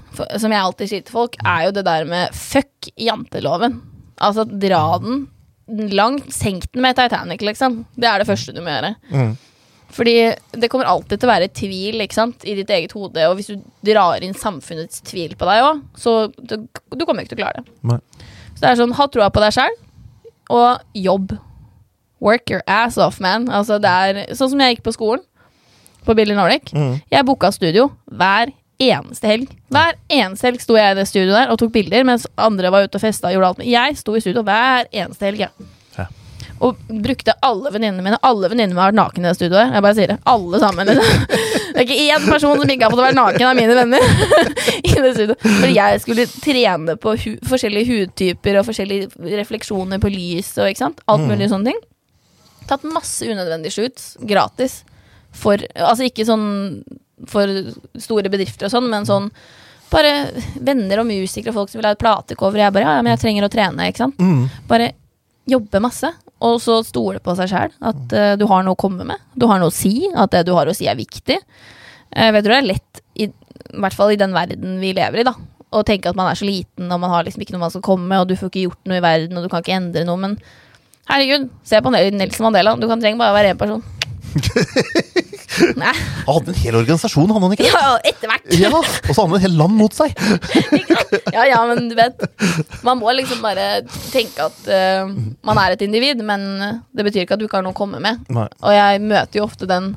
som 0.42 0.50
jeg 0.50 0.60
alltid 0.60 0.90
sier 0.90 1.04
til 1.06 1.14
folk, 1.14 1.36
er 1.46 1.68
jo 1.68 1.76
det 1.76 1.84
der 1.86 2.08
med 2.10 2.34
fuck 2.34 2.88
janteloven. 2.98 3.84
Altså, 4.18 4.48
dra 4.50 4.98
den 5.04 5.28
langt. 5.94 6.32
Senk 6.34 6.68
den 6.72 6.84
med 6.86 6.98
Titanic, 6.98 7.44
liksom. 7.46 7.84
Det 7.96 8.10
er 8.10 8.22
det 8.22 8.28
første 8.30 8.56
du 8.56 8.62
må 8.64 8.74
gjøre. 8.74 8.96
Mm. 9.14 9.38
Fordi 9.90 10.16
det 10.62 10.70
kommer 10.70 10.90
alltid 10.90 11.18
til 11.18 11.28
å 11.28 11.32
være 11.32 11.50
tvil 11.56 12.04
ikke 12.04 12.18
sant, 12.18 12.46
i 12.46 12.54
ditt 12.60 12.70
eget 12.74 12.94
hode, 12.94 13.24
og 13.26 13.40
hvis 13.40 13.50
du 13.50 13.70
drar 13.90 14.22
inn 14.26 14.36
samfunnets 14.38 15.02
tvil 15.08 15.34
på 15.40 15.48
deg 15.50 15.66
òg, 15.66 15.80
så 15.98 16.14
du, 16.38 16.60
du 16.70 17.06
kommer 17.08 17.26
ikke 17.26 17.34
til 17.34 17.40
å 17.40 17.46
klare 17.48 17.64
det. 17.64 17.78
Nei. 17.90 17.98
Så 18.54 18.62
det 18.62 18.70
er 18.70 18.82
sånn, 18.84 18.94
ha 19.00 19.08
troa 19.10 19.32
på 19.34 19.42
deg 19.42 19.56
sjæl, 19.56 19.80
og 20.54 21.02
jobb. 21.08 21.34
Work 22.22 22.52
your 22.52 22.62
ass 22.68 23.00
off, 23.02 23.18
man. 23.24 23.48
Altså, 23.48 23.80
det 23.82 23.90
er 23.90 24.22
sånn 24.36 24.52
som 24.54 24.62
jeg 24.62 24.76
gikk 24.76 24.86
på 24.90 24.94
skolen, 24.94 25.26
på 26.06 26.16
Billy 26.18 26.36
Nordic. 26.38 26.74
Mm. 26.76 27.00
Jeg 27.10 27.26
booka 27.28 27.50
studio 27.56 27.90
hver 28.06 28.54
eneste 28.80 29.28
helg. 29.28 29.52
Hver 29.74 29.98
eneste 30.08 30.50
helg 30.50 30.64
sto 30.64 30.78
jeg 30.80 30.96
i 30.96 31.00
det 31.00 31.08
studioet 31.10 31.36
der 31.36 31.52
og 31.54 31.60
tok 31.62 31.74
bilder, 31.76 32.06
mens 32.08 32.28
andre 32.40 32.72
var 32.74 32.88
ute 32.88 33.00
og 33.00 33.04
festa 33.04 33.30
og 33.30 33.38
gjorde 33.38 33.52
alt. 33.54 33.68
Jeg 33.68 34.00
sto 34.00 34.16
i 34.16 34.24
studio 34.24 34.46
hver 34.48 34.90
eneste 34.90 35.30
helg. 35.30 35.46
Ja. 35.48 35.52
Og 36.60 36.80
brukte 36.92 37.34
alle 37.46 37.72
venninnene 37.72 38.04
mine. 38.04 38.18
Alle 38.26 38.50
venninnene 38.52 38.76
mine 38.76 38.84
har 38.84 38.92
vært 38.92 39.00
nakne 39.00 39.24
i 39.24 39.30
det 39.30 39.38
studioet. 39.38 39.72
Jeg 39.72 39.84
bare 39.86 39.96
sier 39.96 40.12
det. 40.12 40.18
Alle 40.28 40.60
sammen. 40.60 40.90
Liksom. 40.90 41.22
Det 41.70 41.78
er 41.78 41.86
ikke 41.86 42.00
én 42.04 42.26
person 42.26 42.60
som 42.60 42.74
ikke 42.74 42.88
har 42.88 42.96
fått 42.96 43.04
være 43.06 43.16
naken 43.16 43.46
av 43.48 43.56
mine 43.56 43.78
venner. 43.78 44.04
i 44.90 44.92
det 44.92 45.14
studioet. 45.16 45.46
Fordi 45.46 45.78
jeg 45.78 46.02
skulle 46.04 46.26
trene 46.34 46.98
på 47.00 47.16
hu 47.24 47.30
forskjellige 47.48 47.94
hudtyper 47.94 48.60
og 48.60 48.68
forskjellige 48.68 49.38
refleksjoner 49.40 50.04
på 50.04 50.12
lys 50.12 50.52
og 50.58 50.68
ikke 50.68 50.84
sant. 50.84 51.00
Alt 51.08 51.28
mulig 51.30 51.48
sånne 51.54 51.72
ting. 51.72 51.80
Tatt 52.70 52.84
masse 52.84 53.24
unødvendige 53.24 53.78
shoots 53.78 54.12
gratis. 54.28 54.82
For, 55.40 55.62
altså 55.78 56.10
ikke 56.10 56.28
sånn 56.28 56.50
for 57.28 57.52
store 58.00 58.32
bedrifter 58.32 58.70
og 58.70 58.74
sånn, 58.74 58.88
men 58.92 59.08
sånn 59.10 59.28
bare 59.90 60.12
venner 60.62 61.02
og 61.02 61.08
musikere 61.10 61.50
og 61.52 61.64
folk 61.64 61.72
som 61.72 61.80
vil 61.82 61.88
ha 61.90 61.96
et 61.96 62.02
platecover. 62.02 62.62
Jeg 62.62 62.74
bare 62.76 62.86
ja, 62.86 62.96
ja, 63.00 63.04
men 63.06 63.16
jeg 63.16 63.24
trenger 63.24 63.48
å 63.48 63.52
trene, 63.52 63.88
ikke 63.90 64.04
sant. 64.06 64.20
Mm. 64.22 64.44
Bare 64.70 64.92
jobbe 65.50 65.82
masse, 65.82 66.12
og 66.46 66.60
så 66.62 66.78
stole 66.86 67.18
på 67.26 67.34
seg 67.40 67.50
sjæl. 67.50 67.74
At 67.82 68.14
uh, 68.14 68.34
du 68.38 68.46
har 68.52 68.64
noe 68.64 68.78
å 68.78 68.80
komme 68.80 69.08
med. 69.10 69.18
Du 69.34 69.48
har 69.50 69.58
noe 69.60 69.72
å 69.72 69.76
si. 69.76 70.06
At 70.14 70.30
det 70.36 70.44
du 70.46 70.54
har 70.54 70.70
å 70.70 70.76
si, 70.78 70.86
er 70.88 71.00
viktig. 71.00 71.40
Jeg 72.14 72.36
vet 72.36 72.46
du 72.46 72.52
det 72.52 72.60
er 72.60 72.68
lett, 72.70 73.02
i, 73.18 73.26
i 73.26 73.82
hvert 73.82 73.98
fall 73.98 74.14
i 74.14 74.20
den 74.22 74.36
verden 74.38 74.78
vi 74.82 74.94
lever 74.94 75.24
i, 75.24 75.28
da. 75.28 75.34
Å 75.74 75.82
tenke 75.86 76.14
at 76.14 76.18
man 76.18 76.30
er 76.30 76.38
så 76.38 76.46
liten, 76.48 76.86
og 76.94 77.02
man 77.02 77.12
har 77.14 77.26
liksom 77.26 77.42
ikke 77.44 77.58
noe 77.58 77.66
man 77.66 77.74
skal 77.74 77.84
komme 77.86 78.06
med, 78.10 78.22
og 78.22 78.30
du 78.30 78.38
får 78.38 78.54
ikke 78.54 78.68
gjort 78.68 78.90
noe 78.90 79.02
i 79.02 79.06
verden, 79.06 79.38
og 79.38 79.46
du 79.46 79.50
kan 79.52 79.66
ikke 79.66 79.76
endre 79.78 80.06
noe, 80.08 80.22
men 80.22 80.38
herregud, 81.10 81.50
se 81.66 81.82
på 81.82 81.92
Nel- 81.94 82.14
Nelson 82.14 82.46
Mandela. 82.46 82.78
Du 82.78 82.86
kan 82.90 83.02
trenger 83.02 83.22
bare 83.22 83.34
å 83.34 83.38
være 83.42 83.56
én 83.56 83.60
person. 83.60 83.82
Nei, 85.80 85.94
Han 86.28 86.36
hadde 86.36 86.54
en 86.54 86.60
hel 86.62 86.78
organisasjon, 86.78 87.32
hadde 87.34 87.48
han 87.48 87.56
ikke 87.56 87.70
ja, 87.70 87.94
etter 88.06 88.30
hvert. 88.30 88.52
Ja, 88.60 88.70
og 88.78 89.10
så 89.10 89.16
hadde 89.24 89.30
han 89.32 89.38
et 89.40 89.46
helt 89.48 89.60
land 89.60 89.78
mot 89.80 89.98
seg. 89.98 90.14
Ja, 91.34 91.44
ja, 91.48 91.58
men 91.66 91.88
du 91.90 91.96
vet 91.98 92.22
Man 92.86 93.00
må 93.00 93.10
liksom 93.18 93.42
bare 93.42 93.82
tenke 94.12 94.46
at 94.46 94.68
uh, 94.70 95.10
man 95.46 95.60
er 95.62 95.74
et 95.74 95.82
individ, 95.86 96.22
men 96.26 96.44
det 96.94 97.06
betyr 97.08 97.24
ikke 97.24 97.38
at 97.38 97.42
du 97.42 97.48
ikke 97.48 97.60
har 97.60 97.66
noe 97.66 97.74
å 97.74 97.80
komme 97.80 98.02
med. 98.04 98.22
Nei. 98.34 98.46
Og 98.62 98.76
jeg 98.76 99.02
møter 99.02 99.40
jo 99.40 99.48
ofte 99.48 99.68
den 99.70 99.92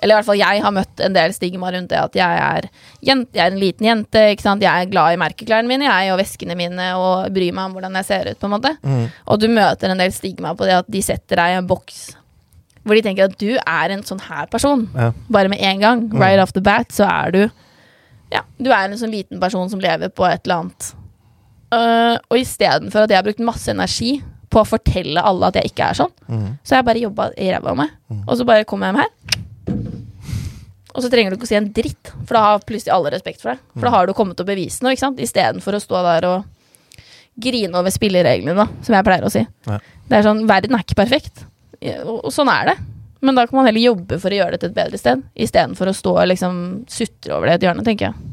Eller 0.00 0.14
i 0.14 0.16
hvert 0.18 0.28
fall 0.28 0.40
jeg 0.40 0.64
har 0.64 0.74
møtt 0.74 1.04
en 1.06 1.14
del 1.14 1.34
stigma 1.36 1.70
rundt 1.74 1.92
det 1.92 2.00
at 2.00 2.18
jeg 2.18 2.42
er, 2.48 2.66
jente, 3.06 3.30
jeg 3.36 3.44
er 3.46 3.54
en 3.54 3.62
liten 3.62 3.88
jente. 3.88 4.24
ikke 4.34 4.46
sant? 4.46 4.64
Jeg 4.64 4.74
er 4.74 4.90
glad 4.90 5.14
i 5.14 5.22
merkeklærne 5.22 5.70
mine 5.70 5.86
jeg 5.86 6.12
og 6.12 6.20
veskene 6.20 6.58
mine 6.58 6.90
og 6.98 7.30
bryr 7.34 7.54
meg 7.54 7.70
om 7.70 7.78
hvordan 7.78 8.00
jeg 8.00 8.10
ser 8.10 8.32
ut. 8.32 8.40
på 8.40 8.50
en 8.50 8.56
måte. 8.56 8.74
Mm. 8.82 9.06
Og 9.30 9.40
du 9.40 9.48
møter 9.54 9.94
en 9.94 10.02
del 10.02 10.12
stigma 10.14 10.54
på 10.58 10.68
det 10.68 10.80
at 10.82 10.90
de 10.90 11.04
setter 11.04 11.40
deg 11.40 11.54
i 11.54 11.62
en 11.62 11.70
boks 11.70 12.04
hvor 12.84 12.94
de 12.98 13.02
tenker 13.02 13.24
at 13.30 13.38
du 13.40 13.54
er 13.56 13.94
en 13.94 14.02
sånn 14.04 14.20
her 14.26 14.46
person. 14.52 14.86
Ja. 14.94 15.10
Bare 15.32 15.48
med 15.48 15.60
en 15.64 15.80
gang. 15.80 16.02
Right 16.12 16.40
off 16.42 16.52
the 16.52 16.60
bat 16.64 16.92
så 16.92 17.06
er 17.08 17.30
du 17.32 17.42
Ja, 18.34 18.40
du 18.58 18.70
er 18.72 18.88
en 18.88 18.98
sånn 18.98 19.12
liten 19.12 19.38
person 19.40 19.68
som 19.70 19.80
lever 19.80 20.08
på 20.10 20.24
et 20.26 20.44
eller 20.44 20.64
annet. 20.64 20.94
Uh, 21.74 22.16
og 22.30 22.38
istedenfor 22.40 23.04
at 23.04 23.10
jeg 23.12 23.18
har 23.20 23.26
brukt 23.26 23.40
masse 23.44 23.70
energi 23.70 24.16
på 24.50 24.60
å 24.62 24.66
fortelle 24.68 25.22
alle 25.22 25.48
at 25.50 25.56
jeg 25.58 25.70
ikke 25.72 25.88
er 25.90 25.94
sånn, 25.98 26.12
Mm. 26.28 26.58
så 26.62 26.74
har 26.74 26.82
jeg 26.82 26.86
bare 26.86 27.02
jobba 27.02 27.24
i 27.38 27.48
ræva 27.50 27.70
av 27.72 27.76
meg. 27.76 27.90
Og 28.28 28.36
så 28.38 28.44
bare 28.46 28.64
kommer 28.64 28.86
jeg 28.86 28.94
hjem 28.94 29.02
her. 29.02 29.10
Og 30.94 31.02
så 31.02 31.10
trenger 31.10 31.30
du 31.32 31.36
ikke 31.38 31.48
å 31.48 31.50
si 31.50 31.56
en 31.58 31.72
dritt, 31.74 32.12
for 32.24 32.36
da 32.36 32.42
har 32.44 32.60
plutselig 32.62 32.92
alle 32.94 33.10
respekt 33.10 33.40
for 33.42 33.50
deg. 33.54 33.62
For 33.74 33.88
da 33.88 33.90
har 33.96 34.06
du 34.06 34.12
kommet 34.14 34.38
og 34.38 34.46
bevist 34.46 34.82
noe, 34.84 34.92
ikke 34.94 35.02
sant? 35.02 35.18
Istedenfor 35.18 35.74
å 35.74 35.82
stå 35.82 36.02
der 36.06 36.26
og 36.28 36.44
grine 37.42 37.74
over 37.80 37.90
spillereglene, 37.90 38.54
da, 38.54 38.68
som 38.86 38.94
jeg 38.94 39.06
pleier 39.08 39.26
å 39.26 39.32
si. 39.34 39.42
Ja. 39.66 39.80
Det 40.06 40.18
er 40.20 40.22
sånn, 40.28 40.44
Verden 40.46 40.76
er 40.78 40.84
ikke 40.86 40.94
perfekt, 41.00 41.46
og, 42.04 42.28
sånn 42.32 42.50
er 42.52 42.70
det. 42.72 42.76
Men 43.24 43.38
da 43.38 43.46
kan 43.48 43.56
man 43.58 43.66
heller 43.68 43.80
jobbe 43.84 44.18
for 44.20 44.32
å 44.32 44.38
gjøre 44.38 44.56
det 44.56 44.60
til 44.62 44.70
et 44.72 44.76
bedre 44.76 45.00
sted, 45.00 45.22
istedenfor 45.46 45.88
å 45.90 45.96
stå 45.96 46.12
og 46.20 46.28
liksom 46.28 46.56
sutre 46.92 47.36
over 47.36 47.48
det 47.48 47.54
i 47.54 47.58
et 47.60 47.66
hjørne, 47.68 47.84
tenker 47.86 48.10
jeg. 48.10 48.32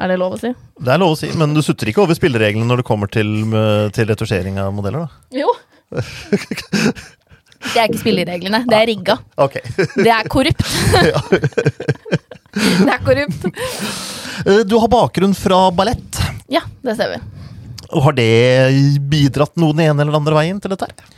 Er 0.00 0.08
det 0.12 0.18
lov 0.20 0.36
å 0.36 0.38
si? 0.40 0.52
Det 0.80 0.92
er 0.94 1.00
lov 1.02 1.16
å 1.16 1.18
si, 1.18 1.28
men 1.36 1.52
du 1.56 1.60
sutter 1.64 1.90
ikke 1.90 2.04
over 2.04 2.16
spillereglene 2.16 2.68
når 2.70 2.80
det 2.82 2.86
kommer 2.88 3.10
til, 3.12 3.28
eh, 3.50 3.88
til 3.94 4.06
retusjering 4.08 4.60
av 4.62 4.70
modeller, 4.76 5.08
da? 5.08 5.40
Jo. 5.42 5.50
Det 7.60 7.76
er 7.76 7.90
ikke 7.90 8.00
spillereglene, 8.00 8.62
det 8.70 8.78
er 8.78 8.86
rigga. 8.88 9.18
Okay. 9.36 9.60
Det 9.98 10.08
er 10.14 10.30
korrupt. 10.32 10.64
det 12.86 12.94
er 12.94 13.02
korrupt. 13.04 13.44
Eh, 14.46 14.62
Du 14.64 14.78
har 14.80 14.88
bakgrunn 14.88 15.34
fra 15.36 15.66
ballett. 15.74 16.22
Ja, 16.50 16.62
det 16.86 16.96
stemmer. 16.96 17.20
Og 17.90 18.04
Har 18.06 18.14
det 18.16 18.30
bidratt 19.10 19.58
noe 19.58 19.74
den 19.74 19.90
ene 19.90 19.98
eller 20.04 20.14
den 20.14 20.22
andre 20.22 20.38
veien 20.38 20.62
til 20.62 20.72
dette? 20.72 20.86
her? 20.88 21.16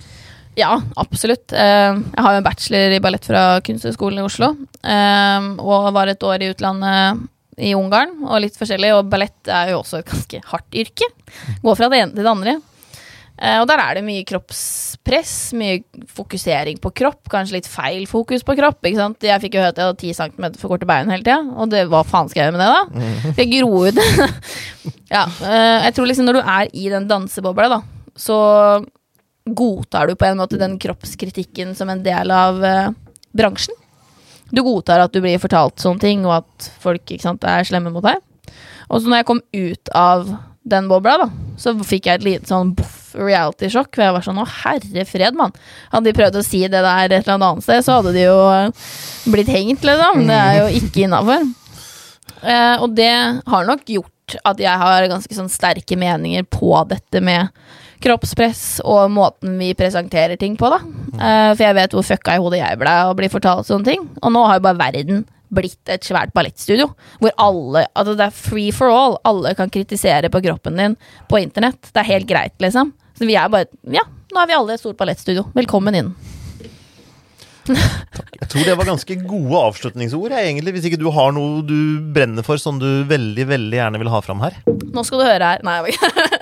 Ja, 0.58 0.74
absolutt. 1.00 1.52
Eh, 1.56 1.92
Jeg 1.96 2.24
har 2.24 2.34
jo 2.34 2.40
en 2.42 2.44
bachelor 2.46 2.92
i 2.96 3.00
ballett 3.00 3.24
fra 3.24 3.60
Kunsthøgskolen 3.64 4.20
i 4.20 4.26
Oslo. 4.26 4.50
eh, 4.84 5.46
Og 5.58 5.92
var 5.94 6.06
et 6.12 6.20
år 6.28 6.42
i 6.42 6.50
utlandet 6.52 7.28
i 7.58 7.74
Ungarn, 7.76 8.18
og 8.24 8.40
litt 8.40 8.56
forskjellig. 8.56 8.90
Og 8.98 9.08
ballett 9.12 9.48
er 9.48 9.70
jo 9.72 9.80
også 9.82 9.98
et 10.00 10.06
ganske 10.12 10.42
hardt 10.50 10.72
yrke. 10.74 11.08
Går 11.62 11.76
fra 11.76 11.88
det 11.88 12.00
ene 12.02 12.12
til 12.14 12.24
det 12.24 12.30
andre. 12.32 12.54
Eh, 13.40 13.60
Og 13.60 13.66
der 13.66 13.78
er 13.80 13.94
det 13.94 14.04
mye 14.04 14.24
kroppspress, 14.28 15.52
mye 15.56 15.82
fokusering 16.06 16.78
på 16.80 16.92
kropp. 16.94 17.28
Kanskje 17.32 17.52
litt 17.58 17.66
feil 17.66 18.06
fokus 18.06 18.42
på 18.44 18.56
kropp. 18.56 18.82
ikke 18.84 18.96
sant? 19.00 19.18
Jeg 19.20 19.40
fikk 19.40 19.54
jo 19.54 19.60
høre 19.60 19.72
at 19.72 19.76
jeg 19.76 19.86
hadde 19.88 19.98
10 19.98 20.14
cm 20.14 20.58
for 20.60 20.68
korte 20.68 20.86
bein 20.86 21.08
hele 21.10 21.22
tida, 21.24 21.40
og 21.56 21.70
det, 21.70 21.88
hva 21.88 22.04
faen 22.04 22.28
skal 22.28 22.42
jeg 22.44 22.52
gjøre 22.52 22.58
med 22.58 22.64
det, 22.66 22.72
da? 22.76 23.32
Jeg 23.40 23.50
gro 23.56 23.86
ut. 23.88 23.96
ja, 25.16 25.24
jeg 25.88 25.94
tror 25.96 26.06
liksom 26.12 26.26
når 26.28 26.34
du 26.34 26.42
er 26.44 26.68
i 26.74 26.88
den 26.92 27.08
dansebobla, 27.08 27.68
da, 27.68 27.80
så 28.16 28.84
godtar 29.44 30.10
du 30.10 30.16
på 30.18 30.28
en 30.28 30.38
måte 30.38 30.60
den 30.60 30.78
kroppskritikken 30.80 31.74
som 31.78 31.90
en 31.90 32.02
del 32.04 32.30
av 32.34 32.62
uh, 32.62 32.92
bransjen. 33.34 33.76
Du 34.52 34.62
godtar 34.62 35.00
at 35.02 35.14
du 35.14 35.22
blir 35.24 35.40
fortalt 35.40 35.80
sånne 35.80 36.02
ting, 36.02 36.26
og 36.28 36.42
at 36.42 36.70
folk 36.82 37.14
sant, 37.22 37.44
er 37.48 37.64
slemme 37.66 37.92
mot 37.92 38.04
deg. 38.04 38.20
Og 38.92 39.00
så 39.00 39.08
når 39.08 39.22
jeg 39.22 39.28
kom 39.30 39.40
ut 39.56 39.92
av 39.96 40.34
den 40.68 40.88
bobla, 40.90 41.16
da, 41.24 41.28
så 41.58 41.72
fikk 41.80 42.06
jeg 42.06 42.20
et 42.20 42.26
lite 42.26 42.50
sånn 42.50 42.74
reality-sjokk. 43.16 43.90
For 43.94 44.04
jeg 44.04 44.14
var 44.14 44.26
sånn 44.26 44.42
å 44.42 44.48
herre 44.60 45.06
fred, 45.08 45.38
mann. 45.38 45.54
Hadde 45.92 46.10
de 46.10 46.16
prøvd 46.16 46.38
å 46.38 46.44
si 46.46 46.62
det 46.66 46.84
der 46.84 47.08
et 47.08 47.24
eller 47.24 47.38
annet 47.38 47.64
sted, 47.64 47.82
så 47.86 47.98
hadde 47.98 48.14
de 48.14 48.26
jo 48.26 48.38
eh, 48.52 48.86
blitt 49.32 49.50
hengt, 49.52 49.86
liksom. 49.88 50.24
Det 50.28 50.38
er 50.38 50.60
jo 50.60 50.82
ikke 50.82 51.06
innafor. 51.06 51.48
Eh, 52.42 52.76
og 52.82 52.94
det 52.98 53.12
har 53.48 53.68
nok 53.68 53.88
gjort 53.96 54.36
at 54.48 54.60
jeg 54.62 54.82
har 54.84 55.10
ganske 55.10 55.36
sånn 55.36 55.50
sterke 55.52 55.98
meninger 55.98 56.46
på 56.52 56.74
dette 56.90 57.20
med 57.24 57.50
kroppspress 58.02 58.80
og 58.84 59.10
måten 59.14 59.54
vi 59.60 59.72
presenterer 59.78 60.38
ting 60.40 60.56
på, 60.60 60.70
da. 60.72 60.80
Uh, 61.14 61.52
for 61.54 61.62
jeg 61.66 61.76
vet 61.78 61.94
hvor 61.96 62.06
fucka 62.06 62.36
i 62.36 62.42
hodet 62.42 62.60
jeg 62.62 62.80
ble 62.80 62.96
og 63.10 63.16
blir 63.20 63.32
fortalt 63.32 63.68
sånne 63.68 63.88
ting. 63.88 64.08
Og 64.22 64.34
nå 64.34 64.42
har 64.48 64.58
jo 64.58 64.66
bare 64.66 64.80
verden 64.80 65.22
blitt 65.52 65.90
et 65.92 66.04
svært 66.06 66.32
ballettstudio. 66.36 66.88
Hvor 67.20 67.34
alle 67.44 67.86
Altså, 67.92 68.14
det 68.16 68.26
er 68.28 68.36
free 68.36 68.72
for 68.74 68.88
all. 68.92 69.18
Alle 69.28 69.52
kan 69.58 69.70
kritisere 69.72 70.30
på 70.32 70.40
kroppen 70.44 70.78
din 70.80 70.98
på 71.28 71.40
internett. 71.42 71.90
Det 71.92 72.00
er 72.04 72.10
helt 72.14 72.28
greit, 72.30 72.54
liksom. 72.62 72.94
Så 73.18 73.28
vi 73.28 73.36
er 73.36 73.50
bare 73.52 73.68
Ja, 73.92 74.06
nå 74.32 74.40
er 74.42 74.48
vi 74.48 74.56
alle 74.56 74.74
et 74.78 74.82
stort 74.82 74.96
ballettstudio. 75.00 75.50
Velkommen 75.56 75.98
inn. 75.98 76.14
Jeg 77.68 78.48
tror 78.50 78.64
det 78.66 78.74
var 78.74 78.88
ganske 78.88 79.14
gode 79.22 79.58
avslutningsord, 79.68 80.32
jeg, 80.34 80.48
egentlig, 80.50 80.72
hvis 80.74 80.88
ikke 80.88 80.98
du 80.98 81.06
har 81.14 81.30
noe 81.34 81.60
du 81.62 81.76
brenner 82.14 82.42
for 82.42 82.58
som 82.58 82.80
du 82.82 82.88
veldig 83.06 83.44
veldig 83.52 83.78
gjerne 83.78 84.00
vil 84.02 84.10
ha 84.10 84.18
fram 84.24 84.42
her. 84.42 84.56
Nå 84.66 85.04
skal 85.06 85.22
du 85.22 85.26
høre 85.28 85.52
her. 85.52 85.62
Nei, 85.62 85.76
jeg 85.78 86.00
bare- 86.00 86.40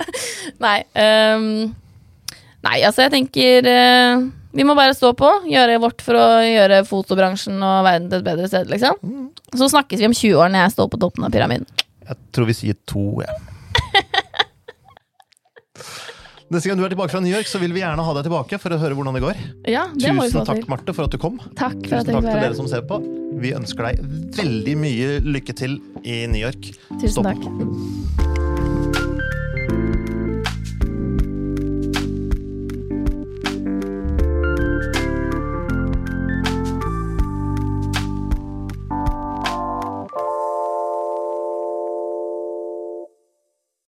nei, 0.59 0.79
Um, 0.91 1.71
nei 2.65 2.81
altså 2.85 3.05
jeg 3.05 3.13
tenker 3.13 3.65
uh, 3.65 4.25
Vi 4.53 4.65
må 4.67 4.75
bare 4.77 4.95
stå 4.97 5.13
på, 5.17 5.29
gjøre 5.49 5.79
vårt 5.81 6.03
for 6.03 6.19
å 6.19 6.25
gjøre 6.43 6.81
fotobransjen 6.89 7.55
og 7.63 7.85
verden 7.87 8.09
til 8.11 8.19
et 8.19 8.27
bedre 8.27 8.49
sted, 8.51 8.67
liksom. 8.71 8.99
Så 9.55 9.71
snakkes 9.71 10.01
vi 10.01 10.09
om 10.09 10.17
20 10.17 10.41
år 10.43 10.51
når 10.51 10.65
jeg 10.65 10.75
står 10.75 10.91
på 10.91 10.99
toppen 11.01 11.27
av 11.27 11.31
pyramiden. 11.33 11.69
Jeg 12.07 12.19
tror 12.35 12.49
vi 12.49 12.57
sier 12.57 12.75
to, 12.89 13.05
jeg. 13.23 13.31
Neste 16.51 16.67
gang 16.67 16.81
du 16.81 16.83
er 16.83 16.91
tilbake 16.91 17.13
fra 17.13 17.21
New 17.23 17.31
York, 17.31 17.47
så 17.47 17.61
vil 17.61 17.71
vi 17.71 17.79
gjerne 17.79 18.03
ha 18.03 18.15
deg 18.17 18.25
tilbake 18.27 18.59
for 18.59 18.75
å 18.75 18.79
høre 18.81 18.97
hvordan 18.97 19.15
det 19.15 19.21
går. 19.23 19.39
Ja, 19.71 19.85
det 19.95 20.11
Tusen 20.11 20.43
takk. 20.49 20.65
Marte, 20.71 20.91
for 20.97 21.07
at 21.07 21.15
du 21.15 21.19
kom. 21.21 21.39
Takk 21.55 21.77
Tusen 21.85 22.11
takk 22.11 22.27
til 22.27 22.43
dere 22.43 22.57
som 22.59 22.67
ser 22.67 22.83
på. 22.89 22.99
Vi 23.39 23.53
ønsker 23.55 23.87
deg 23.87 24.03
veldig 24.41 24.75
mye 24.83 25.13
lykke 25.23 25.55
til 25.55 25.79
i 26.03 26.25
New 26.27 26.43
York. 26.43 26.73
Tusen 26.97 27.21
Stopp. 27.21 27.31
takk. 27.31 28.30